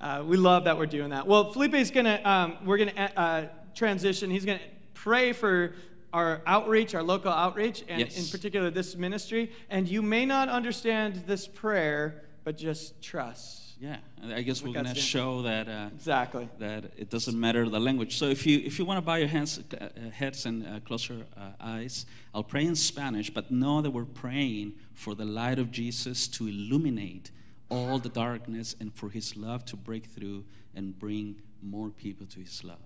uh, 0.00 0.22
we 0.24 0.36
love 0.36 0.66
that 0.66 0.78
we're 0.78 0.86
doing 0.86 1.10
that. 1.10 1.26
Well, 1.26 1.52
Felipe 1.52 1.74
is 1.74 1.90
going 1.90 2.06
to, 2.06 2.30
um, 2.30 2.58
we're 2.64 2.78
going 2.78 2.94
to 2.94 3.18
uh, 3.18 3.48
transition. 3.74 4.30
He's 4.30 4.44
going 4.44 4.60
to 4.60 4.64
pray 4.92 5.32
for 5.32 5.74
our 6.14 6.40
outreach, 6.46 6.94
our 6.94 7.02
local 7.02 7.32
outreach, 7.32 7.84
and 7.88 8.00
yes. 8.00 8.16
in 8.16 8.26
particular 8.30 8.70
this 8.70 8.94
ministry. 8.94 9.50
And 9.68 9.88
you 9.88 10.00
may 10.00 10.24
not 10.24 10.48
understand 10.48 11.24
this 11.26 11.48
prayer, 11.48 12.22
but 12.44 12.56
just 12.56 13.02
trust. 13.02 13.62
Yeah, 13.80 13.96
I 14.32 14.42
guess 14.42 14.62
we're 14.62 14.72
going 14.72 14.86
to 14.86 14.94
show 14.94 15.42
that 15.42 15.68
uh, 15.68 15.88
exactly 15.92 16.48
that 16.60 16.92
it 16.96 17.10
doesn't 17.10 17.38
matter 17.38 17.68
the 17.68 17.80
language. 17.80 18.16
So 18.16 18.26
if 18.26 18.46
you 18.46 18.62
if 18.64 18.78
you 18.78 18.84
want 18.84 18.98
to 18.98 19.02
bow 19.02 19.16
your 19.16 19.28
hands, 19.28 19.58
uh, 19.58 19.88
heads 20.10 20.46
and 20.46 20.64
uh, 20.64 20.78
close 20.80 21.08
your 21.08 21.22
uh, 21.36 21.50
eyes, 21.60 22.06
I'll 22.32 22.44
pray 22.44 22.64
in 22.64 22.76
Spanish, 22.76 23.30
but 23.30 23.50
know 23.50 23.82
that 23.82 23.90
we're 23.90 24.04
praying 24.04 24.74
for 24.94 25.16
the 25.16 25.24
light 25.24 25.58
of 25.58 25.72
Jesus 25.72 26.28
to 26.28 26.46
illuminate 26.46 27.32
all 27.68 27.98
the 27.98 28.08
darkness 28.08 28.76
and 28.78 28.94
for 28.94 29.10
His 29.10 29.36
love 29.36 29.64
to 29.66 29.76
break 29.76 30.06
through 30.06 30.44
and 30.76 30.96
bring 30.96 31.42
more 31.60 31.90
people 31.90 32.26
to 32.26 32.40
His 32.40 32.62
love. 32.62 32.78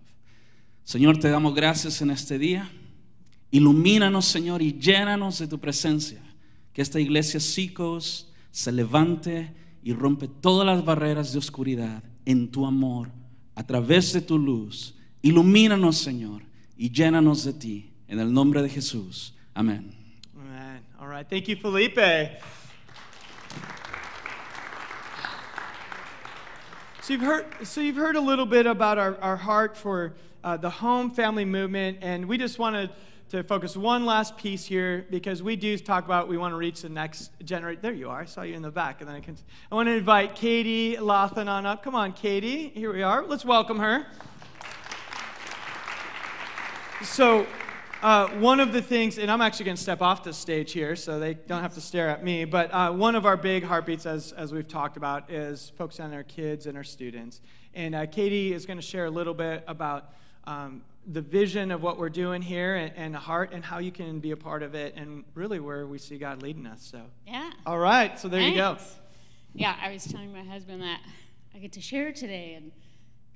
Señor, 0.86 1.20
te 1.20 1.28
damos 1.28 1.54
gracias 1.54 2.00
en 2.00 2.10
este 2.10 2.38
día. 2.38 2.66
Ilumínanos, 3.50 4.26
Señor, 4.26 4.62
y 4.62 4.78
llénanos 4.78 5.38
de 5.38 5.48
tu 5.48 5.58
presencia. 5.58 6.20
Que 6.72 6.82
esta 6.82 7.00
iglesia 7.00 7.40
Seacoast 7.40 8.28
se 8.50 8.72
levante 8.72 9.54
y 9.82 9.92
rompe 9.92 10.28
todas 10.28 10.66
las 10.66 10.84
barreras 10.84 11.32
de 11.32 11.38
oscuridad 11.38 12.02
en 12.24 12.50
tu 12.50 12.66
amor, 12.66 13.10
a 13.54 13.66
través 13.66 14.12
de 14.12 14.20
tu 14.20 14.38
luz. 14.38 14.94
Ilumínanos, 15.22 15.96
Señor, 15.96 16.42
y 16.76 16.90
llénanos 16.90 17.44
de 17.44 17.52
ti. 17.52 17.90
En 18.06 18.20
el 18.20 18.32
nombre 18.32 18.62
de 18.62 18.68
Jesús. 18.68 19.34
Amén. 19.54 19.92
Amen. 20.34 20.82
All 20.98 21.08
right. 21.08 21.28
Thank 21.28 21.46
you, 21.46 21.56
Felipe. 21.56 22.40
So 27.02 27.14
you've 27.14 27.22
heard, 27.22 27.66
so 27.66 27.80
you've 27.80 27.96
heard 27.96 28.16
a 28.16 28.20
little 28.20 28.46
bit 28.46 28.66
about 28.66 28.98
our, 28.98 29.18
our 29.20 29.36
heart 29.36 29.76
for 29.76 30.14
uh, 30.44 30.56
the 30.56 30.70
home 30.70 31.10
family 31.10 31.44
movement, 31.44 31.98
and 32.02 32.26
we 32.26 32.38
just 32.38 32.58
want 32.58 32.76
to 32.76 32.90
to 33.30 33.42
focus 33.42 33.76
one 33.76 34.06
last 34.06 34.38
piece 34.38 34.64
here 34.64 35.06
because 35.10 35.42
we 35.42 35.54
do 35.54 35.76
talk 35.76 36.06
about 36.06 36.28
we 36.28 36.38
want 36.38 36.52
to 36.52 36.56
reach 36.56 36.82
the 36.82 36.88
next 36.88 37.30
generation. 37.44 37.80
There 37.82 37.92
you 37.92 38.08
are. 38.08 38.20
I 38.20 38.24
saw 38.24 38.42
you 38.42 38.54
in 38.54 38.62
the 38.62 38.70
back. 38.70 39.00
And 39.00 39.08
then 39.08 39.16
I 39.16 39.20
can. 39.20 39.36
I 39.70 39.74
want 39.74 39.86
to 39.88 39.92
invite 39.92 40.34
Katie 40.34 40.96
Lawson 40.96 41.46
on 41.46 41.66
up. 41.66 41.82
Come 41.82 41.94
on, 41.94 42.14
Katie. 42.14 42.68
Here 42.68 42.92
we 42.92 43.02
are. 43.02 43.26
Let's 43.26 43.44
welcome 43.44 43.78
her. 43.80 44.06
So, 47.02 47.46
uh, 48.02 48.28
one 48.28 48.60
of 48.60 48.72
the 48.72 48.80
things, 48.80 49.18
and 49.18 49.30
I'm 49.30 49.42
actually 49.42 49.66
going 49.66 49.76
to 49.76 49.82
step 49.82 50.00
off 50.00 50.24
the 50.24 50.32
stage 50.32 50.72
here 50.72 50.96
so 50.96 51.20
they 51.20 51.34
don't 51.34 51.62
have 51.62 51.74
to 51.74 51.80
stare 51.80 52.08
at 52.08 52.24
me, 52.24 52.44
but 52.44 52.72
uh, 52.72 52.92
one 52.92 53.14
of 53.14 53.26
our 53.26 53.36
big 53.36 53.62
heartbeats, 53.62 54.06
as, 54.06 54.32
as 54.32 54.52
we've 54.52 54.68
talked 54.68 54.96
about, 54.96 55.30
is 55.30 55.72
focusing 55.76 56.06
on 56.06 56.14
our 56.14 56.22
kids 56.22 56.66
and 56.66 56.76
our 56.76 56.84
students. 56.84 57.40
And 57.74 57.94
uh, 57.94 58.06
Katie 58.06 58.52
is 58.52 58.66
going 58.66 58.78
to 58.78 58.82
share 58.82 59.04
a 59.04 59.10
little 59.10 59.34
bit 59.34 59.64
about 59.66 60.12
um, 60.44 60.82
the 61.10 61.22
vision 61.22 61.70
of 61.70 61.82
what 61.82 61.98
we're 61.98 62.10
doing 62.10 62.42
here 62.42 62.76
and, 62.76 62.92
and 62.94 63.16
heart 63.16 63.52
and 63.52 63.64
how 63.64 63.78
you 63.78 63.90
can 63.90 64.20
be 64.20 64.32
a 64.32 64.36
part 64.36 64.62
of 64.62 64.74
it 64.74 64.94
and 64.94 65.24
really 65.34 65.58
where 65.58 65.86
we 65.86 65.98
see 65.98 66.18
God 66.18 66.42
leading 66.42 66.66
us. 66.66 66.86
So 66.90 67.00
yeah. 67.26 67.50
All 67.64 67.78
right. 67.78 68.18
So 68.18 68.28
there 68.28 68.40
Thanks. 68.40 68.56
you 68.56 68.62
go. 68.62 68.76
Yeah, 69.54 69.74
I 69.82 69.90
was 69.90 70.04
telling 70.04 70.32
my 70.32 70.44
husband 70.44 70.82
that 70.82 71.00
I 71.54 71.58
get 71.58 71.72
to 71.72 71.80
share 71.80 72.12
today 72.12 72.54
and 72.54 72.70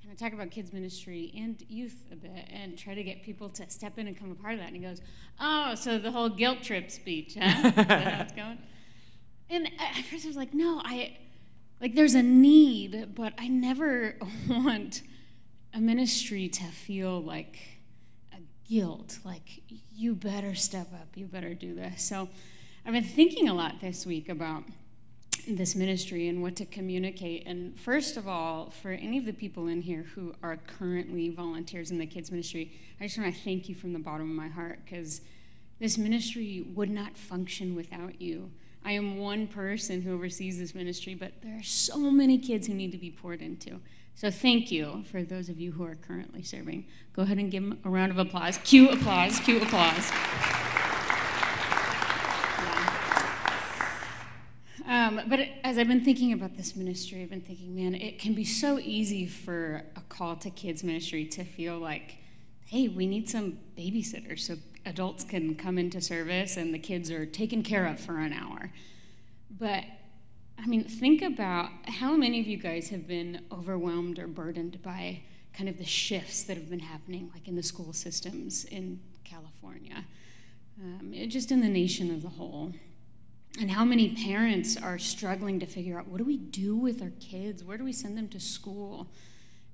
kind 0.03 0.13
of 0.13 0.19
talk 0.19 0.35
about 0.35 0.51
kids 0.51 0.73
ministry 0.73 1.33
and 1.35 1.65
youth 1.69 2.05
a 2.13 2.17
bit 2.17 2.47
and 2.53 2.77
try 2.77 2.95
to 2.95 3.03
get 3.03 3.23
people 3.23 3.49
to 3.49 3.71
step 3.71 3.99
in 3.99 4.07
and 4.07 4.19
come 4.19 4.31
a 4.31 4.35
part 4.35 4.55
of 4.55 4.61
that. 4.61 4.67
And 4.67 4.77
he 4.77 4.83
goes, 4.83 5.01
"Oh, 5.41 5.75
so 5.75 5.99
the 5.99 6.11
whole 6.11 6.29
guilt 6.29 6.63
trip 6.63 6.91
speech, 6.91 7.37
huh? 7.41 7.71
How 7.71 8.21
it's 8.21 8.33
going?" 8.33 8.59
And 9.51 9.67
at 9.67 10.05
first 10.07 10.25
I 10.25 10.29
was 10.29 10.37
like, 10.37 10.55
"No, 10.55 10.81
I." 10.85 11.19
Like 11.81 11.97
there's 11.97 12.15
a 12.15 12.23
need, 12.23 13.13
but 13.17 13.33
I 13.39 13.49
never 13.49 14.17
want 14.49 15.03
a 15.75 15.81
ministry 15.81 16.49
to 16.49 16.65
feel 16.65 17.23
like 17.23 17.59
a 18.33 18.39
guilt, 18.69 19.19
like 19.25 19.63
you 19.95 20.15
better 20.15 20.55
step 20.55 20.93
up, 20.93 21.09
you 21.15 21.27
better 21.27 21.55
do 21.55 21.75
this. 21.75 22.03
So 22.03 22.29
I've 22.85 22.93
been 22.93 23.05
thinking 23.05 23.49
a 23.49 23.55
lot 23.55 23.81
this 23.81 24.05
week 24.05 24.29
about 24.29 24.65
this 25.47 25.75
ministry 25.75 26.29
and 26.29 26.43
what 26.43 26.57
to 26.57 26.65
communicate. 26.65 27.47
And 27.47 27.79
first 27.79 28.17
of 28.17 28.29
all, 28.29 28.71
for 28.71 28.91
any 28.91 29.19
of 29.19 29.25
the 29.25 29.33
people 29.33 29.67
in 29.67 29.83
here 29.83 30.05
who 30.15 30.35
are 30.43 30.57
currently 30.57 31.31
volunteers 31.31 31.91
in 31.91 31.99
the 31.99 32.07
kids 32.07 32.31
ministry, 32.31 32.73
I 33.01 33.05
just 33.05 33.19
want 33.19 33.35
to 33.35 33.41
thank 33.41 33.69
you 33.69 33.75
from 33.75 33.93
the 33.93 33.99
bottom 33.99 34.31
of 34.31 34.37
my 34.37 34.49
heart 34.49 34.81
because 34.85 35.21
this 35.81 35.99
ministry 35.99 36.65
would 36.75 36.91
not 36.91 37.17
function 37.17 37.75
without 37.75 38.21
you. 38.21 38.51
I 38.85 38.93
am 38.93 39.19
one 39.19 39.47
person 39.47 40.03
who 40.03 40.13
oversees 40.13 40.59
this 40.59 40.75
ministry, 40.75 41.15
but 41.15 41.33
there 41.43 41.59
are 41.59 41.63
so 41.63 42.11
many 42.11 42.39
kids 42.39 42.67
who 42.67 42.75
need 42.75 42.93
to 42.93 42.99
be 42.99 43.11
poured 43.11 43.41
into. 43.41 43.81
So 44.15 44.31
thank 44.31 44.71
you 44.71 45.05
for 45.11 45.23
those 45.23 45.49
of 45.49 45.59
you 45.59 45.73
who 45.73 45.85
are 45.85 45.97
currently 45.97 46.43
serving. 46.43 46.87
Go 47.13 47.23
ahead 47.23 47.39
and 47.39 47.51
give 47.51 47.63
them 47.63 47.81
a 47.85 47.91
round 47.91 48.13
of 48.13 48.19
applause. 48.19 48.59
Cue 48.59 48.89
applause, 48.89 49.41
cue 49.41 49.61
applause. 49.61 50.11
Um, 54.87 55.23
but 55.27 55.41
as 55.65 55.79
I've 55.79 55.89
been 55.89 56.05
thinking 56.05 56.33
about 56.33 56.57
this 56.57 56.77
ministry, 56.77 57.23
I've 57.23 57.31
been 57.31 57.41
thinking, 57.41 57.75
man, 57.75 57.95
it 57.95 58.19
can 58.19 58.35
be 58.35 58.45
so 58.45 58.79
easy 58.79 59.27
for 59.27 59.85
a 59.97 60.01
call 60.09 60.37
to 60.37 60.51
kids 60.51 60.85
ministry 60.85 61.25
to 61.27 61.45
feel 61.45 61.79
like, 61.79 62.19
hey, 62.67 62.89
we 62.89 63.07
need 63.07 63.29
some 63.29 63.59
babysitters 63.77 64.41
so 64.41 64.57
adults 64.85 65.25
can 65.25 65.55
come 65.55 65.79
into 65.79 66.01
service 66.01 66.57
and 66.57 66.75
the 66.75 66.79
kids 66.79 67.11
are 67.11 67.25
taken 67.25 67.63
care 67.63 67.87
of 67.87 68.01
for 68.01 68.19
an 68.19 68.33
hour. 68.33 68.71
But 69.51 69.85
I 70.59 70.67
mean, 70.67 70.85
think 70.85 71.23
about 71.23 71.71
how 71.87 72.17
many 72.17 72.41
of 72.41 72.47
you 72.47 72.57
guys 72.57 72.91
have 72.91 73.07
been 73.07 73.45
overwhelmed 73.51 74.19
or 74.19 74.27
burdened 74.27 74.83
by 74.83 75.23
kind 75.53 75.69
of 75.69 75.79
the 75.79 75.85
shifts 75.85 76.45
that 76.45 76.57
have 76.57 76.71
been 76.71 76.81
happening, 76.81 77.31
like 77.35 77.49
in 77.49 77.57
the 77.57 77.63
school 77.63 77.93
systems 77.93 78.65
in 78.65 79.01
California, 79.25 80.05
um, 80.81 81.13
just 81.29 81.51
in 81.51 81.61
the 81.61 81.69
nation 81.69 82.15
as 82.15 82.25
a 82.25 82.29
whole. 82.29 82.73
And 83.61 83.71
how 83.71 83.85
many 83.85 84.15
parents 84.15 84.77
are 84.77 84.99
struggling 84.99 85.61
to 85.61 85.67
figure 85.67 85.99
out 85.99 86.09
what 86.09 86.19
do 86.19 86.25
we 86.25 86.39
do 86.39 86.75
with 86.75 87.03
our 87.03 87.13
kids? 87.21 87.63
Where 87.63 87.77
do 87.77 87.85
we 87.85 87.93
send 87.93 88.17
them 88.17 88.29
to 88.29 88.41
school? 88.41 89.09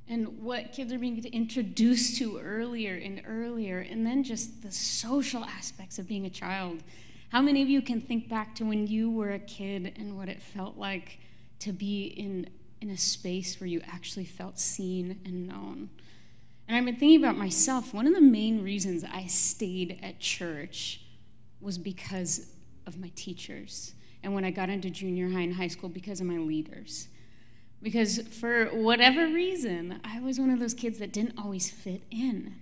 And 0.08 0.42
what 0.42 0.72
kids 0.72 0.92
are 0.92 0.98
being 0.98 1.22
introduced 1.26 2.16
to 2.18 2.38
earlier 2.38 2.94
and 2.94 3.22
earlier, 3.26 3.78
and 3.78 4.06
then 4.06 4.24
just 4.24 4.62
the 4.62 4.72
social 4.72 5.44
aspects 5.44 5.98
of 5.98 6.08
being 6.08 6.24
a 6.24 6.30
child 6.30 6.82
how 7.30 7.42
many 7.42 7.62
of 7.62 7.68
you 7.68 7.82
can 7.82 8.00
think 8.00 8.28
back 8.28 8.54
to 8.56 8.64
when 8.64 8.86
you 8.86 9.10
were 9.10 9.30
a 9.30 9.38
kid 9.38 9.94
and 9.96 10.16
what 10.16 10.28
it 10.28 10.42
felt 10.42 10.76
like 10.76 11.18
to 11.60 11.72
be 11.72 12.04
in, 12.04 12.48
in 12.80 12.90
a 12.90 12.96
space 12.96 13.60
where 13.60 13.68
you 13.68 13.80
actually 13.86 14.24
felt 14.24 14.58
seen 14.58 15.20
and 15.24 15.46
known? 15.46 15.90
And 16.66 16.76
I've 16.76 16.84
been 16.84 16.96
thinking 16.96 17.22
about 17.22 17.36
myself. 17.36 17.92
One 17.92 18.06
of 18.06 18.14
the 18.14 18.20
main 18.20 18.62
reasons 18.62 19.04
I 19.04 19.26
stayed 19.26 19.98
at 20.02 20.20
church 20.20 21.02
was 21.60 21.78
because 21.78 22.52
of 22.86 22.98
my 22.98 23.10
teachers. 23.14 23.94
And 24.22 24.34
when 24.34 24.44
I 24.44 24.50
got 24.50 24.70
into 24.70 24.90
junior 24.90 25.30
high 25.30 25.42
and 25.42 25.54
high 25.54 25.68
school, 25.68 25.88
because 25.88 26.20
of 26.20 26.26
my 26.26 26.38
leaders. 26.38 27.08
Because 27.82 28.20
for 28.28 28.66
whatever 28.66 29.26
reason, 29.26 30.00
I 30.02 30.20
was 30.20 30.40
one 30.40 30.50
of 30.50 30.60
those 30.60 30.74
kids 30.74 30.98
that 30.98 31.12
didn't 31.12 31.38
always 31.38 31.70
fit 31.70 32.02
in. 32.10 32.56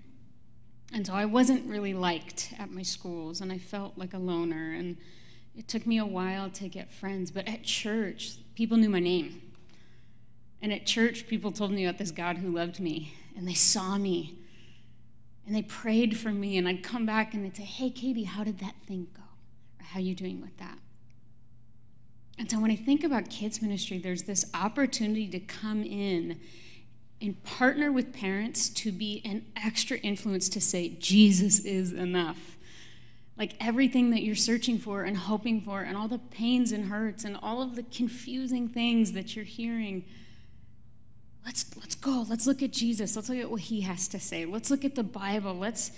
And 0.92 1.06
so 1.06 1.14
I 1.14 1.24
wasn't 1.24 1.68
really 1.68 1.94
liked 1.94 2.54
at 2.58 2.70
my 2.70 2.82
schools, 2.82 3.40
and 3.40 3.52
I 3.52 3.58
felt 3.58 3.98
like 3.98 4.14
a 4.14 4.18
loner. 4.18 4.72
And 4.72 4.96
it 5.56 5.68
took 5.68 5.86
me 5.86 5.98
a 5.98 6.06
while 6.06 6.50
to 6.50 6.68
get 6.68 6.92
friends. 6.92 7.30
But 7.30 7.48
at 7.48 7.64
church, 7.64 8.36
people 8.54 8.76
knew 8.76 8.90
my 8.90 9.00
name. 9.00 9.42
And 10.62 10.72
at 10.72 10.86
church, 10.86 11.26
people 11.26 11.52
told 11.52 11.72
me 11.72 11.84
about 11.84 11.98
this 11.98 12.10
God 12.10 12.38
who 12.38 12.50
loved 12.50 12.80
me, 12.80 13.14
and 13.36 13.46
they 13.46 13.54
saw 13.54 13.98
me, 13.98 14.38
and 15.46 15.54
they 15.54 15.62
prayed 15.62 16.16
for 16.18 16.30
me. 16.30 16.56
And 16.56 16.68
I'd 16.68 16.82
come 16.82 17.06
back 17.06 17.34
and 17.34 17.44
they'd 17.44 17.56
say, 17.56 17.64
Hey, 17.64 17.90
Katie, 17.90 18.24
how 18.24 18.42
did 18.42 18.58
that 18.60 18.74
thing 18.86 19.08
go? 19.14 19.22
Or 19.80 19.84
how 19.84 19.98
are 19.98 20.02
you 20.02 20.14
doing 20.14 20.40
with 20.40 20.56
that? 20.58 20.78
And 22.38 22.50
so 22.50 22.60
when 22.60 22.70
I 22.70 22.76
think 22.76 23.02
about 23.02 23.30
kids' 23.30 23.62
ministry, 23.62 23.98
there's 23.98 24.24
this 24.24 24.50
opportunity 24.52 25.28
to 25.28 25.40
come 25.40 25.82
in 25.82 26.40
and 27.20 27.42
partner 27.44 27.90
with 27.90 28.12
parents 28.12 28.68
to 28.68 28.92
be 28.92 29.22
an 29.24 29.46
extra 29.56 29.96
influence 29.98 30.48
to 30.50 30.60
say, 30.60 30.90
Jesus 30.98 31.60
is 31.60 31.92
enough. 31.92 32.52
like 33.38 33.52
everything 33.60 34.10
that 34.10 34.22
you're 34.22 34.34
searching 34.34 34.78
for 34.78 35.02
and 35.02 35.14
hoping 35.14 35.60
for, 35.60 35.82
and 35.82 35.94
all 35.94 36.08
the 36.08 36.18
pains 36.18 36.72
and 36.72 36.86
hurts, 36.86 37.22
and 37.22 37.36
all 37.42 37.60
of 37.60 37.76
the 37.76 37.82
confusing 37.82 38.66
things 38.66 39.12
that 39.12 39.36
you're 39.36 39.44
hearing. 39.44 40.04
Let's, 41.44 41.76
let's 41.76 41.94
go. 41.94 42.24
Let's 42.28 42.46
look 42.46 42.62
at 42.62 42.72
Jesus. 42.72 43.14
Let's 43.14 43.28
look 43.28 43.38
at 43.38 43.50
what 43.50 43.60
he 43.60 43.82
has 43.82 44.08
to 44.08 44.18
say. 44.18 44.46
Let's 44.46 44.70
look 44.70 44.86
at 44.86 44.94
the 44.94 45.02
Bible. 45.02 45.54
Let's, 45.54 45.92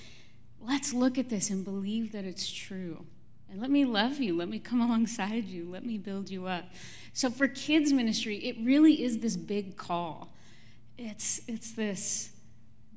let's 0.60 0.92
look 0.92 1.16
at 1.16 1.28
this 1.30 1.48
and 1.48 1.64
believe 1.64 2.10
that 2.10 2.24
it's 2.24 2.50
true. 2.50 3.06
And 3.50 3.60
let 3.60 3.70
me 3.70 3.84
love 3.84 4.18
you. 4.18 4.36
Let 4.36 4.48
me 4.48 4.58
come 4.58 4.80
alongside 4.88 5.44
you. 5.44 5.68
Let 5.70 5.86
me 5.86 5.96
build 5.96 6.30
you 6.30 6.46
up. 6.46 6.64
So, 7.12 7.30
for 7.30 7.48
kids' 7.48 7.92
ministry, 7.92 8.36
it 8.38 8.56
really 8.62 9.02
is 9.02 9.20
this 9.20 9.36
big 9.36 9.76
call. 9.76 10.32
It's, 10.98 11.40
it's 11.46 11.72
this 11.72 12.30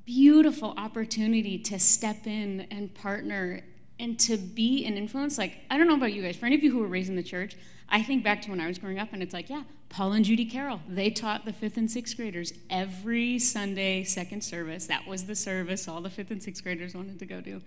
beautiful 0.05 0.73
opportunity 0.75 1.59
to 1.59 1.79
step 1.79 2.25
in 2.25 2.61
and 2.71 2.93
partner 2.93 3.61
and 3.99 4.19
to 4.19 4.37
be 4.37 4.85
an 4.85 4.97
influence. 4.97 5.37
Like, 5.37 5.59
I 5.69 5.77
don't 5.77 5.87
know 5.87 5.95
about 5.95 6.11
you 6.11 6.23
guys, 6.23 6.35
for 6.35 6.47
any 6.47 6.55
of 6.55 6.63
you 6.63 6.71
who 6.71 6.79
were 6.79 6.87
raised 6.87 7.09
in 7.09 7.15
the 7.15 7.23
church, 7.23 7.55
I 7.87 8.01
think 8.01 8.23
back 8.23 8.41
to 8.43 8.49
when 8.49 8.59
I 8.59 8.67
was 8.67 8.79
growing 8.79 8.97
up, 8.97 9.09
and 9.13 9.21
it's 9.21 9.33
like, 9.33 9.49
yeah, 9.49 9.63
Paul 9.89 10.13
and 10.13 10.25
Judy 10.25 10.45
Carroll, 10.45 10.81
they 10.87 11.11
taught 11.11 11.45
the 11.45 11.53
fifth 11.53 11.77
and 11.77 11.91
sixth 11.91 12.15
graders 12.17 12.53
every 12.69 13.37
Sunday 13.37 14.03
second 14.03 14.43
service. 14.43 14.87
That 14.87 15.05
was 15.05 15.25
the 15.25 15.35
service 15.35 15.87
all 15.87 16.01
the 16.01 16.09
fifth 16.09 16.31
and 16.31 16.41
sixth 16.41 16.63
graders 16.63 16.95
wanted 16.95 17.19
to 17.19 17.25
go 17.25 17.41
to. 17.41 17.61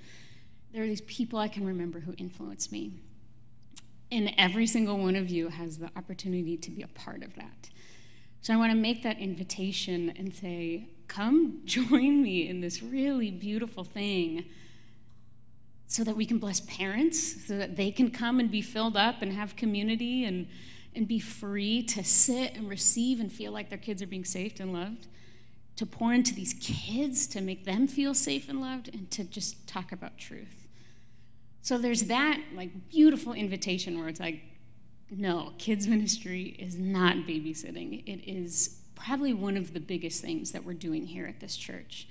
There 0.73 0.83
are 0.83 0.87
these 0.87 1.03
people 1.03 1.39
I 1.39 1.47
can 1.47 1.65
remember 1.65 2.01
who 2.01 2.15
influenced 2.19 2.73
me. 2.73 2.95
And 4.11 4.33
every 4.37 4.67
single 4.67 4.99
one 4.99 5.15
of 5.15 5.29
you 5.29 5.49
has 5.49 5.79
the 5.79 5.91
opportunity 5.97 6.57
to 6.57 6.71
be 6.71 6.83
a 6.83 6.89
part 6.89 7.23
of 7.23 7.37
that. 7.37 7.71
So 8.45 8.53
I 8.53 8.59
want 8.59 8.73
to 8.73 8.77
make 8.77 9.03
that 9.05 9.19
invitation 9.19 10.13
and 10.19 10.35
say, 10.35 10.91
come 11.09 11.63
join 11.65 12.23
me 12.23 12.47
in 12.47 12.61
this 12.61 12.83
really 12.83 13.31
beautiful 13.31 13.85
thing 13.85 14.45
so 15.87 16.05
that 16.05 16.15
we 16.15 16.27
can 16.27 16.37
bless 16.37 16.61
parents, 16.61 17.47
so 17.47 17.57
that 17.57 17.77
they 17.77 17.91
can 17.91 18.11
come 18.11 18.39
and 18.39 18.51
be 18.51 18.61
filled 18.61 18.99
up 18.99 19.23
and 19.23 19.33
have 19.33 19.57
community 19.57 20.27
and, 20.27 20.47
and 20.95 21.09
be 21.09 21.19
free 21.19 21.83
to 21.85 22.05
sit 22.05 22.55
and 22.55 22.69
receive 22.69 23.19
and 23.19 23.33
feel 23.33 23.51
like 23.51 23.71
their 23.71 23.79
kids 23.79 24.03
are 24.03 24.07
being 24.07 24.27
safe 24.27 24.61
and 24.61 24.75
loved, 24.75 25.07
to 25.77 25.87
pour 25.87 26.13
into 26.13 26.35
these 26.35 26.53
kids 26.61 27.27
to 27.29 27.41
make 27.41 27.65
them 27.65 27.87
feel 27.87 28.13
safe 28.13 28.51
and 28.51 28.61
loved, 28.61 28.91
and 28.93 29.11
to 29.11 29.25
just 29.25 29.67
talk 29.67 29.91
about 29.91 30.19
truth. 30.19 30.67
So 31.63 31.79
there's 31.79 32.05
that 32.05 32.43
like 32.55 32.91
beautiful 32.91 33.33
invitation 33.33 33.99
where 33.99 34.09
it's 34.09 34.21
like, 34.21 34.43
no, 35.11 35.53
kids 35.59 35.87
ministry 35.87 36.57
is 36.59 36.79
not 36.79 37.17
babysitting. 37.27 38.03
It 38.07 38.29
is 38.29 38.81
probably 38.95 39.35
one 39.35 39.57
of 39.57 39.75
the 39.75 39.81
biggest 39.81 40.23
things 40.23 40.53
that 40.53 40.65
we're 40.65 40.73
doing 40.75 41.07
here 41.07 41.27
at 41.27 41.41
this 41.41 41.57
church. 41.57 42.09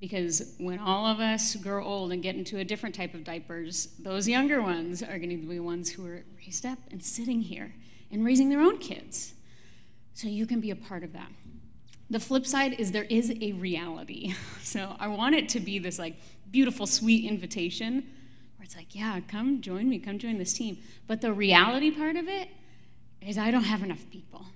Because 0.00 0.54
when 0.58 0.78
all 0.78 1.06
of 1.06 1.20
us 1.20 1.56
grow 1.56 1.82
old 1.84 2.12
and 2.12 2.22
get 2.22 2.34
into 2.34 2.58
a 2.58 2.64
different 2.64 2.94
type 2.94 3.14
of 3.14 3.24
diapers, 3.24 3.88
those 3.98 4.28
younger 4.28 4.60
ones 4.60 5.02
are 5.02 5.18
going 5.18 5.30
to 5.30 5.36
be 5.36 5.46
the 5.46 5.60
ones 5.60 5.92
who 5.92 6.04
are 6.06 6.24
raised 6.36 6.66
up 6.66 6.78
and 6.90 7.02
sitting 7.02 7.40
here 7.40 7.74
and 8.10 8.24
raising 8.24 8.50
their 8.50 8.60
own 8.60 8.78
kids. 8.78 9.34
So 10.12 10.28
you 10.28 10.46
can 10.46 10.60
be 10.60 10.70
a 10.70 10.76
part 10.76 11.04
of 11.04 11.12
that. 11.14 11.30
The 12.10 12.20
flip 12.20 12.46
side 12.46 12.74
is 12.78 12.92
there 12.92 13.04
is 13.04 13.32
a 13.40 13.52
reality. 13.52 14.34
So 14.62 14.96
I 14.98 15.06
want 15.06 15.36
it 15.36 15.48
to 15.50 15.60
be 15.60 15.78
this 15.78 15.98
like 16.00 16.16
beautiful, 16.50 16.86
sweet 16.86 17.30
invitation 17.30 18.10
where 18.64 18.66
it's 18.66 18.76
like, 18.76 18.94
yeah, 18.94 19.20
come 19.28 19.60
join 19.60 19.90
me, 19.90 19.98
come 19.98 20.18
join 20.18 20.38
this 20.38 20.54
team. 20.54 20.78
But 21.06 21.20
the 21.20 21.34
reality 21.34 21.90
part 21.90 22.16
of 22.16 22.28
it 22.28 22.48
is 23.20 23.36
I 23.36 23.50
don't 23.50 23.64
have 23.64 23.82
enough 23.82 24.08
people. 24.10 24.46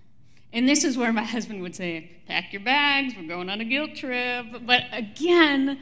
And 0.50 0.66
this 0.66 0.82
is 0.82 0.96
where 0.96 1.12
my 1.12 1.24
husband 1.24 1.60
would 1.60 1.76
say, 1.76 2.12
Pack 2.26 2.54
your 2.54 2.62
bags, 2.62 3.12
we're 3.14 3.28
going 3.28 3.50
on 3.50 3.60
a 3.60 3.66
guilt 3.66 3.96
trip. 3.96 4.46
But 4.62 4.84
again, 4.92 5.78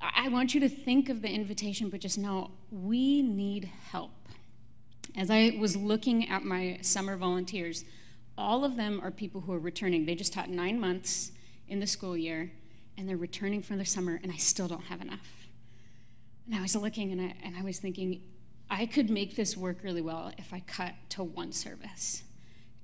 I 0.00 0.30
want 0.30 0.54
you 0.54 0.60
to 0.60 0.68
think 0.70 1.10
of 1.10 1.20
the 1.20 1.28
invitation, 1.28 1.90
but 1.90 2.00
just 2.00 2.16
know 2.16 2.52
we 2.72 3.20
need 3.20 3.70
help. 3.90 4.12
As 5.14 5.30
I 5.30 5.58
was 5.60 5.76
looking 5.76 6.26
at 6.30 6.42
my 6.42 6.78
summer 6.80 7.18
volunteers, 7.18 7.84
all 8.38 8.64
of 8.64 8.76
them 8.76 8.98
are 9.04 9.10
people 9.10 9.42
who 9.42 9.52
are 9.52 9.58
returning. 9.58 10.06
They 10.06 10.14
just 10.14 10.32
taught 10.32 10.48
nine 10.48 10.80
months 10.80 11.32
in 11.68 11.80
the 11.80 11.86
school 11.86 12.16
year, 12.16 12.52
and 12.96 13.06
they're 13.06 13.16
returning 13.18 13.60
from 13.60 13.76
the 13.76 13.84
summer, 13.84 14.18
and 14.22 14.32
I 14.32 14.36
still 14.36 14.68
don't 14.68 14.84
have 14.84 15.02
enough. 15.02 15.35
And 16.46 16.54
I 16.56 16.62
was 16.62 16.76
looking 16.76 17.12
and 17.12 17.20
I, 17.20 17.34
and 17.42 17.56
I 17.56 17.62
was 17.62 17.78
thinking, 17.78 18.22
I 18.70 18.86
could 18.86 19.10
make 19.10 19.36
this 19.36 19.56
work 19.56 19.78
really 19.82 20.02
well 20.02 20.32
if 20.38 20.52
I 20.52 20.60
cut 20.60 20.94
to 21.10 21.24
one 21.24 21.52
service. 21.52 22.22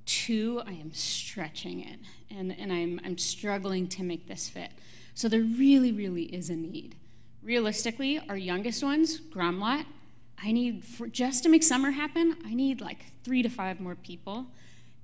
Two, 0.05 0.63
I 0.67 0.73
am 0.73 0.93
stretching 0.93 1.81
it 1.81 2.01
and, 2.31 2.55
and 2.59 2.73
I'm, 2.73 3.01
I'm 3.05 3.19
struggling 3.19 3.89
to 3.89 4.03
make 4.03 4.27
this 4.27 4.49
fit. 4.49 4.71
So 5.15 5.29
there 5.29 5.43
really, 5.43 5.93
really 5.93 6.25
is 6.25 6.51
a 6.51 6.57
need. 6.57 6.97
Realistically, 7.43 8.21
our 8.29 8.37
youngest 8.37 8.83
ones, 8.83 9.21
Gromlat, 9.21 9.85
I 10.43 10.53
need, 10.53 10.85
for, 10.85 11.07
just 11.07 11.43
to 11.45 11.49
make 11.49 11.63
summer 11.63 11.93
happen, 11.93 12.37
I 12.45 12.55
need 12.55 12.81
like 12.81 13.05
three 13.23 13.43
to 13.43 13.49
five 13.49 13.79
more 13.81 13.95
people. 13.95 14.47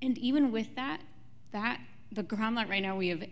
And 0.02 0.18
even 0.18 0.50
with 0.50 0.74
that, 0.76 1.00
that 1.52 1.80
the 2.11 2.22
Gromlat 2.22 2.68
right 2.68 2.82
now 2.82 2.96
we 2.96 3.09
have 3.09 3.24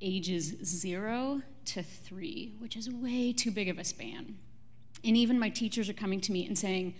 ages 0.00 0.56
zero 0.64 1.42
to 1.66 1.82
three, 1.82 2.54
which 2.58 2.76
is 2.76 2.90
way 2.90 3.32
too 3.32 3.50
big 3.50 3.68
of 3.68 3.78
a 3.78 3.84
span. 3.84 4.36
And 5.04 5.16
even 5.16 5.38
my 5.38 5.48
teachers 5.48 5.88
are 5.88 5.94
coming 5.94 6.20
to 6.22 6.32
me 6.32 6.46
and 6.46 6.58
saying, 6.58 6.94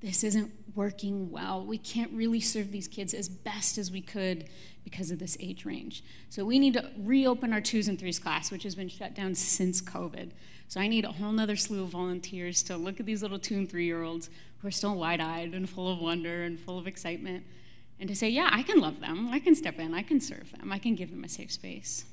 this 0.00 0.22
isn't 0.22 0.52
working 0.74 1.30
well. 1.30 1.64
We 1.64 1.78
can't 1.78 2.12
really 2.12 2.40
serve 2.40 2.70
these 2.70 2.88
kids 2.88 3.14
as 3.14 3.28
best 3.28 3.78
as 3.78 3.90
we 3.90 4.02
could 4.02 4.48
because 4.84 5.10
of 5.10 5.18
this 5.18 5.36
age 5.40 5.64
range. 5.64 6.04
So 6.28 6.44
we 6.44 6.58
need 6.58 6.74
to 6.74 6.90
reopen 6.98 7.52
our 7.54 7.60
twos 7.62 7.88
and 7.88 7.98
threes 7.98 8.18
class, 8.18 8.50
which 8.50 8.64
has 8.64 8.74
been 8.74 8.88
shut 8.88 9.14
down 9.14 9.34
since 9.34 9.80
COVID. 9.80 10.32
So 10.68 10.80
I 10.80 10.88
need 10.88 11.04
a 11.04 11.12
whole 11.12 11.32
nother 11.32 11.56
slew 11.56 11.84
of 11.84 11.90
volunteers 11.90 12.62
to 12.64 12.76
look 12.76 13.00
at 13.00 13.06
these 13.06 13.22
little 13.22 13.38
two 13.38 13.54
and 13.54 13.70
three 13.70 13.86
year 13.86 14.02
olds 14.02 14.28
who 14.58 14.68
are 14.68 14.72
still 14.72 14.94
wide 14.96 15.20
eyed 15.20 15.54
and 15.54 15.68
full 15.68 15.90
of 15.90 15.98
wonder 16.00 16.42
and 16.42 16.58
full 16.58 16.78
of 16.78 16.86
excitement 16.86 17.44
and 17.98 18.08
to 18.08 18.16
say, 18.16 18.28
yeah, 18.28 18.50
I 18.52 18.62
can 18.62 18.80
love 18.80 19.00
them. 19.00 19.30
I 19.32 19.38
can 19.38 19.54
step 19.54 19.78
in. 19.78 19.94
I 19.94 20.02
can 20.02 20.20
serve 20.20 20.52
them. 20.52 20.72
I 20.72 20.78
can 20.78 20.94
give 20.94 21.10
them 21.10 21.24
a 21.24 21.28
safe 21.28 21.52
space. 21.52 22.04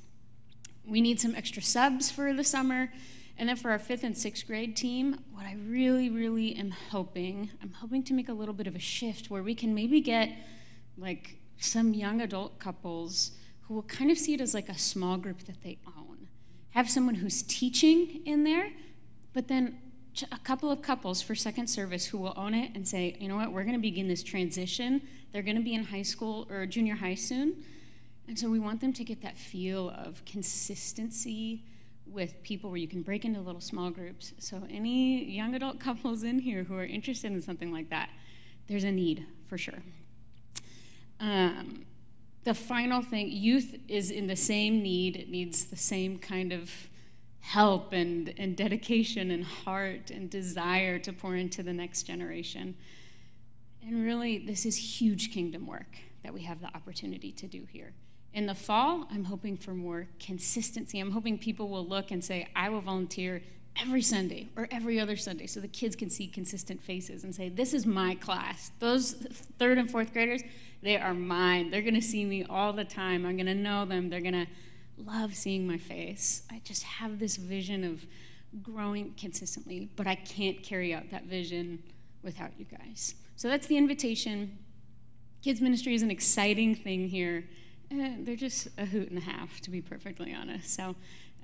We 0.86 1.00
need 1.00 1.20
some 1.20 1.34
extra 1.34 1.62
subs 1.62 2.10
for 2.10 2.32
the 2.32 2.44
summer 2.44 2.90
and 3.38 3.48
then 3.48 3.56
for 3.56 3.70
our 3.70 3.78
fifth 3.78 4.04
and 4.04 4.16
sixth 4.16 4.46
grade 4.46 4.76
team, 4.76 5.18
what 5.32 5.46
I 5.46 5.56
really, 5.66 6.10
really 6.10 6.54
am 6.54 6.70
hoping, 6.70 7.50
I'm 7.62 7.72
hoping 7.72 8.02
to 8.04 8.14
make 8.14 8.28
a 8.28 8.32
little 8.32 8.54
bit 8.54 8.66
of 8.66 8.76
a 8.76 8.80
shift 8.80 9.30
where 9.30 9.42
we 9.42 9.54
can 9.54 9.74
maybe 9.74 10.00
get 10.00 10.30
like 10.96 11.36
some 11.58 11.94
young 11.94 12.20
adult 12.20 12.58
couples 12.58 13.32
who 13.62 13.74
will 13.74 13.82
kind 13.82 14.10
of 14.10 14.18
see 14.18 14.34
it 14.34 14.40
as 14.40 14.54
like 14.54 14.68
a 14.68 14.78
small 14.78 15.16
group 15.16 15.44
that 15.44 15.62
they 15.62 15.78
own. 15.86 16.28
Have 16.70 16.90
someone 16.90 17.16
who's 17.16 17.42
teaching 17.42 18.22
in 18.26 18.44
there, 18.44 18.70
but 19.32 19.48
then 19.48 19.78
a 20.30 20.38
couple 20.38 20.70
of 20.70 20.82
couples 20.82 21.22
for 21.22 21.34
second 21.34 21.68
service 21.68 22.06
who 22.06 22.18
will 22.18 22.34
own 22.36 22.54
it 22.54 22.72
and 22.74 22.86
say, 22.86 23.16
you 23.18 23.28
know 23.28 23.36
what, 23.36 23.52
we're 23.52 23.62
going 23.62 23.74
to 23.74 23.80
begin 23.80 24.08
this 24.08 24.22
transition. 24.22 25.00
They're 25.32 25.42
going 25.42 25.56
to 25.56 25.62
be 25.62 25.74
in 25.74 25.84
high 25.84 26.02
school 26.02 26.46
or 26.50 26.66
junior 26.66 26.96
high 26.96 27.14
soon. 27.14 27.64
And 28.28 28.38
so 28.38 28.50
we 28.50 28.58
want 28.58 28.80
them 28.80 28.92
to 28.92 29.04
get 29.04 29.22
that 29.22 29.38
feel 29.38 29.90
of 29.90 30.22
consistency 30.26 31.64
with 32.12 32.42
people 32.42 32.70
where 32.70 32.78
you 32.78 32.88
can 32.88 33.02
break 33.02 33.24
into 33.24 33.40
little 33.40 33.60
small 33.60 33.90
groups. 33.90 34.32
So, 34.38 34.62
any 34.70 35.24
young 35.24 35.54
adult 35.54 35.80
couples 35.86 36.22
in 36.22 36.40
here 36.40 36.64
who 36.64 36.76
are 36.76 36.84
interested 36.84 37.32
in 37.32 37.40
something 37.40 37.72
like 37.72 37.90
that, 37.90 38.10
there's 38.68 38.84
a 38.84 38.92
need 38.92 39.26
for 39.48 39.58
sure. 39.58 39.82
Um, 41.20 41.84
the 42.44 42.54
final 42.54 43.02
thing 43.02 43.30
youth 43.30 43.76
is 43.88 44.10
in 44.10 44.26
the 44.26 44.36
same 44.36 44.82
need, 44.82 45.16
it 45.16 45.28
needs 45.28 45.66
the 45.66 45.76
same 45.76 46.18
kind 46.18 46.52
of 46.52 46.70
help 47.40 47.92
and, 47.92 48.32
and 48.38 48.56
dedication 48.56 49.30
and 49.30 49.44
heart 49.44 50.10
and 50.10 50.30
desire 50.30 50.98
to 51.00 51.12
pour 51.12 51.36
into 51.36 51.62
the 51.62 51.72
next 51.72 52.04
generation. 52.04 52.76
And 53.84 54.04
really, 54.04 54.38
this 54.38 54.64
is 54.64 55.00
huge 55.00 55.32
kingdom 55.32 55.66
work 55.66 55.98
that 56.22 56.32
we 56.32 56.42
have 56.42 56.60
the 56.60 56.68
opportunity 56.68 57.32
to 57.32 57.46
do 57.46 57.66
here. 57.70 57.92
In 58.34 58.46
the 58.46 58.54
fall, 58.54 59.06
I'm 59.10 59.24
hoping 59.24 59.56
for 59.56 59.74
more 59.74 60.08
consistency. 60.18 60.98
I'm 60.98 61.10
hoping 61.10 61.38
people 61.38 61.68
will 61.68 61.86
look 61.86 62.10
and 62.10 62.24
say, 62.24 62.48
I 62.56 62.70
will 62.70 62.80
volunteer 62.80 63.42
every 63.80 64.02
Sunday 64.02 64.48
or 64.56 64.68
every 64.70 64.98
other 64.98 65.16
Sunday 65.16 65.46
so 65.46 65.60
the 65.60 65.68
kids 65.68 65.96
can 65.96 66.08
see 66.08 66.26
consistent 66.26 66.82
faces 66.82 67.24
and 67.24 67.34
say, 67.34 67.48
This 67.48 67.74
is 67.74 67.86
my 67.86 68.14
class. 68.14 68.72
Those 68.78 69.12
third 69.58 69.78
and 69.78 69.90
fourth 69.90 70.12
graders, 70.12 70.42
they 70.82 70.96
are 70.96 71.14
mine. 71.14 71.70
They're 71.70 71.82
going 71.82 71.94
to 71.94 72.02
see 72.02 72.24
me 72.24 72.44
all 72.48 72.72
the 72.72 72.84
time. 72.84 73.26
I'm 73.26 73.36
going 73.36 73.46
to 73.46 73.54
know 73.54 73.84
them. 73.84 74.08
They're 74.08 74.20
going 74.20 74.32
to 74.32 74.46
love 74.96 75.34
seeing 75.34 75.66
my 75.66 75.78
face. 75.78 76.42
I 76.50 76.60
just 76.64 76.82
have 76.84 77.18
this 77.18 77.36
vision 77.36 77.84
of 77.84 78.06
growing 78.62 79.14
consistently, 79.18 79.90
but 79.96 80.06
I 80.06 80.14
can't 80.14 80.62
carry 80.62 80.94
out 80.94 81.10
that 81.10 81.24
vision 81.24 81.82
without 82.22 82.50
you 82.58 82.64
guys. 82.64 83.14
So 83.36 83.48
that's 83.48 83.66
the 83.66 83.76
invitation. 83.76 84.58
Kids 85.42 85.60
ministry 85.60 85.94
is 85.94 86.02
an 86.02 86.10
exciting 86.10 86.74
thing 86.74 87.08
here 87.08 87.44
eh, 87.92 88.16
they're 88.20 88.36
just 88.36 88.68
a 88.78 88.86
hoot 88.86 89.08
and 89.08 89.18
a 89.18 89.22
half, 89.22 89.60
to 89.60 89.70
be 89.70 89.80
perfectly 89.80 90.34
honest. 90.34 90.74
So, 90.74 90.94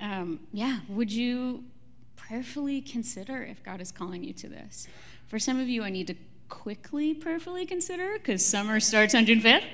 um, 0.00 0.40
yeah, 0.52 0.80
would 0.88 1.12
you 1.12 1.64
prayerfully 2.16 2.80
consider 2.80 3.42
if 3.42 3.62
God 3.62 3.80
is 3.80 3.92
calling 3.92 4.24
you 4.24 4.32
to 4.34 4.48
this? 4.48 4.88
For 5.26 5.38
some 5.38 5.60
of 5.60 5.68
you, 5.68 5.82
I 5.82 5.90
need 5.90 6.06
to 6.08 6.14
quickly 6.48 7.14
prayerfully 7.14 7.66
consider 7.66 8.14
because 8.14 8.44
summer 8.44 8.80
starts 8.80 9.14
on 9.14 9.26
June 9.26 9.40
5th. 9.40 9.64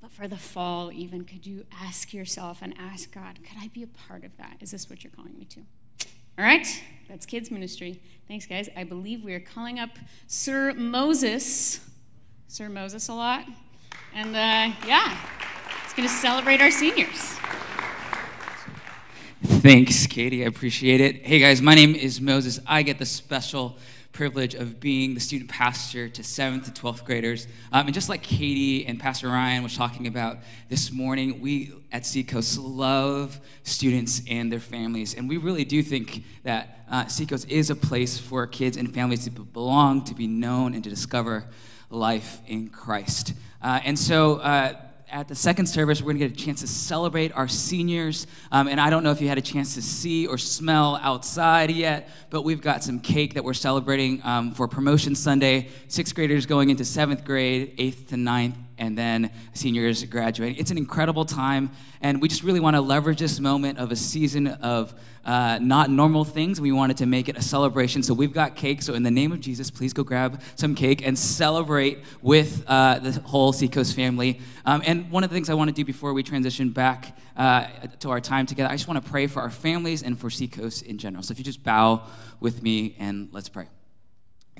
But 0.00 0.12
for 0.12 0.28
the 0.28 0.36
fall, 0.36 0.92
even, 0.92 1.24
could 1.24 1.46
you 1.46 1.66
ask 1.82 2.14
yourself 2.14 2.60
and 2.62 2.74
ask 2.78 3.12
God, 3.12 3.40
could 3.42 3.58
I 3.60 3.68
be 3.68 3.82
a 3.82 3.88
part 3.88 4.24
of 4.24 4.36
that? 4.36 4.56
Is 4.60 4.70
this 4.70 4.88
what 4.88 5.02
you're 5.02 5.10
calling 5.10 5.36
me 5.36 5.44
to? 5.46 5.60
All 6.38 6.44
right, 6.44 6.66
that's 7.08 7.26
kids 7.26 7.50
ministry. 7.50 8.00
Thanks, 8.28 8.46
guys. 8.46 8.68
I 8.76 8.84
believe 8.84 9.24
we 9.24 9.34
are 9.34 9.40
calling 9.40 9.80
up 9.80 9.90
Sir 10.28 10.72
Moses. 10.72 11.80
Sir 12.46 12.68
Moses 12.68 13.08
a 13.08 13.14
lot. 13.14 13.44
And 14.14 14.36
uh, 14.36 14.76
yeah, 14.86 15.18
going 15.98 16.08
to 16.08 16.14
celebrate 16.14 16.60
our 16.60 16.70
seniors. 16.70 17.34
Thanks, 19.42 20.06
Katie. 20.06 20.44
I 20.44 20.46
appreciate 20.46 21.00
it. 21.00 21.26
Hey, 21.26 21.40
guys, 21.40 21.60
my 21.60 21.74
name 21.74 21.96
is 21.96 22.20
Moses. 22.20 22.60
I 22.68 22.82
get 22.82 23.00
the 23.00 23.04
special 23.04 23.76
privilege 24.12 24.54
of 24.54 24.78
being 24.78 25.14
the 25.14 25.20
student 25.20 25.50
pastor 25.50 26.08
to 26.08 26.22
7th 26.22 26.66
to 26.66 26.70
12th 26.70 27.04
graders. 27.04 27.48
Um, 27.72 27.86
and 27.86 27.94
just 27.94 28.08
like 28.08 28.22
Katie 28.22 28.86
and 28.86 29.00
Pastor 29.00 29.26
Ryan 29.26 29.64
was 29.64 29.76
talking 29.76 30.06
about 30.06 30.38
this 30.68 30.92
morning, 30.92 31.40
we 31.40 31.72
at 31.90 32.06
Seacoast 32.06 32.60
love 32.60 33.40
students 33.64 34.22
and 34.30 34.52
their 34.52 34.60
families. 34.60 35.14
And 35.14 35.28
we 35.28 35.36
really 35.36 35.64
do 35.64 35.82
think 35.82 36.22
that 36.44 36.86
uh, 36.88 37.06
Seacoast 37.08 37.50
is 37.50 37.70
a 37.70 37.76
place 37.76 38.20
for 38.20 38.46
kids 38.46 38.76
and 38.76 38.94
families 38.94 39.24
to 39.24 39.32
belong, 39.32 40.04
to 40.04 40.14
be 40.14 40.28
known, 40.28 40.74
and 40.74 40.84
to 40.84 40.90
discover 40.90 41.46
life 41.90 42.40
in 42.46 42.68
Christ. 42.68 43.34
Uh, 43.60 43.80
and 43.84 43.98
so, 43.98 44.36
uh, 44.36 44.74
at 45.10 45.28
the 45.28 45.34
second 45.34 45.66
service, 45.66 46.00
we're 46.00 46.12
going 46.12 46.18
to 46.18 46.28
get 46.28 46.40
a 46.40 46.44
chance 46.44 46.60
to 46.60 46.66
celebrate 46.66 47.32
our 47.32 47.48
seniors. 47.48 48.26
Um, 48.52 48.68
and 48.68 48.80
I 48.80 48.90
don't 48.90 49.02
know 49.02 49.10
if 49.10 49.20
you 49.20 49.28
had 49.28 49.38
a 49.38 49.42
chance 49.42 49.74
to 49.74 49.82
see 49.82 50.26
or 50.26 50.38
smell 50.38 50.98
outside 51.02 51.70
yet, 51.70 52.08
but 52.30 52.42
we've 52.42 52.60
got 52.60 52.84
some 52.84 53.00
cake 53.00 53.34
that 53.34 53.44
we're 53.44 53.54
celebrating 53.54 54.20
um, 54.24 54.52
for 54.52 54.68
Promotion 54.68 55.14
Sunday. 55.14 55.68
Sixth 55.88 56.14
graders 56.14 56.46
going 56.46 56.70
into 56.70 56.84
seventh 56.84 57.24
grade, 57.24 57.74
eighth 57.78 58.08
to 58.08 58.16
ninth, 58.16 58.56
and 58.78 58.96
then 58.96 59.30
seniors 59.52 60.04
graduating. 60.04 60.56
It's 60.58 60.70
an 60.70 60.78
incredible 60.78 61.24
time, 61.24 61.70
and 62.00 62.22
we 62.22 62.28
just 62.28 62.42
really 62.42 62.60
want 62.60 62.76
to 62.76 62.80
leverage 62.80 63.18
this 63.18 63.40
moment 63.40 63.78
of 63.78 63.92
a 63.92 63.96
season 63.96 64.46
of 64.46 64.94
uh, 65.24 65.58
not 65.60 65.90
normal 65.90 66.24
things. 66.24 66.60
We 66.60 66.72
wanted 66.72 66.96
to 66.98 67.06
make 67.06 67.28
it 67.28 67.36
a 67.36 67.42
celebration. 67.42 68.02
So 68.02 68.14
we've 68.14 68.32
got 68.32 68.56
cake. 68.56 68.80
So 68.80 68.94
in 68.94 69.02
the 69.02 69.10
name 69.10 69.30
of 69.30 69.40
Jesus, 69.40 69.70
please 69.70 69.92
go 69.92 70.02
grab 70.02 70.40
some 70.56 70.74
cake 70.74 71.06
and 71.06 71.18
celebrate 71.18 71.98
with 72.22 72.64
uh, 72.66 72.98
the 73.00 73.20
whole 73.20 73.52
Seacoast 73.52 73.94
family. 73.94 74.40
Um, 74.64 74.82
and 74.86 75.10
one 75.10 75.24
of 75.24 75.30
the 75.30 75.34
things 75.34 75.50
I 75.50 75.54
want 75.54 75.68
to 75.68 75.74
do 75.74 75.84
before 75.84 76.14
we 76.14 76.22
transition 76.22 76.70
back 76.70 77.18
uh, 77.36 77.66
to 78.00 78.10
our 78.10 78.20
time 78.20 78.46
together, 78.46 78.70
I 78.70 78.76
just 78.76 78.88
want 78.88 79.04
to 79.04 79.10
pray 79.10 79.26
for 79.26 79.40
our 79.42 79.50
families 79.50 80.02
and 80.02 80.18
for 80.18 80.30
Seacoast 80.30 80.82
in 80.82 80.96
general. 80.96 81.22
So 81.22 81.32
if 81.32 81.38
you 81.38 81.44
just 81.44 81.62
bow 81.62 82.06
with 82.40 82.62
me 82.62 82.96
and 82.98 83.28
let's 83.32 83.50
pray. 83.50 83.68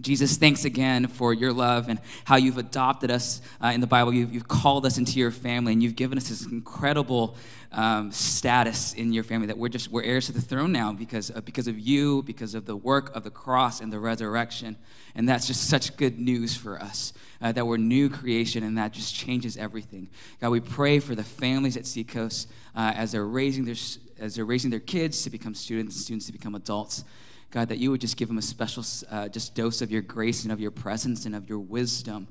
Jesus, 0.00 0.36
thanks 0.36 0.64
again 0.64 1.08
for 1.08 1.34
your 1.34 1.52
love 1.52 1.88
and 1.88 1.98
how 2.24 2.36
you've 2.36 2.58
adopted 2.58 3.10
us 3.10 3.40
uh, 3.62 3.68
in 3.68 3.80
the 3.80 3.86
Bible. 3.86 4.12
You've, 4.12 4.32
you've, 4.32 4.48
called 4.48 4.86
us 4.86 4.96
into 4.96 5.18
your 5.18 5.30
family, 5.30 5.72
and 5.72 5.82
you've 5.82 5.96
given 5.96 6.18
us 6.18 6.28
this 6.28 6.46
incredible 6.46 7.36
um, 7.72 8.12
status 8.12 8.94
in 8.94 9.12
your 9.12 9.24
family 9.24 9.46
that 9.48 9.58
we're 9.58 9.68
just 9.68 9.90
we're 9.90 10.02
heirs 10.02 10.26
to 10.26 10.32
the 10.32 10.40
throne 10.40 10.72
now 10.72 10.92
because 10.92 11.30
of, 11.30 11.44
because 11.44 11.68
of 11.68 11.78
you, 11.78 12.22
because 12.22 12.54
of 12.54 12.64
the 12.64 12.76
work 12.76 13.14
of 13.14 13.24
the 13.24 13.30
cross 13.30 13.80
and 13.80 13.92
the 13.92 13.98
resurrection. 13.98 14.76
And 15.14 15.28
that's 15.28 15.46
just 15.46 15.68
such 15.68 15.96
good 15.96 16.18
news 16.18 16.56
for 16.56 16.80
us 16.80 17.12
uh, 17.40 17.52
that 17.52 17.66
we're 17.66 17.76
new 17.76 18.08
creation, 18.08 18.62
and 18.62 18.78
that 18.78 18.92
just 18.92 19.14
changes 19.14 19.56
everything. 19.56 20.08
God, 20.40 20.50
we 20.50 20.60
pray 20.60 21.00
for 21.00 21.14
the 21.14 21.24
families 21.24 21.76
at 21.76 21.86
Seacoast 21.86 22.48
uh, 22.74 22.92
as 22.94 23.12
they're 23.12 23.26
raising 23.26 23.64
their 23.64 23.76
as 24.20 24.36
they're 24.36 24.44
raising 24.44 24.70
their 24.70 24.80
kids 24.80 25.22
to 25.22 25.30
become 25.30 25.54
students, 25.54 25.94
and 25.96 26.02
students 26.02 26.26
to 26.26 26.32
become 26.32 26.54
adults. 26.54 27.04
God, 27.50 27.68
that 27.70 27.78
you 27.78 27.90
would 27.90 28.00
just 28.00 28.16
give 28.16 28.28
them 28.28 28.38
a 28.38 28.42
special 28.42 28.84
uh, 29.10 29.28
just 29.28 29.54
dose 29.54 29.80
of 29.80 29.90
your 29.90 30.02
grace 30.02 30.42
and 30.42 30.52
of 30.52 30.60
your 30.60 30.70
presence 30.70 31.24
and 31.24 31.34
of 31.34 31.48
your 31.48 31.58
wisdom. 31.58 32.28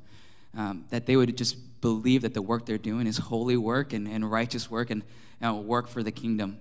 Um, 0.55 0.85
that 0.89 1.05
they 1.05 1.15
would 1.15 1.35
just 1.37 1.81
believe 1.81 2.21
that 2.21 2.33
the 2.33 2.41
work 2.41 2.65
they're 2.65 2.77
doing 2.77 3.07
is 3.07 3.17
holy 3.17 3.57
work 3.57 3.93
and, 3.93 4.07
and 4.07 4.29
righteous 4.29 4.69
work 4.71 4.89
and 4.89 5.03
uh, 5.43 5.53
work 5.53 5.87
for 5.87 6.03
the 6.03 6.11
kingdom. 6.11 6.59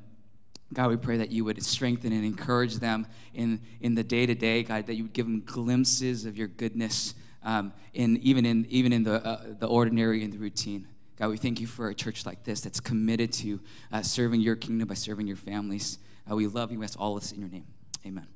God, 0.73 0.91
we 0.91 0.97
pray 0.97 1.17
that 1.19 1.31
you 1.31 1.45
would 1.45 1.63
strengthen 1.63 2.13
and 2.13 2.25
encourage 2.25 2.77
them 2.77 3.07
in, 3.33 3.61
in 3.81 3.95
the 3.95 4.03
day 4.03 4.27
to 4.27 4.35
day, 4.35 4.65
God, 4.65 4.87
that 4.87 4.95
you 4.95 5.05
would 5.05 5.13
give 5.13 5.27
them 5.27 5.43
glimpses 5.45 6.27
of 6.27 6.37
your 6.37 6.49
goodness, 6.49 7.15
um, 7.45 7.73
in, 7.95 8.17
even 8.19 8.45
in, 8.45 8.67
even 8.69 8.93
in 8.93 9.05
the, 9.05 9.25
uh, 9.25 9.43
the 9.59 9.67
ordinary 9.67 10.25
and 10.25 10.33
the 10.33 10.39
routine. 10.39 10.89
God, 11.17 11.31
we 11.31 11.37
thank 11.37 11.61
you 11.61 11.67
for 11.67 11.89
a 11.89 11.95
church 11.95 12.27
like 12.27 12.45
this 12.45 12.61
that's 12.61 12.81
committed 12.81 13.33
to 13.35 13.61
uh, 13.93 14.03
serving 14.03 14.41
your 14.41 14.57
kingdom 14.57 14.89
by 14.89 14.95
serving 14.95 15.27
your 15.27 15.37
families. 15.37 15.99
Uh, 16.31 16.35
we 16.35 16.47
love 16.47 16.73
you. 16.73 16.79
We 16.81 16.85
ask 16.85 17.01
all 17.01 17.15
this 17.15 17.33
in 17.33 17.41
your 17.41 17.49
name. 17.49 17.67
Amen. 18.05 18.27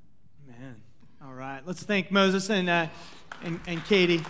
All 1.23 1.35
right. 1.35 1.61
Let's 1.67 1.83
thank 1.83 2.11
Moses 2.11 2.49
and, 2.49 2.71
uh, 2.71 2.87
and, 3.43 3.61
and 3.67 3.85
Katie. 3.85 4.23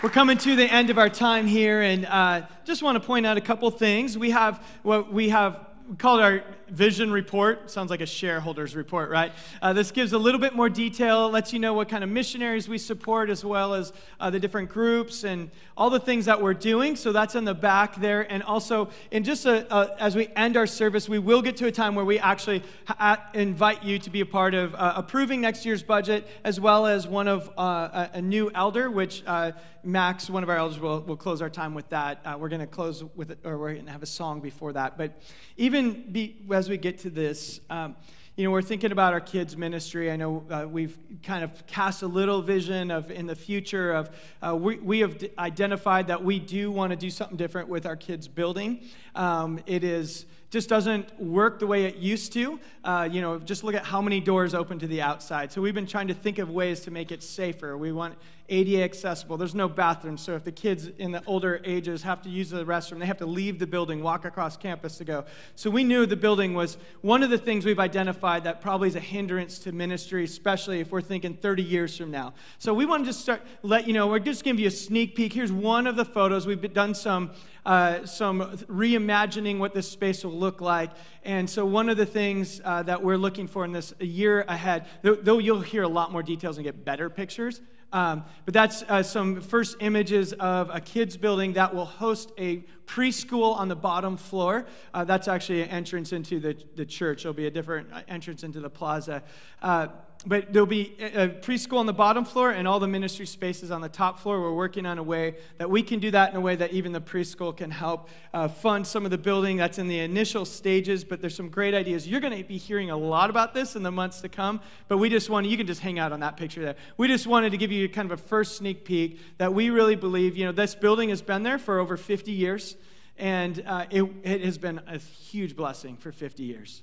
We're 0.00 0.10
coming 0.10 0.38
to 0.38 0.54
the 0.54 0.72
end 0.72 0.90
of 0.90 0.98
our 0.98 1.08
time 1.08 1.48
here, 1.48 1.82
and 1.82 2.06
uh, 2.06 2.42
just 2.64 2.80
want 2.80 2.94
to 2.94 3.04
point 3.04 3.26
out 3.26 3.36
a 3.36 3.40
couple 3.40 3.68
things. 3.72 4.16
We 4.16 4.30
have 4.30 4.64
what 4.84 5.12
we 5.12 5.30
have 5.30 5.58
called 5.98 6.20
our 6.20 6.44
vision 6.74 7.12
report. 7.12 7.70
Sounds 7.70 7.88
like 7.90 8.00
a 8.00 8.06
shareholders 8.06 8.74
report, 8.74 9.10
right? 9.10 9.32
Uh, 9.62 9.72
this 9.72 9.92
gives 9.92 10.12
a 10.12 10.18
little 10.18 10.40
bit 10.40 10.54
more 10.54 10.68
detail, 10.68 11.30
lets 11.30 11.52
you 11.52 11.58
know 11.58 11.72
what 11.72 11.88
kind 11.88 12.02
of 12.02 12.10
missionaries 12.10 12.68
we 12.68 12.78
support, 12.78 13.30
as 13.30 13.44
well 13.44 13.74
as 13.74 13.92
uh, 14.18 14.28
the 14.28 14.40
different 14.40 14.68
groups 14.68 15.24
and 15.24 15.50
all 15.76 15.88
the 15.88 16.00
things 16.00 16.24
that 16.24 16.42
we're 16.42 16.54
doing. 16.54 16.96
So 16.96 17.12
that's 17.12 17.34
in 17.34 17.44
the 17.44 17.54
back 17.54 17.96
there. 17.96 18.30
And 18.30 18.42
also, 18.42 18.90
in 19.10 19.22
just 19.24 19.46
a, 19.46 19.72
a, 19.74 20.00
as 20.00 20.16
we 20.16 20.28
end 20.36 20.56
our 20.56 20.66
service, 20.66 21.08
we 21.08 21.18
will 21.18 21.42
get 21.42 21.56
to 21.58 21.66
a 21.66 21.72
time 21.72 21.94
where 21.94 22.04
we 22.04 22.18
actually 22.18 22.62
ha- 22.86 23.24
invite 23.34 23.84
you 23.84 23.98
to 24.00 24.10
be 24.10 24.20
a 24.20 24.26
part 24.26 24.54
of 24.54 24.74
uh, 24.74 24.94
approving 24.96 25.40
next 25.40 25.64
year's 25.64 25.82
budget, 25.82 26.26
as 26.42 26.58
well 26.58 26.86
as 26.86 27.06
one 27.06 27.28
of 27.28 27.50
uh, 27.56 28.08
a, 28.12 28.18
a, 28.18 28.22
new 28.22 28.50
elder, 28.54 28.90
which 28.90 29.22
uh, 29.26 29.52
Max, 29.84 30.30
one 30.30 30.42
of 30.42 30.48
our 30.48 30.56
elders, 30.56 30.80
will, 30.80 31.00
will 31.00 31.16
close 31.16 31.42
our 31.42 31.50
time 31.50 31.74
with 31.74 31.88
that. 31.90 32.20
Uh, 32.24 32.36
we're 32.38 32.48
going 32.48 32.60
to 32.60 32.66
close 32.66 33.04
with, 33.14 33.30
it, 33.30 33.38
or 33.44 33.58
we're 33.58 33.74
going 33.74 33.86
to 33.86 33.92
have 33.92 34.02
a 34.02 34.06
song 34.06 34.40
before 34.40 34.72
that. 34.72 34.96
But 34.96 35.20
even 35.56 36.10
be, 36.10 36.36
as 36.50 36.63
we 36.68 36.76
get 36.76 36.98
to 37.00 37.10
this, 37.10 37.60
um, 37.70 37.96
you 38.36 38.44
know, 38.44 38.50
we're 38.50 38.62
thinking 38.62 38.90
about 38.90 39.12
our 39.12 39.20
kids' 39.20 39.56
ministry. 39.56 40.10
I 40.10 40.16
know 40.16 40.44
uh, 40.50 40.66
we've 40.68 40.98
kind 41.22 41.44
of 41.44 41.66
cast 41.66 42.02
a 42.02 42.06
little 42.06 42.42
vision 42.42 42.90
of 42.90 43.10
in 43.10 43.26
the 43.26 43.36
future 43.36 43.92
of 43.92 44.10
uh, 44.42 44.56
we, 44.56 44.76
we 44.78 44.98
have 45.00 45.18
d- 45.18 45.30
identified 45.38 46.08
that 46.08 46.24
we 46.24 46.40
do 46.40 46.70
want 46.70 46.90
to 46.90 46.96
do 46.96 47.10
something 47.10 47.36
different 47.36 47.68
with 47.68 47.86
our 47.86 47.96
kids' 47.96 48.26
building. 48.26 48.82
Um, 49.14 49.60
it 49.66 49.84
is 49.84 50.26
just 50.50 50.68
doesn't 50.68 51.20
work 51.20 51.58
the 51.58 51.66
way 51.66 51.84
it 51.84 51.96
used 51.96 52.32
to. 52.32 52.60
Uh, 52.84 53.08
you 53.10 53.20
know, 53.20 53.40
just 53.40 53.64
look 53.64 53.74
at 53.74 53.84
how 53.84 54.00
many 54.00 54.20
doors 54.20 54.54
open 54.54 54.78
to 54.78 54.86
the 54.86 55.02
outside. 55.02 55.50
So 55.50 55.60
we've 55.60 55.74
been 55.74 55.86
trying 55.86 56.08
to 56.08 56.14
think 56.14 56.38
of 56.38 56.48
ways 56.48 56.80
to 56.82 56.92
make 56.92 57.10
it 57.10 57.22
safer. 57.24 57.76
We 57.76 57.90
want 57.90 58.16
ADA 58.48 58.82
accessible. 58.82 59.36
There's 59.36 59.54
no 59.54 59.68
bathroom, 59.68 60.18
so 60.18 60.34
if 60.34 60.44
the 60.44 60.52
kids 60.52 60.88
in 60.98 61.12
the 61.12 61.22
older 61.26 61.60
ages 61.64 62.02
have 62.02 62.20
to 62.22 62.28
use 62.28 62.50
the 62.50 62.64
restroom, 62.64 62.98
they 62.98 63.06
have 63.06 63.18
to 63.18 63.26
leave 63.26 63.58
the 63.58 63.66
building, 63.66 64.02
walk 64.02 64.24
across 64.24 64.56
campus 64.56 64.98
to 64.98 65.04
go. 65.04 65.24
So 65.56 65.70
we 65.70 65.84
knew 65.84 66.04
the 66.04 66.16
building 66.16 66.54
was 66.54 66.76
one 67.00 67.22
of 67.22 67.30
the 67.30 67.38
things 67.38 67.64
we've 67.64 67.78
identified 67.78 68.44
that 68.44 68.60
probably 68.60 68.88
is 68.88 68.96
a 68.96 69.00
hindrance 69.00 69.58
to 69.60 69.72
ministry, 69.72 70.24
especially 70.24 70.80
if 70.80 70.92
we're 70.92 71.00
thinking 71.00 71.34
30 71.34 71.62
years 71.62 71.96
from 71.96 72.10
now. 72.10 72.34
So 72.58 72.74
we 72.74 72.84
want 72.84 73.04
to 73.04 73.10
just 73.10 73.20
start, 73.20 73.42
let 73.62 73.86
you 73.86 73.94
know, 73.94 74.06
we're 74.08 74.18
just 74.18 74.44
giving 74.44 74.60
you 74.60 74.68
a 74.68 74.70
sneak 74.70 75.14
peek. 75.14 75.32
Here's 75.32 75.52
one 75.52 75.86
of 75.86 75.96
the 75.96 76.04
photos. 76.04 76.46
We've 76.46 76.72
done 76.72 76.94
some 76.94 77.30
uh, 77.66 78.04
some 78.04 78.40
reimagining 78.68 79.58
what 79.58 79.72
this 79.72 79.90
space 79.90 80.24
will 80.24 80.32
look 80.32 80.60
like. 80.60 80.90
And 81.24 81.48
so, 81.48 81.64
one 81.64 81.88
of 81.88 81.96
the 81.96 82.06
things 82.06 82.60
uh, 82.64 82.82
that 82.82 83.02
we're 83.02 83.16
looking 83.16 83.46
for 83.46 83.64
in 83.64 83.72
this 83.72 83.94
year 84.00 84.44
ahead, 84.48 84.86
though, 85.02 85.14
though 85.14 85.38
you'll 85.38 85.60
hear 85.60 85.82
a 85.82 85.88
lot 85.88 86.12
more 86.12 86.22
details 86.22 86.58
and 86.58 86.64
get 86.64 86.84
better 86.84 87.08
pictures, 87.08 87.62
um, 87.94 88.24
but 88.44 88.52
that's 88.52 88.82
uh, 88.82 89.04
some 89.04 89.40
first 89.40 89.76
images 89.78 90.32
of 90.34 90.68
a 90.72 90.80
kids 90.80 91.16
building 91.16 91.52
that 91.52 91.72
will 91.72 91.84
host 91.84 92.32
a 92.36 92.64
preschool 92.86 93.56
on 93.56 93.68
the 93.68 93.76
bottom 93.76 94.16
floor. 94.16 94.66
Uh, 94.92 95.04
that's 95.04 95.28
actually 95.28 95.62
an 95.62 95.68
entrance 95.68 96.12
into 96.12 96.40
the, 96.40 96.56
the 96.74 96.84
church. 96.84 97.22
There'll 97.22 97.34
be 97.34 97.46
a 97.46 97.52
different 97.52 97.92
uh, 97.92 98.02
entrance 98.08 98.42
into 98.42 98.58
the 98.58 98.68
plaza. 98.68 99.22
Uh, 99.62 99.86
but 100.26 100.52
there'll 100.52 100.66
be 100.66 100.94
a 101.00 101.28
preschool 101.28 101.78
on 101.78 101.86
the 101.86 101.92
bottom 101.92 102.24
floor 102.24 102.50
and 102.50 102.66
all 102.66 102.80
the 102.80 102.88
ministry 102.88 103.26
spaces 103.26 103.70
on 103.70 103.80
the 103.80 103.88
top 103.88 104.18
floor. 104.18 104.40
We're 104.40 104.54
working 104.54 104.86
on 104.86 104.98
a 104.98 105.02
way 105.02 105.36
that 105.58 105.68
we 105.68 105.82
can 105.82 106.00
do 106.00 106.10
that 106.12 106.30
in 106.30 106.36
a 106.36 106.40
way 106.40 106.56
that 106.56 106.72
even 106.72 106.92
the 106.92 107.00
preschool 107.00 107.54
can 107.54 107.70
help 107.70 108.08
uh, 108.32 108.48
fund 108.48 108.86
some 108.86 109.04
of 109.04 109.10
the 109.10 109.18
building. 109.18 109.58
That's 109.58 109.78
in 109.78 109.86
the 109.86 109.98
initial 110.00 110.44
stages, 110.44 111.04
but 111.04 111.20
there's 111.20 111.34
some 111.34 111.50
great 111.50 111.74
ideas. 111.74 112.08
You're 112.08 112.20
going 112.20 112.36
to 112.36 112.42
be 112.42 112.56
hearing 112.56 112.90
a 112.90 112.96
lot 112.96 113.28
about 113.28 113.52
this 113.52 113.76
in 113.76 113.82
the 113.82 113.90
months 113.90 114.22
to 114.22 114.28
come, 114.28 114.60
but 114.88 114.96
we 114.98 115.10
just 115.10 115.28
wanted, 115.28 115.50
you 115.50 115.58
can 115.58 115.66
just 115.66 115.80
hang 115.80 115.98
out 115.98 116.12
on 116.12 116.20
that 116.20 116.36
picture 116.36 116.62
there. 116.62 116.76
We 116.96 117.08
just 117.08 117.26
wanted 117.26 117.50
to 117.50 117.58
give 117.58 117.70
you 117.70 117.88
kind 117.88 118.10
of 118.10 118.18
a 118.18 118.22
first 118.22 118.56
sneak 118.56 118.84
peek 118.84 119.20
that 119.38 119.52
we 119.52 119.70
really 119.70 119.96
believe, 119.96 120.36
you 120.36 120.46
know, 120.46 120.52
this 120.52 120.74
building 120.74 121.10
has 121.10 121.20
been 121.20 121.42
there 121.42 121.58
for 121.58 121.78
over 121.78 121.96
50 121.96 122.32
years, 122.32 122.76
and 123.18 123.62
uh, 123.66 123.86
it, 123.90 124.04
it 124.22 124.42
has 124.42 124.56
been 124.56 124.80
a 124.86 124.98
huge 124.98 125.54
blessing 125.54 125.96
for 125.96 126.12
50 126.12 126.44
years 126.44 126.82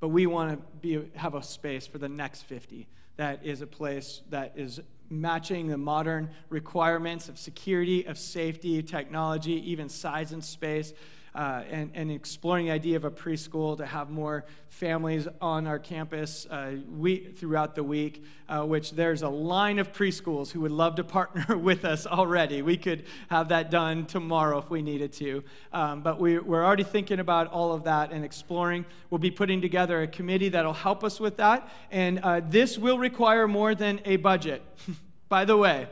but 0.00 0.08
we 0.08 0.26
want 0.26 0.58
to 0.58 0.78
be, 0.80 1.10
have 1.14 1.34
a 1.34 1.42
space 1.42 1.86
for 1.86 1.98
the 1.98 2.08
next 2.08 2.42
50 2.42 2.88
that 3.16 3.44
is 3.44 3.60
a 3.60 3.66
place 3.66 4.22
that 4.30 4.54
is 4.56 4.80
matching 5.10 5.66
the 5.66 5.76
modern 5.76 6.30
requirements 6.48 7.28
of 7.28 7.38
security, 7.38 8.06
of 8.06 8.16
safety, 8.16 8.82
technology, 8.82 9.70
even 9.70 9.88
size 9.88 10.32
and 10.32 10.42
space. 10.42 10.94
Uh, 11.34 11.62
and, 11.70 11.90
and 11.94 12.10
exploring 12.10 12.66
the 12.66 12.72
idea 12.72 12.96
of 12.96 13.04
a 13.04 13.10
preschool 13.10 13.76
to 13.76 13.86
have 13.86 14.10
more 14.10 14.44
families 14.68 15.28
on 15.40 15.66
our 15.66 15.78
campus 15.78 16.46
uh, 16.50 16.72
we, 16.96 17.18
throughout 17.18 17.74
the 17.74 17.82
week, 17.82 18.24
uh, 18.48 18.64
which 18.64 18.92
there's 18.92 19.22
a 19.22 19.28
line 19.28 19.78
of 19.78 19.92
preschools 19.92 20.50
who 20.50 20.60
would 20.60 20.70
love 20.70 20.94
to 20.96 21.04
partner 21.04 21.56
with 21.58 21.84
us 21.84 22.06
already. 22.06 22.62
We 22.62 22.76
could 22.76 23.04
have 23.28 23.48
that 23.48 23.70
done 23.70 24.06
tomorrow 24.06 24.58
if 24.58 24.70
we 24.70 24.82
needed 24.82 25.12
to. 25.14 25.44
Um, 25.72 26.02
but 26.02 26.20
we, 26.20 26.38
we're 26.38 26.64
already 26.64 26.84
thinking 26.84 27.20
about 27.20 27.48
all 27.48 27.72
of 27.72 27.84
that 27.84 28.12
and 28.12 28.24
exploring. 28.24 28.84
We'll 29.10 29.18
be 29.18 29.30
putting 29.30 29.60
together 29.60 30.02
a 30.02 30.08
committee 30.08 30.48
that'll 30.48 30.72
help 30.72 31.04
us 31.04 31.20
with 31.20 31.36
that. 31.36 31.68
And 31.90 32.20
uh, 32.20 32.40
this 32.48 32.78
will 32.78 32.98
require 32.98 33.46
more 33.46 33.74
than 33.74 34.00
a 34.04 34.16
budget, 34.16 34.62
by 35.28 35.44
the 35.44 35.56
way. 35.56 35.88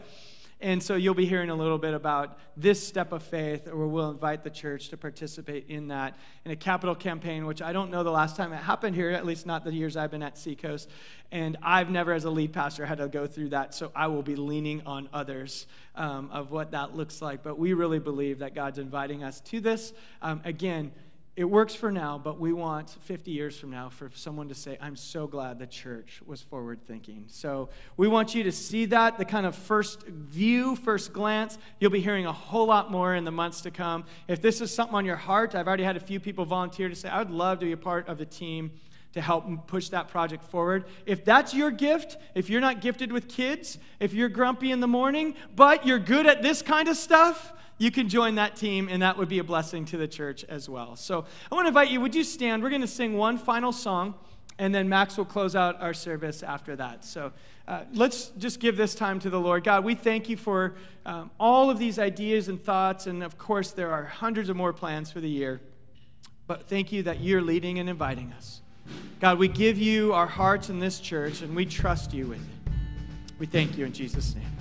And 0.60 0.82
so 0.82 0.96
you'll 0.96 1.14
be 1.14 1.26
hearing 1.26 1.50
a 1.50 1.54
little 1.54 1.78
bit 1.78 1.94
about 1.94 2.36
this 2.56 2.84
step 2.84 3.12
of 3.12 3.22
faith, 3.22 3.66
where 3.66 3.86
we'll 3.86 4.10
invite 4.10 4.42
the 4.42 4.50
church 4.50 4.88
to 4.88 4.96
participate 4.96 5.66
in 5.68 5.88
that 5.88 6.16
in 6.44 6.50
a 6.50 6.56
capital 6.56 6.96
campaign, 6.96 7.46
which 7.46 7.62
I 7.62 7.72
don't 7.72 7.92
know 7.92 8.02
the 8.02 8.10
last 8.10 8.34
time 8.34 8.52
it 8.52 8.56
happened 8.56 8.96
here, 8.96 9.10
at 9.10 9.24
least 9.24 9.46
not 9.46 9.64
the 9.64 9.72
years 9.72 9.96
I've 9.96 10.10
been 10.10 10.22
at 10.22 10.36
Seacoast. 10.36 10.90
And 11.30 11.56
I've 11.62 11.90
never, 11.90 12.12
as 12.12 12.24
a 12.24 12.30
lead 12.30 12.52
pastor, 12.52 12.84
had 12.86 12.98
to 12.98 13.06
go 13.06 13.26
through 13.26 13.50
that. 13.50 13.72
So 13.72 13.92
I 13.94 14.08
will 14.08 14.22
be 14.22 14.34
leaning 14.34 14.82
on 14.84 15.08
others 15.12 15.68
um, 15.94 16.28
of 16.32 16.50
what 16.50 16.72
that 16.72 16.96
looks 16.96 17.22
like. 17.22 17.44
But 17.44 17.56
we 17.56 17.72
really 17.72 18.00
believe 18.00 18.40
that 18.40 18.54
God's 18.54 18.78
inviting 18.78 19.22
us 19.22 19.40
to 19.42 19.60
this. 19.60 19.92
Um, 20.22 20.40
again, 20.44 20.90
it 21.38 21.48
works 21.48 21.72
for 21.72 21.92
now, 21.92 22.18
but 22.18 22.40
we 22.40 22.52
want 22.52 22.90
50 22.90 23.30
years 23.30 23.56
from 23.56 23.70
now 23.70 23.90
for 23.90 24.10
someone 24.12 24.48
to 24.48 24.56
say, 24.56 24.76
I'm 24.80 24.96
so 24.96 25.28
glad 25.28 25.60
the 25.60 25.68
church 25.68 26.20
was 26.26 26.42
forward 26.42 26.80
thinking. 26.84 27.26
So 27.28 27.68
we 27.96 28.08
want 28.08 28.34
you 28.34 28.42
to 28.42 28.50
see 28.50 28.86
that, 28.86 29.18
the 29.18 29.24
kind 29.24 29.46
of 29.46 29.54
first 29.54 30.02
view, 30.04 30.74
first 30.74 31.12
glance. 31.12 31.56
You'll 31.78 31.92
be 31.92 32.00
hearing 32.00 32.26
a 32.26 32.32
whole 32.32 32.66
lot 32.66 32.90
more 32.90 33.14
in 33.14 33.22
the 33.22 33.30
months 33.30 33.60
to 33.60 33.70
come. 33.70 34.04
If 34.26 34.42
this 34.42 34.60
is 34.60 34.74
something 34.74 34.96
on 34.96 35.04
your 35.04 35.14
heart, 35.14 35.54
I've 35.54 35.68
already 35.68 35.84
had 35.84 35.96
a 35.96 36.00
few 36.00 36.18
people 36.18 36.44
volunteer 36.44 36.88
to 36.88 36.96
say, 36.96 37.08
I 37.08 37.20
would 37.20 37.30
love 37.30 37.60
to 37.60 37.66
be 37.66 37.72
a 37.72 37.76
part 37.76 38.08
of 38.08 38.18
the 38.18 38.26
team 38.26 38.72
to 39.12 39.20
help 39.20 39.68
push 39.68 39.90
that 39.90 40.08
project 40.08 40.42
forward. 40.42 40.86
If 41.06 41.24
that's 41.24 41.54
your 41.54 41.70
gift, 41.70 42.16
if 42.34 42.50
you're 42.50 42.60
not 42.60 42.80
gifted 42.80 43.12
with 43.12 43.28
kids, 43.28 43.78
if 44.00 44.12
you're 44.12 44.28
grumpy 44.28 44.72
in 44.72 44.80
the 44.80 44.88
morning, 44.88 45.36
but 45.54 45.86
you're 45.86 46.00
good 46.00 46.26
at 46.26 46.42
this 46.42 46.62
kind 46.62 46.88
of 46.88 46.96
stuff, 46.96 47.52
you 47.78 47.90
can 47.90 48.08
join 48.08 48.34
that 48.34 48.56
team, 48.56 48.88
and 48.90 49.02
that 49.02 49.16
would 49.16 49.28
be 49.28 49.38
a 49.38 49.44
blessing 49.44 49.84
to 49.86 49.96
the 49.96 50.08
church 50.08 50.44
as 50.44 50.68
well. 50.68 50.96
So 50.96 51.24
I 51.50 51.54
want 51.54 51.64
to 51.64 51.68
invite 51.68 51.90
you, 51.90 52.00
would 52.00 52.14
you 52.14 52.24
stand? 52.24 52.62
We're 52.62 52.70
going 52.70 52.82
to 52.82 52.88
sing 52.88 53.16
one 53.16 53.38
final 53.38 53.72
song, 53.72 54.14
and 54.58 54.74
then 54.74 54.88
Max 54.88 55.16
will 55.16 55.24
close 55.24 55.54
out 55.54 55.80
our 55.80 55.94
service 55.94 56.42
after 56.42 56.74
that. 56.76 57.04
So 57.04 57.32
uh, 57.68 57.84
let's 57.92 58.30
just 58.38 58.58
give 58.58 58.76
this 58.76 58.94
time 58.94 59.20
to 59.20 59.30
the 59.30 59.38
Lord. 59.38 59.62
God, 59.62 59.84
we 59.84 59.94
thank 59.94 60.28
you 60.28 60.36
for 60.36 60.74
um, 61.06 61.30
all 61.38 61.70
of 61.70 61.78
these 61.78 61.98
ideas 61.98 62.48
and 62.48 62.62
thoughts, 62.62 63.06
and 63.06 63.22
of 63.22 63.38
course, 63.38 63.70
there 63.70 63.92
are 63.92 64.04
hundreds 64.04 64.48
of 64.48 64.56
more 64.56 64.72
plans 64.72 65.12
for 65.12 65.20
the 65.20 65.30
year. 65.30 65.60
But 66.48 66.68
thank 66.68 66.90
you 66.90 67.04
that 67.04 67.20
you're 67.20 67.42
leading 67.42 67.78
and 67.78 67.88
inviting 67.88 68.32
us. 68.32 68.62
God, 69.20 69.38
we 69.38 69.48
give 69.48 69.78
you 69.78 70.14
our 70.14 70.26
hearts 70.26 70.70
in 70.70 70.80
this 70.80 70.98
church, 70.98 71.42
and 71.42 71.54
we 71.54 71.66
trust 71.66 72.12
you 72.12 72.26
with 72.26 72.40
it. 72.40 72.72
We 73.38 73.46
thank 73.46 73.78
you 73.78 73.84
in 73.84 73.92
Jesus' 73.92 74.34
name. 74.34 74.57